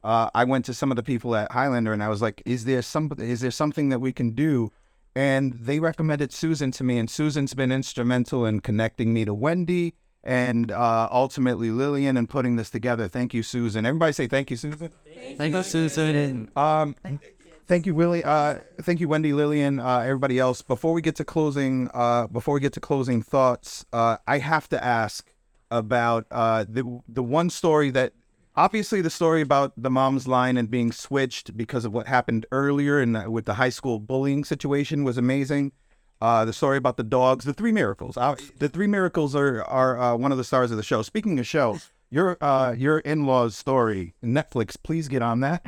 uh, 0.04 0.32
I 0.34 0.46
went 0.46 0.66
to 0.66 0.74
some 0.74 0.92
of 0.92 0.96
the 0.96 1.04
people 1.04 1.36
at 1.36 1.52
Highlander 1.52 1.94
and 1.94 2.02
I 2.02 2.10
was 2.10 2.20
like, 2.20 2.42
"Is 2.44 2.66
there 2.66 2.82
some? 2.82 3.12
Is 3.20 3.42
there 3.42 3.52
something 3.52 3.90
that 3.90 4.00
we 4.00 4.12
can 4.12 4.32
do?" 4.32 4.72
And 5.16 5.54
they 5.54 5.80
recommended 5.80 6.34
Susan 6.34 6.72
to 6.72 6.84
me, 6.84 6.98
and 6.98 7.08
Susan's 7.08 7.54
been 7.54 7.72
instrumental 7.72 8.48
in 8.48 8.62
connecting 8.62 9.14
me 9.14 9.26
to 9.26 9.36
Wendy 9.36 9.94
and 10.28 10.74
uh, 10.74 11.08
ultimately 11.10 11.70
Lilliane 11.70 12.18
and 12.18 12.30
putting 12.30 12.58
this 12.58 12.70
together. 12.70 13.08
Thank 13.08 13.34
you, 13.34 13.42
Susan. 13.42 13.86
Everybody 13.86 14.12
say 14.12 14.28
thank 14.28 14.52
you, 14.52 14.58
Susan. 14.58 14.92
Thank 15.38 15.56
you, 15.56 15.64
Susan. 15.64 16.52
Um, 16.56 16.96
thank 17.66 17.86
you, 17.86 17.96
Willie. 17.96 18.26
Uh, 18.26 18.56
thank 18.82 19.00
you, 19.00 19.08
Wendy, 19.08 19.32
Lillian, 19.32 19.80
uh, 19.80 20.00
everybody 20.00 20.38
else. 20.38 20.62
Before 20.62 20.92
we 20.92 21.02
get 21.02 21.16
to 21.16 21.24
closing, 21.24 21.90
uh, 21.94 22.28
before 22.28 22.56
we 22.56 22.60
get 22.60 22.74
to 22.74 22.82
closing 22.82 23.22
thoughts, 23.24 23.86
uh, 23.94 24.18
I 24.28 24.40
have 24.40 24.68
to 24.70 24.84
ask 24.84 25.34
about 25.72 26.28
uh, 26.30 26.66
the 26.68 27.02
the 27.08 27.24
one 27.24 27.50
story 27.50 27.90
that 27.92 28.12
obviously 28.58 29.00
the 29.00 29.10
story 29.10 29.42
about 29.42 29.72
the 29.78 29.90
mom's 29.90 30.28
line 30.28 30.58
and 30.58 30.70
being 30.70 30.92
switched 30.92 31.56
because 31.56 31.86
of 31.86 31.94
what 31.94 32.08
happened 32.08 32.46
earlier 32.52 33.00
and 33.00 33.32
with 33.32 33.46
the 33.46 33.54
high 33.54 33.70
school 33.70 34.00
bullying 34.00 34.44
situation 34.44 35.06
was 35.06 35.18
amazing. 35.18 35.72
Uh, 36.20 36.46
the 36.46 36.54
story 36.54 36.78
about 36.78 36.98
the 36.98 37.04
dogs, 37.04 37.46
the 37.46 37.54
three 37.54 37.72
miracles. 37.72 38.18
Uh, 38.18 38.36
the 38.58 38.70
three 38.70 38.88
miracles 38.88 39.36
are 39.36 39.64
are 39.64 40.00
uh, 40.00 40.16
one 40.16 40.32
of 40.32 40.38
the 40.38 40.44
stars 40.44 40.72
of 40.72 40.78
the 40.78 40.84
show. 40.84 41.02
Speaking 41.04 41.38
of 41.38 41.46
shows, 41.46 41.92
your 42.10 42.38
uh, 42.42 42.74
your 42.76 43.00
in 43.00 43.26
laws 43.26 43.56
story, 43.56 44.16
Netflix. 44.24 44.76
Please 44.82 45.08
get 45.08 45.22
on 45.22 45.42
that 45.42 45.64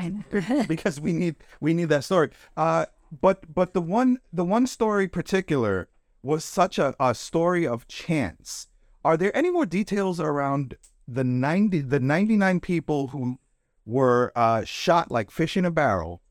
because 0.67 0.99
we 0.99 1.13
need 1.13 1.35
we 1.59 1.73
need 1.73 1.89
that 1.89 2.03
story. 2.03 2.31
Uh, 2.57 2.85
but 3.21 3.53
but 3.53 3.73
the 3.73 3.81
one 3.81 4.17
the 4.33 4.45
one 4.45 4.65
story 4.65 5.07
particular 5.07 5.87
was 6.23 6.43
such 6.43 6.79
a, 6.79 6.95
a 6.99 7.13
story 7.13 7.67
of 7.67 7.87
chance. 7.87 8.67
Are 9.05 9.17
there 9.17 9.35
any 9.37 9.51
more 9.51 9.65
details 9.65 10.19
around 10.19 10.75
the 11.07 11.23
ninety 11.23 11.79
the 11.79 11.99
ninety 11.99 12.37
nine 12.37 12.59
people 12.59 13.09
who 13.09 13.37
were 13.85 14.31
uh, 14.35 14.63
shot 14.63 15.11
like 15.11 15.29
fish 15.31 15.55
in 15.55 15.65
a 15.65 15.71
barrel, 15.71 16.21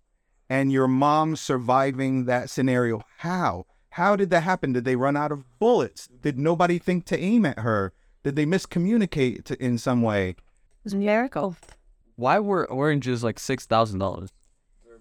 and 0.51 0.73
your 0.73 0.89
mom 0.89 1.37
surviving 1.37 2.25
that 2.25 2.51
scenario? 2.51 3.03
How? 3.19 3.67
How 3.91 4.17
did 4.17 4.31
that 4.31 4.43
happen? 4.43 4.73
Did 4.73 4.85
they 4.85 4.97
run 4.97 5.17
out 5.17 5.33
of 5.33 5.45
bullets? 5.59 6.09
Did 6.09 6.39
nobody 6.39 6.79
think 6.79 7.05
to 7.07 7.19
aim 7.19 7.47
at 7.47 7.61
her? 7.61 7.93
Did 8.23 8.37
they 8.37 8.47
miscommunicate 8.47 9.45
to, 9.45 9.63
in 9.63 9.79
some 9.79 10.03
way? 10.03 10.31
It 10.31 10.37
was 10.85 10.95
a 10.95 10.99
miracle. 10.99 11.57
Why 12.17 12.39
were 12.39 12.69
oranges 12.71 13.25
like 13.25 13.39
six 13.39 13.67
thousand 13.67 14.01
dollars? 14.01 14.31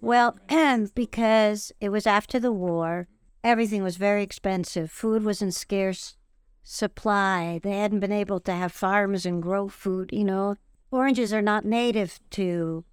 Well, 0.01 0.37
and 0.47 0.93
because 0.95 1.71
it 1.81 1.89
was 1.89 2.07
after 2.07 2.39
the 2.39 2.51
war, 2.51 3.07
everything 3.43 3.83
was 3.83 3.97
very 3.97 4.23
expensive. 4.23 4.91
Food 4.91 5.23
was 5.23 5.41
in 5.41 5.51
scarce 5.51 6.15
supply. 6.63 7.59
They 7.61 7.77
hadn't 7.77 7.99
been 8.01 8.11
able 8.11 8.39
to 8.41 8.51
have 8.51 8.71
farms 8.71 9.25
and 9.25 9.41
grow 9.41 9.67
food. 9.67 10.11
You 10.13 10.23
know, 10.23 10.55
oranges 10.91 11.33
are 11.33 11.41
not 11.41 11.65
native 11.65 12.19
to 12.31 12.85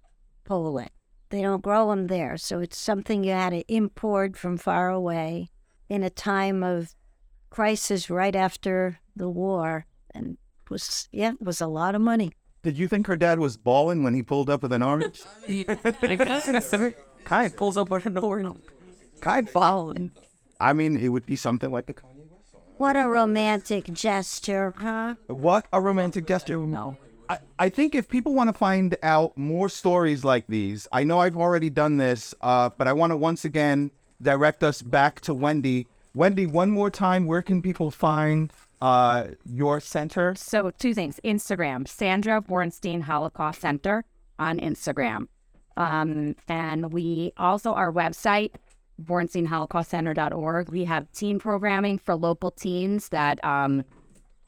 Poland. 0.43 0.89
They 1.29 1.41
don't 1.41 1.63
grow 1.63 1.89
them 1.89 2.07
there, 2.07 2.37
so 2.37 2.59
it's 2.59 2.77
something 2.77 3.23
you 3.23 3.31
had 3.31 3.49
to 3.49 3.73
import 3.73 4.37
from 4.37 4.57
far 4.57 4.89
away 4.89 5.49
in 5.89 6.03
a 6.03 6.09
time 6.09 6.63
of 6.63 6.95
crisis 7.49 8.09
right 8.09 8.35
after 8.35 8.99
the 9.15 9.29
war, 9.29 9.85
and 10.13 10.37
was 10.69 11.07
yeah, 11.11 11.33
it 11.33 11.41
was 11.41 11.61
a 11.61 11.67
lot 11.67 11.95
of 11.95 12.01
money. 12.01 12.31
Did 12.63 12.77
you 12.77 12.87
think 12.87 13.07
her 13.07 13.15
dad 13.15 13.39
was 13.39 13.57
balling 13.57 14.03
when 14.03 14.13
he 14.13 14.23
pulled 14.23 14.49
up 14.49 14.63
with 14.63 14.73
an 14.73 14.81
orange? 14.91 15.21
Kind 17.23 17.55
pulls 17.55 17.77
up 17.77 17.89
with 17.89 18.05
an 18.05 18.17
orange. 18.17 18.59
kind 19.21 19.49
Following. 19.49 20.11
I 20.59 20.73
mean, 20.73 20.97
it 20.97 21.09
would 21.09 21.25
be 21.25 21.35
something 21.35 21.71
like 21.71 21.89
a 21.89 21.93
Kanye 21.93 22.29
West 22.31 22.51
song. 22.51 22.61
What 22.77 22.95
a 22.95 23.07
romantic 23.07 23.91
gesture, 23.93 24.73
huh? 24.77 25.15
What 25.27 25.67
a 25.71 25.81
romantic 25.81 26.25
gesture. 26.25 26.57
No. 26.57 26.97
I, 27.29 27.39
I 27.57 27.69
think 27.69 27.95
if 27.95 28.07
people 28.07 28.33
want 28.33 28.49
to 28.49 28.53
find 28.53 28.95
out 29.01 29.37
more 29.37 29.69
stories 29.69 30.23
like 30.23 30.45
these, 30.47 30.87
I 30.91 31.03
know 31.03 31.19
I've 31.19 31.37
already 31.37 31.69
done 31.69 31.97
this, 31.97 32.33
uh, 32.41 32.69
but 32.77 32.87
I 32.87 32.93
want 32.93 33.11
to 33.11 33.17
once 33.17 33.45
again 33.45 33.91
direct 34.25 34.63
us 34.63 34.81
back 34.81 35.21
to 35.21 35.33
Wendy. 35.33 35.87
Wendy, 36.13 36.45
one 36.45 36.71
more 36.71 36.89
time, 36.89 37.25
where 37.25 37.41
can 37.41 37.61
people 37.61 37.91
find 37.91 38.51
uh, 38.81 39.27
your 39.45 39.79
center? 39.79 40.35
So 40.35 40.71
two 40.71 40.93
things: 40.93 41.19
Instagram, 41.23 41.87
Sandra 41.87 42.41
Bornstein 42.41 43.03
Holocaust 43.03 43.61
Center 43.61 44.03
on 44.37 44.59
Instagram, 44.59 45.27
um, 45.77 46.35
and 46.49 46.91
we 46.91 47.31
also 47.37 47.73
our 47.73 47.91
website 47.91 48.51
bornsteinholocaustcenter.org. 49.01 50.69
We 50.69 50.85
have 50.85 51.11
teen 51.11 51.39
programming 51.39 51.97
for 51.97 52.15
local 52.15 52.51
teens 52.51 53.09
that 53.09 53.43
um, 53.43 53.83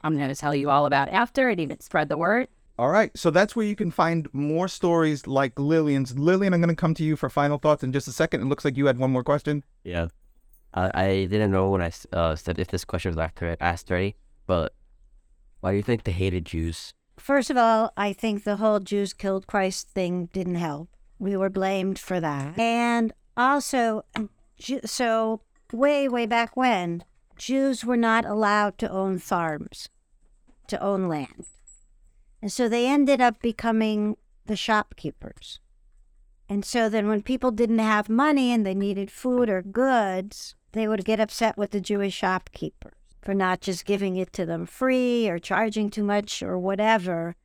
I'm 0.02 0.16
going 0.16 0.30
to 0.30 0.36
tell 0.36 0.56
you 0.56 0.70
all 0.70 0.86
about 0.86 1.10
after 1.10 1.50
and 1.50 1.60
even 1.60 1.80
spread 1.80 2.10
the 2.10 2.18
word. 2.18 2.48
All 2.80 2.90
right, 2.90 3.10
so 3.18 3.32
that's 3.32 3.56
where 3.56 3.66
you 3.66 3.76
can 3.76 3.90
find 3.90 4.28
more 4.34 4.68
stories 4.68 5.26
like 5.26 5.56
Lilliane's. 5.58 6.14
Lilliane, 6.14 6.54
I'm 6.54 6.62
going 6.62 6.70
to 6.70 6.76
come 6.76 6.94
to 6.96 7.04
you 7.04 7.16
for 7.16 7.28
final 7.30 7.58
thoughts 7.58 7.84
in 7.84 7.92
just 7.92 8.08
a 8.08 8.12
second. 8.12 8.42
It 8.42 8.46
looks 8.46 8.64
like 8.64 8.78
you 8.78 8.86
had 8.86 9.00
one 9.00 9.10
more 9.12 9.24
question. 9.24 9.64
Yeah. 9.84 10.08
I 10.74 10.92
I 10.94 11.08
didn't 11.26 11.50
know 11.52 11.72
when 11.72 11.82
I 11.82 11.88
s- 11.88 12.06
uh, 12.14 12.36
said 12.36 12.60
if 12.60 12.68
this 12.68 12.86
question 12.86 13.10
was 13.10 13.18
asked 13.18 13.42
asked 13.62 13.90
already, 13.90 14.16
but 14.46 14.74
why 15.62 15.72
do 15.72 15.78
you 15.78 15.84
think 15.84 16.04
they 16.04 16.12
hated 16.12 16.46
Jews? 16.46 16.94
First 17.18 17.50
of 17.50 17.58
all, 17.58 17.92
I 17.98 18.14
think 18.14 18.44
the 18.44 18.58
whole 18.58 18.80
Jews 18.80 19.12
killed 19.14 19.48
Christ 19.48 19.90
thing 19.90 20.30
didn't 20.32 20.56
help. 20.56 20.90
We 21.18 21.36
were 21.36 21.50
blamed 21.50 21.98
for 21.98 22.20
that. 22.20 22.60
And 22.60 23.12
also, 23.36 24.06
so 24.86 25.42
way, 25.74 26.08
way 26.08 26.28
back 26.28 26.56
when, 26.56 27.04
Jews 27.38 27.84
were 27.84 27.98
not 27.98 28.24
allowed 28.26 28.78
to 28.80 28.92
own 28.92 29.18
farms, 29.18 29.90
to 30.68 30.80
own 30.80 31.08
land. 31.08 31.46
And 32.42 32.52
so 32.52 32.70
they 32.70 32.88
ended 32.88 33.22
up 33.22 33.42
becoming 33.42 34.18
the 34.46 34.56
shopkeepers. 34.56 35.60
And 36.50 36.64
so 36.64 36.88
then 36.88 37.08
when 37.08 37.22
people 37.22 37.52
didn't 37.52 37.80
have 37.80 38.10
money 38.10 38.52
and 38.52 38.66
they 38.66 38.76
needed 38.76 39.12
food 39.12 39.50
or 39.50 39.62
goods, 39.62 40.56
they 40.72 40.88
would 40.88 41.04
get 41.04 41.20
upset 41.20 41.58
with 41.58 41.72
the 41.72 41.82
Jewish 41.82 42.14
shopkeepers 42.14 42.94
for 43.22 43.34
not 43.34 43.60
just 43.60 43.86
giving 43.86 44.16
it 44.16 44.32
to 44.34 44.46
them 44.46 44.66
free 44.66 45.28
or 45.28 45.40
charging 45.40 45.90
too 45.90 46.04
much 46.04 46.42
or 46.42 46.58
whatever. 46.58 47.36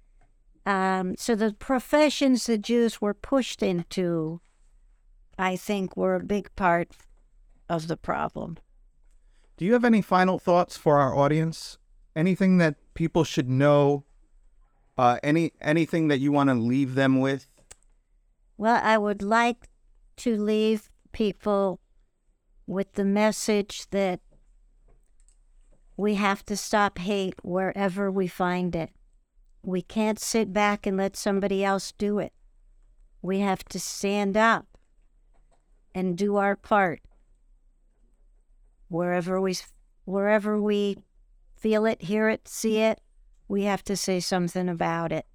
Um, 0.64 1.16
so 1.18 1.34
the 1.34 1.52
professions 1.52 2.46
the 2.46 2.58
Jews 2.58 3.00
were 3.00 3.14
pushed 3.14 3.62
into, 3.62 4.40
I 5.36 5.56
think, 5.56 5.96
were 5.96 6.14
a 6.14 6.22
big 6.22 6.54
part 6.54 6.92
of 7.68 7.88
the 7.88 7.96
problem. 7.96 8.58
Do 9.56 9.64
you 9.64 9.72
have 9.72 9.84
any 9.84 10.02
final 10.02 10.38
thoughts 10.38 10.76
for 10.76 10.98
our 10.98 11.16
audience? 11.16 11.78
Anything 12.14 12.58
that 12.58 12.76
people 12.94 13.24
should 13.24 13.48
know? 13.48 14.04
Uh, 14.98 15.18
any 15.22 15.52
anything 15.60 16.08
that 16.08 16.20
you 16.20 16.32
want 16.32 16.50
to 16.50 16.54
leave 16.54 16.94
them 16.94 17.20
with? 17.20 17.46
Well, 18.58 18.80
I 18.82 18.98
would 18.98 19.22
like 19.22 19.68
to 20.18 20.36
leave 20.36 20.90
people 21.12 21.80
with 22.66 22.92
the 22.92 23.04
message 23.04 23.88
that 23.90 24.20
we 25.96 26.14
have 26.14 26.44
to 26.46 26.56
stop 26.56 26.98
hate 26.98 27.34
wherever 27.42 28.10
we 28.10 28.26
find 28.26 28.74
it. 28.74 28.90
We 29.62 29.82
can't 29.82 30.18
sit 30.18 30.52
back 30.52 30.86
and 30.86 30.96
let 30.96 31.16
somebody 31.16 31.64
else 31.64 31.92
do 31.92 32.18
it. 32.18 32.32
We 33.20 33.40
have 33.40 33.64
to 33.66 33.78
stand 33.78 34.36
up 34.36 34.66
and 35.94 36.18
do 36.18 36.36
our 36.36 36.56
part. 36.56 37.00
Wherever 38.88 39.40
we 39.40 39.56
wherever 40.04 40.60
we 40.60 40.98
feel 41.56 41.86
it, 41.86 42.02
hear 42.02 42.28
it, 42.28 42.48
see 42.48 42.78
it, 42.78 43.00
we 43.52 43.64
have 43.64 43.84
to 43.84 43.94
say 43.94 44.18
something 44.18 44.66
about 44.66 45.12
it. 45.12 45.26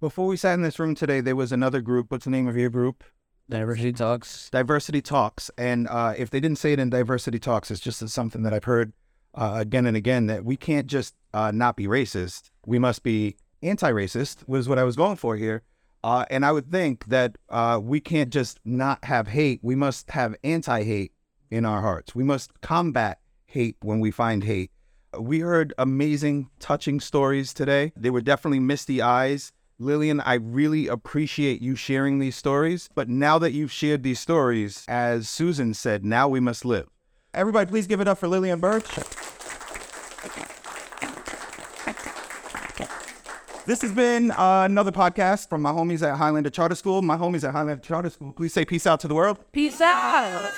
Before 0.00 0.26
we 0.26 0.36
sat 0.36 0.54
in 0.54 0.62
this 0.62 0.80
room 0.80 0.96
today, 0.96 1.20
there 1.20 1.36
was 1.36 1.52
another 1.52 1.80
group. 1.80 2.10
What's 2.10 2.24
the 2.24 2.32
name 2.32 2.48
of 2.48 2.56
your 2.56 2.68
group? 2.68 3.04
Diversity 3.48 3.92
Talks. 3.92 4.50
Diversity 4.50 5.00
Talks. 5.00 5.48
And 5.56 5.86
uh, 5.86 6.14
if 6.18 6.30
they 6.30 6.40
didn't 6.40 6.58
say 6.58 6.72
it 6.72 6.80
in 6.80 6.90
Diversity 6.90 7.38
Talks, 7.38 7.70
it's 7.70 7.80
just 7.80 8.06
something 8.08 8.42
that 8.42 8.52
I've 8.52 8.64
heard 8.64 8.92
uh, 9.36 9.54
again 9.56 9.86
and 9.86 9.96
again 9.96 10.26
that 10.26 10.44
we 10.44 10.56
can't 10.56 10.88
just 10.88 11.14
uh, 11.32 11.52
not 11.52 11.76
be 11.76 11.86
racist. 11.86 12.50
We 12.66 12.80
must 12.80 13.04
be 13.04 13.36
anti 13.62 13.90
racist, 13.92 14.48
was 14.48 14.68
what 14.68 14.80
I 14.80 14.82
was 14.82 14.96
going 14.96 15.16
for 15.16 15.36
here. 15.36 15.62
Uh, 16.02 16.24
and 16.30 16.44
I 16.44 16.50
would 16.50 16.72
think 16.72 17.04
that 17.06 17.38
uh, 17.50 17.78
we 17.80 18.00
can't 18.00 18.30
just 18.30 18.58
not 18.64 19.04
have 19.04 19.28
hate. 19.28 19.60
We 19.62 19.76
must 19.76 20.10
have 20.10 20.34
anti 20.42 20.82
hate 20.82 21.12
in 21.52 21.64
our 21.64 21.82
hearts. 21.82 22.16
We 22.16 22.24
must 22.24 22.60
combat 22.62 23.20
hate 23.46 23.76
when 23.80 24.00
we 24.00 24.10
find 24.10 24.42
hate. 24.42 24.72
We 25.18 25.40
heard 25.40 25.74
amazing, 25.78 26.48
touching 26.60 27.00
stories 27.00 27.52
today. 27.52 27.92
They 27.96 28.10
were 28.10 28.20
definitely 28.20 28.60
misty 28.60 29.02
eyes. 29.02 29.52
Lilliane, 29.80 30.22
I 30.24 30.34
really 30.34 30.86
appreciate 30.88 31.60
you 31.60 31.76
sharing 31.76 32.18
these 32.18 32.36
stories. 32.36 32.88
But 32.94 33.08
now 33.08 33.38
that 33.38 33.52
you've 33.52 33.72
shared 33.72 34.02
these 34.02 34.20
stories, 34.20 34.84
as 34.88 35.28
Susan 35.28 35.74
said, 35.74 36.04
now 36.04 36.28
we 36.28 36.40
must 36.40 36.64
live. 36.64 36.88
Everybody, 37.34 37.68
please 37.68 37.86
give 37.86 38.00
it 38.00 38.08
up 38.08 38.18
for 38.18 38.28
Lilliane 38.28 38.60
Birch. 38.60 38.86
This 43.66 43.82
has 43.82 43.92
been 43.92 44.30
uh, 44.30 44.62
another 44.64 44.92
podcast 44.92 45.50
from 45.50 45.60
my 45.60 45.70
homies 45.72 46.02
at 46.02 46.16
Highlander 46.16 46.48
Charter 46.48 46.74
School. 46.74 47.02
My 47.02 47.18
homies 47.18 47.46
at 47.46 47.52
Highlander 47.52 47.82
Charter 47.82 48.08
School, 48.08 48.32
please 48.32 48.54
say 48.54 48.64
peace 48.64 48.86
out 48.86 49.00
to 49.00 49.08
the 49.08 49.14
world. 49.14 49.38
Peace 49.52 49.80
out. 49.80 50.52